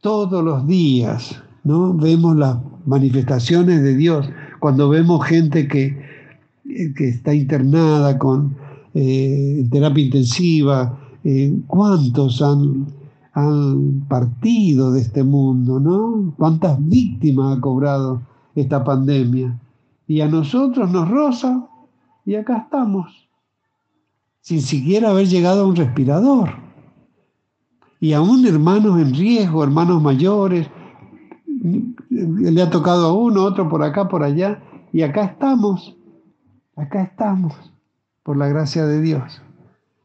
todos 0.00 0.44
los 0.44 0.66
días 0.66 1.40
¿no? 1.62 1.94
vemos 1.94 2.36
las 2.36 2.58
manifestaciones 2.84 3.82
de 3.82 3.96
Dios, 3.96 4.28
cuando 4.60 4.88
vemos 4.88 5.24
gente 5.24 5.68
que, 5.68 5.98
que 6.96 7.08
está 7.08 7.32
internada 7.32 8.18
con 8.18 8.56
eh, 8.94 9.66
terapia 9.70 10.04
intensiva, 10.04 10.98
eh, 11.24 11.54
cuántos 11.66 12.42
han, 12.42 12.86
han 13.34 14.06
partido 14.08 14.92
de 14.92 15.00
este 15.00 15.24
mundo, 15.24 15.80
¿no? 15.80 16.34
Cuántas 16.36 16.78
víctimas 16.86 17.58
ha 17.58 17.60
cobrado 17.60 18.22
esta 18.54 18.84
pandemia. 18.84 19.58
Y 20.06 20.20
a 20.20 20.28
nosotros 20.28 20.90
nos 20.90 21.08
roza 21.08 21.66
y 22.24 22.36
acá 22.36 22.58
estamos 22.58 23.24
sin 24.44 24.60
siquiera 24.60 25.08
haber 25.08 25.26
llegado 25.26 25.62
a 25.62 25.66
un 25.66 25.74
respirador. 25.74 26.50
Y 27.98 28.12
aún 28.12 28.46
hermanos 28.46 29.00
en 29.00 29.14
riesgo, 29.14 29.64
hermanos 29.64 30.02
mayores, 30.02 30.68
le 32.10 32.60
ha 32.60 32.68
tocado 32.68 33.06
a 33.06 33.14
uno, 33.14 33.42
otro 33.42 33.70
por 33.70 33.82
acá, 33.82 34.06
por 34.06 34.22
allá, 34.22 34.62
y 34.92 35.00
acá 35.00 35.24
estamos, 35.24 35.96
acá 36.76 37.04
estamos, 37.04 37.54
por 38.22 38.36
la 38.36 38.46
gracia 38.48 38.84
de 38.84 39.00
Dios, 39.00 39.40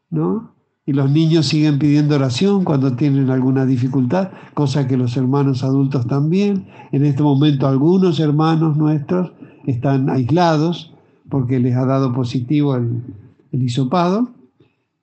¿no? 0.10 0.54
Y 0.90 0.94
los 0.94 1.12
niños 1.12 1.46
siguen 1.46 1.78
pidiendo 1.78 2.16
oración 2.16 2.64
cuando 2.64 2.96
tienen 2.96 3.30
alguna 3.30 3.68
dificultad, 3.68 4.32
cosa 4.56 4.88
que 4.88 4.98
los 4.98 5.16
hermanos 5.18 5.64
adultos 5.64 6.08
también. 6.08 6.66
En 6.92 7.06
este 7.06 7.22
momento 7.22 7.68
algunos 7.68 8.20
hermanos 8.20 8.76
nuestros 8.76 9.32
están 9.68 10.10
aislados 10.10 10.96
porque 11.30 11.60
les 11.60 11.76
ha 11.76 11.86
dado 11.86 12.12
positivo 12.12 12.76
el, 12.76 13.04
el 13.52 13.62
hisopado, 13.62 14.32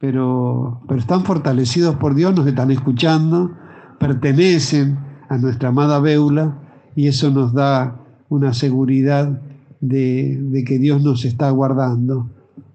pero, 0.01 0.81
pero 0.89 0.99
están 0.99 1.23
fortalecidos 1.23 1.95
por 1.95 2.17
Dios, 2.17 2.35
nos 2.35 2.49
están 2.49 2.73
escuchando, 2.73 3.53
pertenecen 4.01 4.99
a 5.29 5.39
nuestra 5.39 5.69
amada 5.69 6.01
Beula 6.01 6.59
y 6.97 7.07
eso 7.07 7.31
nos 7.31 7.53
da 7.53 7.97
una 8.29 8.55
seguridad 8.55 9.41
de, 9.81 10.37
de, 10.37 10.65
que 10.65 10.81
Dios 10.81 11.01
nos 11.05 11.25
está 11.25 11.49
guardando, 11.51 12.29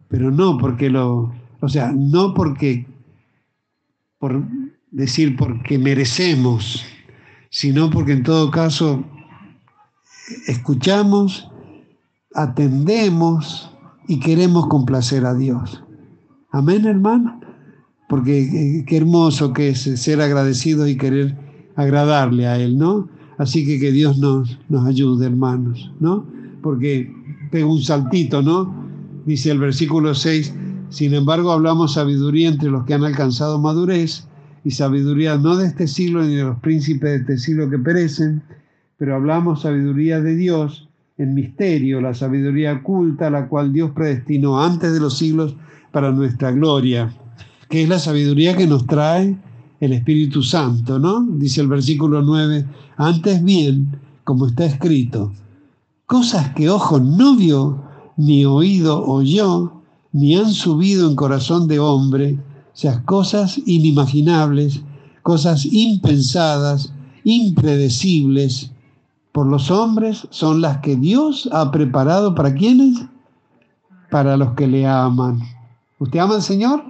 pero 0.07 0.31
no 0.31 0.57
porque 0.57 0.89
lo, 0.89 1.33
o 1.59 1.67
sea, 1.67 1.91
no 1.91 2.33
porque, 2.33 2.87
por 4.21 4.41
decir 4.91 5.35
porque 5.35 5.77
merecemos, 5.77 6.85
sino 7.49 7.89
porque 7.89 8.13
en 8.13 8.23
todo 8.23 8.51
caso 8.51 9.03
escuchamos, 10.47 11.49
atendemos, 12.33 13.71
y 14.11 14.19
queremos 14.19 14.67
complacer 14.67 15.25
a 15.25 15.33
Dios. 15.33 15.81
Amén, 16.51 16.85
hermano. 16.85 17.39
Porque 18.09 18.41
eh, 18.41 18.85
qué 18.85 18.97
hermoso 18.97 19.53
que 19.53 19.69
es 19.69 19.83
ser 19.83 20.19
agradecido 20.19 20.85
y 20.85 20.97
querer 20.97 21.37
agradarle 21.77 22.45
a 22.45 22.57
Él, 22.57 22.77
¿no? 22.77 23.07
Así 23.37 23.65
que 23.65 23.79
que 23.79 23.93
Dios 23.93 24.17
nos, 24.17 24.59
nos 24.67 24.85
ayude, 24.85 25.27
hermanos, 25.27 25.93
¿no? 26.01 26.25
Porque 26.61 27.09
pego 27.51 27.71
un 27.71 27.81
saltito, 27.81 28.41
¿no? 28.41 28.73
Dice 29.25 29.51
el 29.51 29.59
versículo 29.59 30.13
6, 30.13 30.53
sin 30.91 31.13
embargo 31.13 31.53
hablamos 31.53 31.93
sabiduría 31.93 32.49
entre 32.49 32.69
los 32.69 32.85
que 32.85 32.93
han 32.93 33.05
alcanzado 33.05 33.57
madurez 33.59 34.27
y 34.65 34.71
sabiduría 34.71 35.37
no 35.37 35.55
de 35.55 35.67
este 35.67 35.87
siglo 35.87 36.21
ni 36.21 36.35
de 36.35 36.43
los 36.43 36.59
príncipes 36.59 37.09
de 37.09 37.15
este 37.15 37.37
siglo 37.37 37.69
que 37.69 37.79
perecen, 37.79 38.43
pero 38.97 39.15
hablamos 39.15 39.61
sabiduría 39.61 40.19
de 40.19 40.35
Dios 40.35 40.89
en 41.17 41.33
misterio, 41.33 42.01
la 42.01 42.13
sabiduría 42.13 42.73
oculta, 42.73 43.29
la 43.29 43.47
cual 43.47 43.71
Dios 43.71 43.91
predestinó 43.91 44.61
antes 44.61 44.93
de 44.93 44.99
los 44.99 45.17
siglos 45.17 45.55
para 45.91 46.11
nuestra 46.11 46.51
gloria, 46.51 47.15
que 47.69 47.83
es 47.83 47.89
la 47.89 47.97
sabiduría 47.97 48.57
que 48.57 48.67
nos 48.67 48.85
trae 48.85 49.37
el 49.79 49.93
Espíritu 49.93 50.43
Santo, 50.43 50.99
¿no? 50.99 51.21
Dice 51.21 51.61
el 51.61 51.67
versículo 51.67 52.21
9, 52.21 52.65
antes 52.97 53.41
bien, 53.43 53.97
como 54.25 54.47
está 54.47 54.65
escrito, 54.65 55.31
cosas 56.05 56.49
que 56.53 56.69
ojo 56.69 56.99
no 56.99 57.37
vio, 57.37 57.81
ni 58.17 58.43
oído 58.45 59.03
oyó, 59.05 59.80
ni 60.11 60.35
han 60.35 60.51
subido 60.51 61.09
en 61.09 61.15
corazón 61.15 61.67
de 61.67 61.79
hombre, 61.79 62.37
o 62.73 62.77
sea, 62.77 63.03
cosas 63.03 63.59
inimaginables, 63.65 64.81
cosas 65.23 65.65
impensadas, 65.65 66.93
impredecibles, 67.23 68.71
por 69.31 69.47
los 69.47 69.71
hombres 69.71 70.27
son 70.29 70.61
las 70.61 70.79
que 70.79 70.95
Dios 70.95 71.47
ha 71.53 71.71
preparado 71.71 72.35
para 72.35 72.53
quienes? 72.53 73.05
Para 74.09 74.35
los 74.35 74.53
que 74.53 74.67
le 74.67 74.85
aman. 74.85 75.39
¿Usted 75.99 76.19
ama 76.19 76.35
al 76.35 76.41
Señor? 76.41 76.83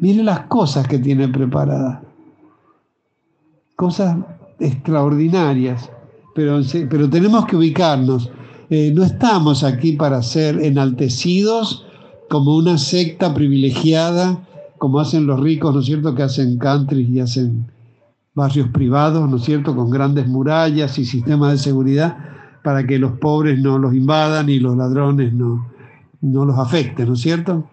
Mire 0.00 0.22
las 0.22 0.46
cosas 0.46 0.88
que 0.88 0.98
tiene 0.98 1.28
preparadas. 1.28 2.00
Cosas 3.76 4.16
extraordinarias, 4.58 5.90
pero, 6.34 6.60
pero 6.88 7.10
tenemos 7.10 7.44
que 7.44 7.56
ubicarnos. 7.56 8.30
Eh, 8.70 8.92
no 8.94 9.04
estamos 9.04 9.62
aquí 9.62 9.92
para 9.92 10.22
ser 10.22 10.62
enaltecidos 10.62 11.86
como 12.30 12.56
una 12.56 12.78
secta 12.78 13.34
privilegiada, 13.34 14.38
como 14.78 15.00
hacen 15.00 15.26
los 15.26 15.40
ricos, 15.40 15.74
¿no 15.74 15.80
es 15.80 15.86
cierto?, 15.86 16.14
que 16.14 16.22
hacen 16.22 16.58
country 16.58 17.02
y 17.02 17.18
hacen 17.18 17.66
barrios 18.34 18.68
privados, 18.68 19.28
¿no 19.28 19.38
es 19.38 19.42
cierto?, 19.42 19.74
con 19.74 19.90
grandes 19.90 20.28
murallas 20.28 20.96
y 21.00 21.04
sistemas 21.04 21.50
de 21.50 21.58
seguridad 21.58 22.16
para 22.62 22.86
que 22.86 23.00
los 23.00 23.18
pobres 23.18 23.58
no 23.58 23.80
los 23.80 23.94
invadan 23.94 24.48
y 24.48 24.60
los 24.60 24.76
ladrones 24.76 25.32
no, 25.34 25.72
no 26.20 26.44
los 26.44 26.56
afecten, 26.56 27.08
¿no 27.08 27.14
es 27.14 27.20
cierto? 27.20 27.68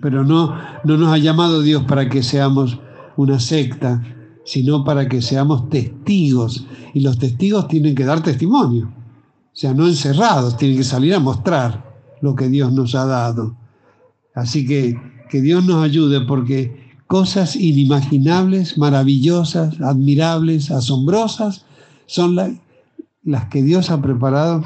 Pero 0.00 0.24
no, 0.24 0.56
no 0.84 0.96
nos 0.96 1.12
ha 1.12 1.18
llamado 1.18 1.60
Dios 1.60 1.82
para 1.82 2.08
que 2.08 2.22
seamos 2.22 2.80
una 3.18 3.38
secta, 3.38 4.02
sino 4.46 4.82
para 4.82 5.10
que 5.10 5.20
seamos 5.20 5.68
testigos. 5.68 6.66
Y 6.94 7.00
los 7.00 7.18
testigos 7.18 7.68
tienen 7.68 7.94
que 7.94 8.06
dar 8.06 8.22
testimonio. 8.22 8.86
O 8.86 9.50
sea, 9.52 9.74
no 9.74 9.86
encerrados, 9.86 10.56
tienen 10.56 10.78
que 10.78 10.84
salir 10.84 11.14
a 11.14 11.20
mostrar 11.20 11.87
lo 12.20 12.34
que 12.34 12.48
Dios 12.48 12.72
nos 12.72 12.94
ha 12.94 13.06
dado. 13.06 13.56
Así 14.34 14.66
que 14.66 14.98
que 15.28 15.40
Dios 15.40 15.64
nos 15.64 15.82
ayude 15.82 16.20
porque 16.22 16.88
cosas 17.06 17.56
inimaginables, 17.56 18.76
maravillosas, 18.78 19.80
admirables, 19.80 20.70
asombrosas, 20.70 21.64
son 22.06 22.36
las 23.24 23.44
que 23.46 23.62
Dios 23.62 23.90
ha 23.90 24.00
preparado 24.00 24.64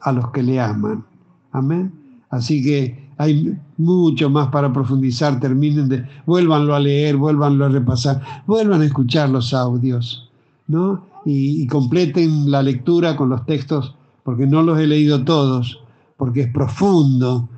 a 0.00 0.12
los 0.12 0.30
que 0.30 0.42
le 0.42 0.60
aman. 0.60 1.04
Amén. 1.52 1.92
Así 2.28 2.62
que 2.62 3.10
hay 3.18 3.56
mucho 3.76 4.30
más 4.30 4.48
para 4.48 4.72
profundizar, 4.72 5.40
terminen 5.40 5.88
de, 5.88 6.06
vuélvanlo 6.26 6.74
a 6.74 6.80
leer, 6.80 7.16
vuélvanlo 7.16 7.66
a 7.66 7.68
repasar, 7.68 8.22
vuelvan 8.46 8.82
a 8.82 8.86
escuchar 8.86 9.28
los 9.28 9.52
audios, 9.52 10.30
¿no? 10.68 11.04
Y, 11.26 11.66
completen 11.66 12.50
la 12.50 12.62
lectura 12.62 13.14
con 13.14 13.28
los 13.28 13.44
textos, 13.44 13.94
porque 14.24 14.46
no 14.46 14.62
los 14.62 14.78
he 14.78 14.86
leído 14.86 15.22
todos, 15.22 15.79
porque 16.20 16.42
es 16.42 16.52
profundo, 16.52 17.48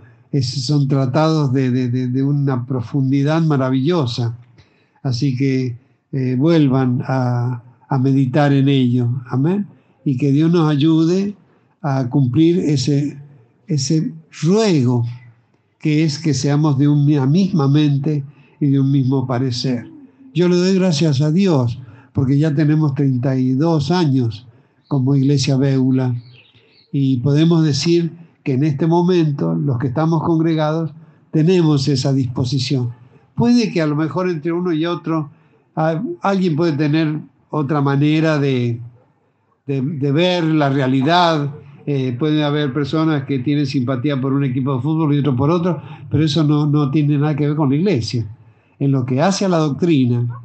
son 0.40 0.86
tratados 0.86 1.52
de, 1.52 2.22
una 2.22 2.64
profundidad 2.64 3.42
maravillosa. 3.42 4.38
Así 5.02 5.36
que 5.36 5.76
eh, 6.12 6.36
vuelvan 6.38 7.02
a, 7.04 7.60
a 7.88 7.98
meditar 7.98 8.52
en 8.52 8.68
ello, 8.68 9.10
amén. 9.28 9.66
Y 10.04 10.16
que 10.16 10.30
Dios 10.30 10.52
nos 10.52 10.70
ayude 10.70 11.34
a 11.82 12.08
cumplir 12.08 12.60
ese, 12.60 13.18
ese 13.66 14.14
ruego 14.42 15.04
que 15.80 16.04
es 16.04 16.20
que 16.20 16.32
seamos 16.32 16.78
de 16.78 16.86
una 16.86 17.26
misma 17.26 17.66
mente 17.66 18.22
y 18.60 18.66
de 18.68 18.78
un 18.78 18.92
mismo 18.92 19.26
parecer. 19.26 19.90
Yo 20.34 20.48
le 20.48 20.54
doy 20.54 20.76
gracias 20.76 21.20
a 21.20 21.32
Dios 21.32 21.80
porque 22.12 22.38
ya 22.38 22.54
tenemos 22.54 22.94
32 22.94 23.90
años 23.90 24.46
como 24.86 25.16
iglesia 25.16 25.56
Béula 25.56 26.14
y 26.92 27.16
podemos 27.16 27.64
decir 27.64 28.22
que 28.42 28.54
en 28.54 28.64
este 28.64 28.86
momento 28.86 29.54
los 29.54 29.78
que 29.78 29.88
estamos 29.88 30.22
congregados 30.22 30.92
tenemos 31.30 31.88
esa 31.88 32.12
disposición. 32.12 32.90
Puede 33.34 33.72
que 33.72 33.80
a 33.80 33.86
lo 33.86 33.96
mejor 33.96 34.28
entre 34.28 34.52
uno 34.52 34.72
y 34.72 34.84
otro 34.86 35.30
alguien 35.74 36.56
puede 36.56 36.72
tener 36.72 37.20
otra 37.50 37.80
manera 37.80 38.38
de, 38.38 38.80
de 39.66 40.12
ver 40.12 40.44
la 40.44 40.68
realidad, 40.68 41.50
eh, 41.84 42.14
puede 42.16 42.44
haber 42.44 42.72
personas 42.72 43.24
que 43.24 43.40
tienen 43.40 43.66
simpatía 43.66 44.20
por 44.20 44.32
un 44.32 44.44
equipo 44.44 44.76
de 44.76 44.82
fútbol 44.82 45.14
y 45.14 45.18
otro 45.18 45.34
por 45.34 45.50
otro, 45.50 45.82
pero 46.08 46.24
eso 46.24 46.44
no, 46.44 46.90
tiene 46.92 47.18
nada 47.18 47.34
que 47.34 47.48
ver 47.48 47.56
con 47.56 47.70
la 47.70 47.76
iglesia. 47.76 48.24
En 48.78 48.92
lo 48.92 49.04
que 49.04 49.20
hace 49.20 49.44
a 49.44 49.48
la 49.48 49.58
doctrina 49.58 50.40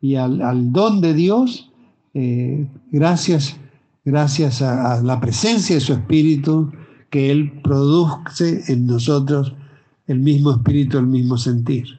y 0.00 0.14
al, 0.14 0.72
don 0.72 1.02
de 1.02 1.12
Dios, 1.12 1.70
eh, 2.14 2.66
gracias, 2.90 3.58
gracias 4.04 4.62
a, 4.62 5.02
la 5.02 5.20
presencia 5.20 5.74
de 5.74 5.80
su 5.80 5.92
Espíritu, 5.92 6.72
que 7.10 7.30
Él 7.30 7.60
produce 7.62 8.62
en 8.68 8.86
nosotros 8.86 9.52
el 10.06 10.20
mismo 10.20 10.52
espíritu, 10.52 10.98
el 10.98 11.06
mismo 11.06 11.36
sentir. 11.36 11.98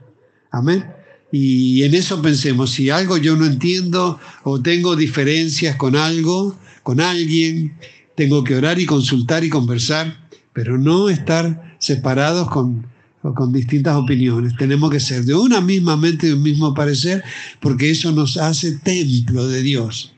Amén. 0.51 0.85
Y 1.31 1.83
en 1.83 1.95
eso 1.95 2.21
pensemos, 2.21 2.71
si 2.71 2.89
algo 2.89 3.17
yo 3.17 3.37
no 3.37 3.45
entiendo 3.45 4.19
o 4.43 4.61
tengo 4.61 4.95
diferencias 4.95 5.77
con 5.77 5.95
algo, 5.95 6.57
con 6.83 6.99
alguien, 6.99 7.77
tengo 8.15 8.43
que 8.43 8.55
orar 8.55 8.79
y 8.79 8.85
consultar 8.85 9.43
y 9.43 9.49
conversar, 9.49 10.27
pero 10.53 10.77
no 10.77 11.09
estar 11.09 11.75
separados 11.79 12.49
con, 12.49 12.85
con 13.21 13.53
distintas 13.53 13.95
opiniones. 13.95 14.55
Tenemos 14.57 14.91
que 14.91 14.99
ser 14.99 15.23
de 15.23 15.33
una 15.33 15.61
misma 15.61 15.95
mente, 15.95 16.27
de 16.27 16.33
un 16.33 16.43
mismo 16.43 16.73
parecer, 16.73 17.23
porque 17.61 17.91
eso 17.91 18.11
nos 18.11 18.35
hace 18.37 18.73
templo 18.79 19.47
de 19.47 19.61
Dios. 19.61 20.13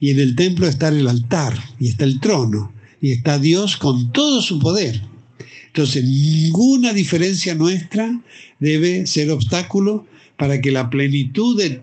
Y 0.00 0.10
en 0.10 0.20
el 0.20 0.34
templo 0.34 0.66
está 0.66 0.88
el 0.88 1.06
altar, 1.06 1.54
y 1.78 1.88
está 1.88 2.04
el 2.04 2.20
trono, 2.20 2.72
y 3.04 3.12
está 3.12 3.38
Dios 3.38 3.76
con 3.76 4.12
todo 4.12 4.40
su 4.40 4.58
poder. 4.58 5.02
Entonces, 5.66 6.04
ninguna 6.04 6.94
diferencia 6.94 7.54
nuestra 7.54 8.18
debe 8.60 9.06
ser 9.06 9.30
obstáculo 9.30 10.06
para 10.38 10.62
que 10.62 10.70
la 10.70 10.88
plenitud 10.88 11.54
del 11.54 11.82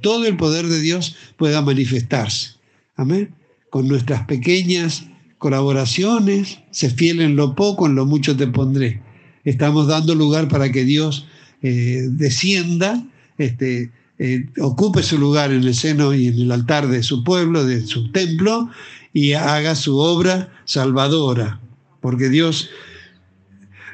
todo 0.00 0.24
el 0.24 0.38
poder 0.38 0.68
de 0.68 0.80
Dios 0.80 1.14
pueda 1.36 1.60
manifestarse. 1.60 2.52
Amén. 2.96 3.34
Con 3.68 3.86
nuestras 3.86 4.24
pequeñas 4.24 5.04
colaboraciones, 5.36 6.60
se 6.70 6.88
fiel 6.88 7.20
en 7.20 7.36
lo 7.36 7.54
poco, 7.54 7.84
en 7.86 7.94
lo 7.94 8.06
mucho 8.06 8.34
te 8.34 8.46
pondré. 8.46 9.02
Estamos 9.44 9.88
dando 9.88 10.14
lugar 10.14 10.48
para 10.48 10.72
que 10.72 10.86
Dios 10.86 11.26
eh, 11.60 12.06
descienda, 12.08 13.06
este, 13.36 13.90
eh, 14.18 14.46
ocupe 14.58 15.02
su 15.02 15.18
lugar 15.18 15.52
en 15.52 15.64
el 15.64 15.74
seno 15.74 16.14
y 16.14 16.28
en 16.28 16.40
el 16.40 16.50
altar 16.50 16.88
de 16.88 17.02
su 17.02 17.24
pueblo, 17.24 17.66
de 17.66 17.84
su 17.84 18.10
templo, 18.10 18.70
y 19.12 19.34
haga 19.34 19.74
su 19.74 19.98
obra 19.98 20.52
salvadora. 20.64 21.60
Porque 22.00 22.28
Dios 22.28 22.70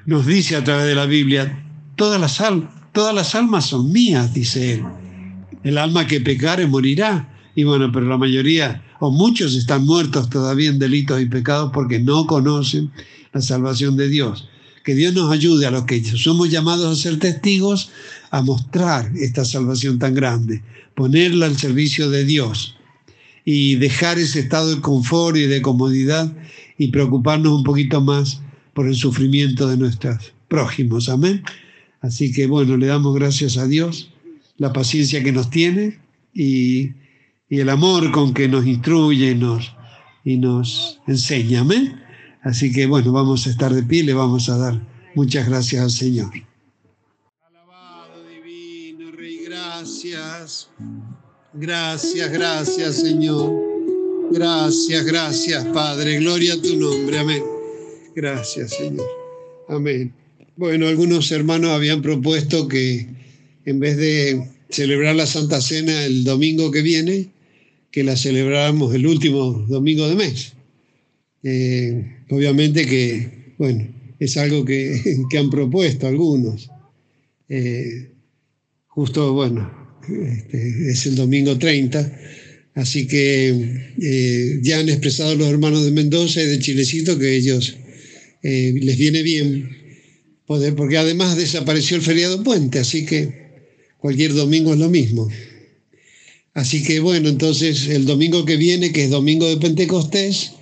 nos 0.06 0.26
dice 0.26 0.56
a 0.56 0.64
través 0.64 0.86
de 0.86 0.94
la 0.94 1.06
Biblia, 1.06 1.64
todas 1.96 2.20
las, 2.20 2.40
todas 2.92 3.14
las 3.14 3.34
almas 3.34 3.66
son 3.66 3.92
mías, 3.92 4.32
dice 4.32 4.74
Él. 4.74 4.84
El 5.64 5.78
alma 5.78 6.06
que 6.06 6.20
pecare 6.20 6.66
morirá. 6.66 7.34
Y 7.54 7.64
bueno, 7.64 7.90
pero 7.92 8.06
la 8.06 8.16
mayoría 8.16 8.84
o 9.00 9.10
muchos 9.10 9.54
están 9.54 9.84
muertos 9.84 10.30
todavía 10.30 10.70
en 10.70 10.78
delitos 10.78 11.20
y 11.20 11.26
pecados 11.26 11.70
porque 11.72 11.98
no 11.98 12.26
conocen 12.26 12.90
la 13.32 13.40
salvación 13.40 13.96
de 13.96 14.08
Dios. 14.08 14.48
Que 14.84 14.94
Dios 14.94 15.12
nos 15.12 15.30
ayude 15.30 15.66
a 15.66 15.70
los 15.70 15.84
que 15.84 16.02
somos 16.04 16.50
llamados 16.50 16.98
a 16.98 17.02
ser 17.02 17.18
testigos 17.18 17.90
a 18.30 18.42
mostrar 18.42 19.10
esta 19.16 19.44
salvación 19.44 19.98
tan 19.98 20.14
grande, 20.14 20.62
ponerla 20.94 21.46
al 21.46 21.58
servicio 21.58 22.10
de 22.10 22.24
Dios 22.24 22.77
y 23.48 23.76
dejar 23.76 24.18
ese 24.18 24.40
estado 24.40 24.74
de 24.74 24.80
confort 24.82 25.38
y 25.38 25.46
de 25.46 25.62
comodidad 25.62 26.30
y 26.76 26.88
preocuparnos 26.88 27.52
un 27.52 27.64
poquito 27.64 28.02
más 28.02 28.42
por 28.74 28.86
el 28.86 28.94
sufrimiento 28.94 29.68
de 29.68 29.78
nuestros 29.78 30.34
prójimos. 30.48 31.08
Amén. 31.08 31.42
Así 32.02 32.30
que 32.30 32.46
bueno, 32.46 32.76
le 32.76 32.86
damos 32.86 33.14
gracias 33.14 33.56
a 33.56 33.66
Dios, 33.66 34.10
la 34.58 34.72
paciencia 34.72 35.22
que 35.24 35.32
nos 35.32 35.48
tiene 35.48 35.98
y 36.34 36.90
y 37.48 37.60
el 37.60 37.68
amor 37.70 38.10
con 38.12 38.34
que 38.34 38.48
nos 38.48 38.66
instruye 38.66 39.34
nos, 39.34 39.74
y 40.24 40.36
nos 40.36 41.00
enseña. 41.06 41.60
Amén. 41.60 42.00
Así 42.42 42.72
que 42.72 42.86
bueno, 42.86 43.12
vamos 43.12 43.46
a 43.46 43.50
estar 43.50 43.72
de 43.72 43.82
pie 43.82 44.00
y 44.00 44.04
le 44.04 44.14
vamos 44.14 44.48
a 44.48 44.58
dar 44.58 44.80
muchas 45.14 45.48
gracias 45.48 45.82
al 45.82 45.90
Señor. 45.90 46.30
Alabado 47.42 48.24
divino 48.28 49.10
Rey, 49.12 49.44
gracias. 49.44 50.70
Gracias, 51.60 52.30
gracias 52.30 53.00
Señor. 53.00 53.52
Gracias, 54.30 55.04
gracias 55.04 55.64
Padre. 55.66 56.18
Gloria 56.20 56.54
a 56.54 56.62
tu 56.62 56.76
nombre. 56.76 57.18
Amén. 57.18 57.42
Gracias 58.14 58.74
Señor. 58.74 59.06
Amén. 59.68 60.12
Bueno, 60.56 60.86
algunos 60.86 61.32
hermanos 61.32 61.70
habían 61.70 62.00
propuesto 62.00 62.68
que 62.68 63.08
en 63.64 63.80
vez 63.80 63.96
de 63.96 64.48
celebrar 64.68 65.16
la 65.16 65.26
Santa 65.26 65.60
Cena 65.60 66.04
el 66.04 66.22
domingo 66.22 66.70
que 66.70 66.82
viene, 66.82 67.30
que 67.90 68.04
la 68.04 68.16
celebramos 68.16 68.94
el 68.94 69.06
último 69.08 69.66
domingo 69.68 70.08
de 70.08 70.14
mes. 70.14 70.52
Eh, 71.42 72.18
obviamente 72.30 72.86
que, 72.86 73.54
bueno, 73.58 73.84
es 74.20 74.36
algo 74.36 74.64
que, 74.64 75.00
han 75.36 75.50
propuesto 75.50 76.06
algunos. 76.06 76.70
Eh, 77.48 78.12
justo, 78.86 79.32
bueno, 79.32 79.87
este, 80.08 80.90
es 80.90 81.06
el 81.06 81.16
domingo 81.16 81.58
30, 81.58 82.18
así 82.74 83.06
que 83.06 83.48
eh, 84.00 84.60
ya 84.62 84.78
han 84.78 84.88
expresado 84.88 85.34
los 85.34 85.48
hermanos 85.48 85.84
de 85.84 85.90
Mendoza 85.90 86.42
y 86.42 86.46
de 86.46 86.58
Chilecito 86.58 87.18
que 87.18 87.36
ellos 87.36 87.76
les 88.42 88.96
viene 88.96 89.22
bien 89.22 89.68
poder, 90.46 90.74
porque 90.74 90.96
además 90.96 91.36
desapareció 91.36 91.96
el 91.96 92.02
feriado 92.02 92.42
puente, 92.42 92.78
así 92.78 93.04
que 93.04 93.48
cualquier 93.98 94.32
domingo 94.32 94.72
es 94.72 94.78
lo 94.78 94.88
mismo. 94.88 95.28
Así 96.54 96.82
que 96.82 97.00
bueno, 97.00 97.28
entonces 97.28 97.86
el 97.88 98.06
domingo 98.06 98.44
que 98.44 98.56
viene, 98.56 98.90
que 98.90 99.04
es 99.04 99.10
domingo 99.10 99.48
de 99.48 99.58
Pentecostés, 99.58 100.52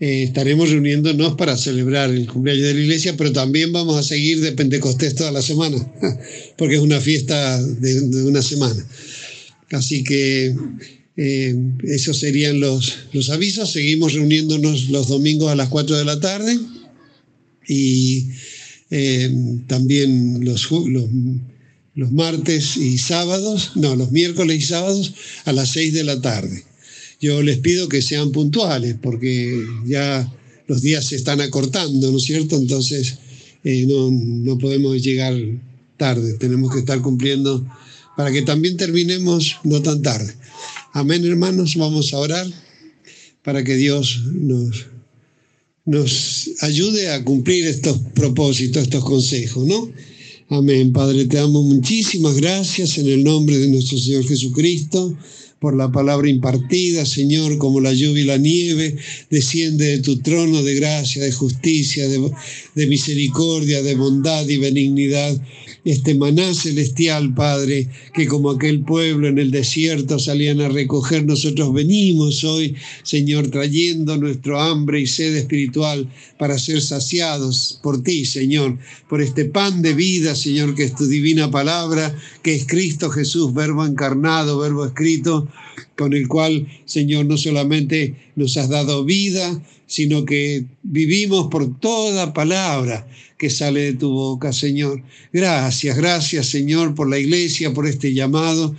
eh, 0.00 0.22
estaremos 0.22 0.70
reuniéndonos 0.70 1.34
para 1.34 1.56
celebrar 1.56 2.10
el 2.10 2.28
cumpleaños 2.28 2.68
de 2.68 2.74
la 2.74 2.80
iglesia, 2.80 3.16
pero 3.16 3.32
también 3.32 3.72
vamos 3.72 3.96
a 3.96 4.02
seguir 4.04 4.40
de 4.40 4.52
Pentecostés 4.52 5.16
toda 5.16 5.32
la 5.32 5.42
semana, 5.42 5.76
porque 6.56 6.76
es 6.76 6.80
una 6.80 7.00
fiesta 7.00 7.60
de, 7.60 8.22
una 8.22 8.42
semana. 8.42 8.86
Así 9.70 10.04
que 10.04 10.54
eh, 11.16 11.56
esos 11.82 12.18
serían 12.18 12.60
los, 12.60 12.94
los 13.12 13.28
avisos. 13.30 13.72
Seguimos 13.72 14.12
reuniéndonos 14.14 14.88
los 14.88 15.08
domingos 15.08 15.50
a 15.50 15.56
las 15.56 15.68
4 15.68 15.98
de 15.98 16.04
la 16.04 16.20
tarde 16.20 16.56
y 17.66 18.28
eh, 18.90 19.30
también 19.66 20.44
los, 20.44 20.70
los, 20.70 21.10
los 21.94 22.12
martes 22.12 22.76
y 22.76 22.98
sábados, 22.98 23.72
no, 23.74 23.96
los 23.96 24.12
miércoles 24.12 24.58
y 24.58 24.62
sábados 24.62 25.14
a 25.44 25.52
las 25.52 25.70
6 25.70 25.92
de 25.92 26.04
la 26.04 26.20
tarde. 26.20 26.67
Yo 27.20 27.42
les 27.42 27.58
pido 27.58 27.88
que 27.88 28.00
sean 28.00 28.30
puntuales 28.30 28.96
porque 29.02 29.64
ya 29.86 30.32
los 30.68 30.82
días 30.82 31.06
se 31.06 31.16
están 31.16 31.40
acortando, 31.40 32.12
¿no 32.12 32.18
es 32.18 32.24
cierto? 32.24 32.56
Entonces 32.56 33.18
eh, 33.64 33.86
no, 33.86 34.10
no 34.10 34.58
podemos 34.58 35.02
llegar 35.02 35.34
tarde, 35.96 36.34
tenemos 36.34 36.72
que 36.72 36.80
estar 36.80 37.00
cumpliendo 37.02 37.66
para 38.16 38.30
que 38.30 38.42
también 38.42 38.76
terminemos 38.76 39.56
no 39.64 39.82
tan 39.82 40.02
tarde. 40.02 40.34
Amén, 40.92 41.24
hermanos, 41.24 41.76
vamos 41.76 42.12
a 42.12 42.18
orar 42.18 42.46
para 43.42 43.64
que 43.64 43.76
Dios 43.76 44.22
nos, 44.32 44.86
nos 45.84 46.50
ayude 46.60 47.10
a 47.10 47.24
cumplir 47.24 47.66
estos 47.66 47.98
propósitos, 48.14 48.82
estos 48.82 49.04
consejos, 49.04 49.66
¿no? 49.66 49.90
Amén, 50.50 50.92
Padre, 50.92 51.26
te 51.26 51.36
damos 51.36 51.64
muchísimas 51.64 52.36
gracias 52.36 52.96
en 52.98 53.06
el 53.08 53.22
nombre 53.22 53.58
de 53.58 53.68
nuestro 53.68 53.98
Señor 53.98 54.26
Jesucristo 54.26 55.16
por 55.58 55.76
la 55.76 55.90
palabra 55.90 56.28
impartida, 56.28 57.04
Señor, 57.04 57.58
como 57.58 57.80
la 57.80 57.92
lluvia 57.92 58.22
y 58.22 58.26
la 58.26 58.38
nieve, 58.38 58.96
desciende 59.30 59.86
de 59.86 59.98
tu 59.98 60.18
trono 60.20 60.62
de 60.62 60.74
gracia, 60.74 61.22
de 61.22 61.32
justicia, 61.32 62.08
de, 62.08 62.30
de 62.74 62.86
misericordia, 62.86 63.82
de 63.82 63.94
bondad 63.94 64.48
y 64.48 64.56
benignidad 64.56 65.40
este 65.90 66.14
maná 66.14 66.52
celestial, 66.52 67.32
Padre, 67.34 67.88
que 68.12 68.26
como 68.26 68.50
aquel 68.50 68.80
pueblo 68.80 69.26
en 69.26 69.38
el 69.38 69.50
desierto 69.50 70.18
salían 70.18 70.60
a 70.60 70.68
recoger, 70.68 71.24
nosotros 71.24 71.72
venimos 71.72 72.44
hoy, 72.44 72.76
Señor, 73.02 73.48
trayendo 73.48 74.18
nuestro 74.18 74.60
hambre 74.60 75.00
y 75.00 75.06
sed 75.06 75.34
espiritual 75.34 76.06
para 76.38 76.58
ser 76.58 76.82
saciados 76.82 77.80
por 77.82 78.02
ti, 78.02 78.26
Señor, 78.26 78.78
por 79.08 79.22
este 79.22 79.46
pan 79.46 79.80
de 79.80 79.94
vida, 79.94 80.34
Señor, 80.34 80.74
que 80.74 80.84
es 80.84 80.94
tu 80.94 81.06
divina 81.06 81.50
palabra, 81.50 82.14
que 82.42 82.54
es 82.54 82.66
Cristo 82.66 83.08
Jesús, 83.08 83.54
verbo 83.54 83.86
encarnado, 83.86 84.58
verbo 84.58 84.84
escrito, 84.84 85.48
con 85.96 86.12
el 86.12 86.28
cual, 86.28 86.68
Señor, 86.84 87.24
no 87.24 87.38
solamente 87.38 88.14
nos 88.36 88.58
has 88.58 88.68
dado 88.68 89.04
vida, 89.04 89.58
sino 89.88 90.24
que 90.24 90.66
vivimos 90.84 91.48
por 91.48 91.80
toda 91.80 92.32
palabra 92.32 93.08
que 93.36 93.50
sale 93.50 93.80
de 93.80 93.92
tu 93.94 94.10
boca, 94.10 94.52
Señor. 94.52 95.02
Gracias, 95.32 95.96
gracias, 95.96 96.46
Señor, 96.46 96.94
por 96.94 97.08
la 97.08 97.18
iglesia, 97.18 97.72
por 97.72 97.86
este 97.86 98.12
llamado, 98.14 98.76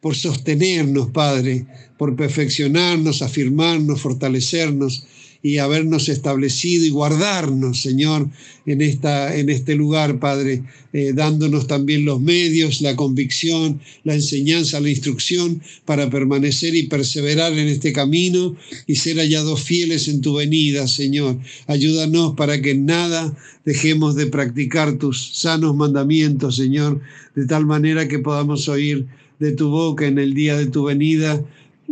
por 0.00 0.16
sostenernos, 0.16 1.10
Padre, 1.10 1.66
por 1.98 2.16
perfeccionarnos, 2.16 3.22
afirmarnos, 3.22 4.00
fortalecernos 4.00 5.06
y 5.42 5.58
habernos 5.58 6.08
establecido 6.08 6.84
y 6.84 6.90
guardarnos, 6.90 7.82
Señor, 7.82 8.28
en, 8.64 8.80
esta, 8.80 9.36
en 9.36 9.50
este 9.50 9.74
lugar, 9.74 10.20
Padre, 10.20 10.62
eh, 10.92 11.12
dándonos 11.14 11.66
también 11.66 12.04
los 12.04 12.20
medios, 12.20 12.80
la 12.80 12.94
convicción, 12.94 13.80
la 14.04 14.14
enseñanza, 14.14 14.78
la 14.78 14.90
instrucción 14.90 15.60
para 15.84 16.08
permanecer 16.10 16.76
y 16.76 16.84
perseverar 16.84 17.52
en 17.54 17.66
este 17.66 17.92
camino 17.92 18.56
y 18.86 18.94
ser 18.96 19.16
hallados 19.16 19.62
fieles 19.62 20.06
en 20.06 20.20
tu 20.20 20.34
venida, 20.34 20.86
Señor. 20.86 21.38
Ayúdanos 21.66 22.34
para 22.36 22.62
que 22.62 22.74
nada 22.74 23.36
dejemos 23.64 24.14
de 24.14 24.26
practicar 24.26 24.98
tus 24.98 25.32
sanos 25.34 25.74
mandamientos, 25.74 26.54
Señor, 26.56 27.00
de 27.34 27.46
tal 27.46 27.66
manera 27.66 28.06
que 28.06 28.20
podamos 28.20 28.68
oír 28.68 29.06
de 29.40 29.50
tu 29.50 29.70
boca 29.70 30.06
en 30.06 30.18
el 30.20 30.34
día 30.34 30.56
de 30.56 30.66
tu 30.66 30.84
venida 30.84 31.44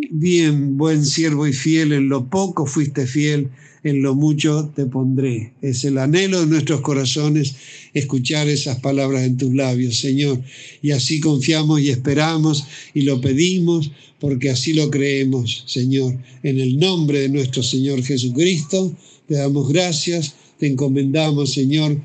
Bien, 0.08 0.78
buen 0.78 1.04
siervo 1.04 1.46
y 1.46 1.52
fiel, 1.52 1.92
en 1.92 2.08
lo 2.08 2.30
poco 2.30 2.64
fuiste 2.64 3.06
fiel, 3.06 3.50
en 3.82 4.02
lo 4.02 4.14
mucho 4.14 4.72
te 4.74 4.86
pondré. 4.86 5.52
Es 5.60 5.84
el 5.84 5.98
anhelo 5.98 6.40
de 6.40 6.46
nuestros 6.46 6.80
corazones 6.80 7.54
escuchar 7.92 8.48
esas 8.48 8.80
palabras 8.80 9.24
en 9.24 9.36
tus 9.36 9.54
labios, 9.54 9.98
Señor. 9.98 10.40
Y 10.80 10.92
así 10.92 11.20
confiamos 11.20 11.80
y 11.80 11.90
esperamos 11.90 12.64
y 12.94 13.02
lo 13.02 13.20
pedimos 13.20 13.90
porque 14.20 14.50
así 14.50 14.72
lo 14.72 14.90
creemos, 14.90 15.64
Señor. 15.66 16.16
En 16.42 16.58
el 16.58 16.78
nombre 16.78 17.20
de 17.20 17.28
nuestro 17.28 17.62
Señor 17.62 18.02
Jesucristo, 18.02 18.94
te 19.28 19.34
damos 19.34 19.68
gracias, 19.68 20.34
te 20.58 20.66
encomendamos, 20.66 21.52
Señor, 21.52 22.00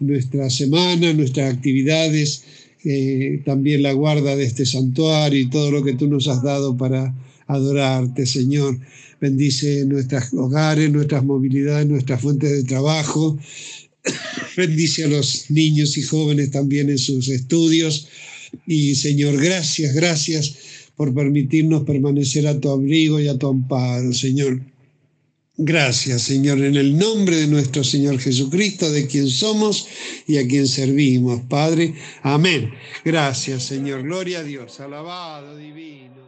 nuestra 0.00 0.50
semana, 0.50 1.12
nuestras 1.12 1.54
actividades, 1.54 2.44
eh, 2.84 3.42
también 3.44 3.82
la 3.82 3.92
guarda 3.92 4.36
de 4.36 4.44
este 4.44 4.66
santuario 4.66 5.40
y 5.40 5.50
todo 5.50 5.70
lo 5.70 5.82
que 5.82 5.94
tú 5.94 6.06
nos 6.06 6.28
has 6.28 6.42
dado 6.42 6.76
para 6.76 7.14
adorarte, 7.46 8.26
Señor. 8.26 8.78
Bendice 9.20 9.84
nuestros 9.86 10.32
hogares, 10.34 10.90
nuestras 10.90 11.24
movilidades, 11.24 11.86
nuestras 11.86 12.20
fuentes 12.20 12.50
de 12.50 12.64
trabajo. 12.64 13.38
Bendice 14.56 15.04
a 15.04 15.08
los 15.08 15.50
niños 15.50 15.96
y 15.96 16.02
jóvenes 16.02 16.50
también 16.50 16.90
en 16.90 16.98
sus 16.98 17.28
estudios. 17.28 18.08
Y 18.66 18.94
Señor, 18.94 19.40
gracias, 19.40 19.94
gracias 19.94 20.54
por 20.96 21.14
permitirnos 21.14 21.84
permanecer 21.84 22.46
a 22.46 22.58
tu 22.58 22.70
abrigo 22.70 23.20
y 23.20 23.28
a 23.28 23.36
tu 23.36 23.48
amparo, 23.48 24.12
Señor. 24.12 24.60
Gracias, 25.56 26.22
Señor, 26.22 26.58
en 26.58 26.74
el 26.74 26.98
nombre 26.98 27.36
de 27.36 27.46
nuestro 27.46 27.84
Señor 27.84 28.18
Jesucristo, 28.18 28.90
de 28.90 29.06
quien 29.06 29.28
somos 29.28 29.86
y 30.26 30.38
a 30.38 30.46
quien 30.48 30.66
servimos, 30.66 31.42
Padre. 31.48 31.94
Amén. 32.22 32.72
Gracias, 33.04 33.62
Señor. 33.62 34.02
Gloria 34.02 34.40
a 34.40 34.42
Dios. 34.42 34.80
Alabado, 34.80 35.56
divino. 35.56 36.23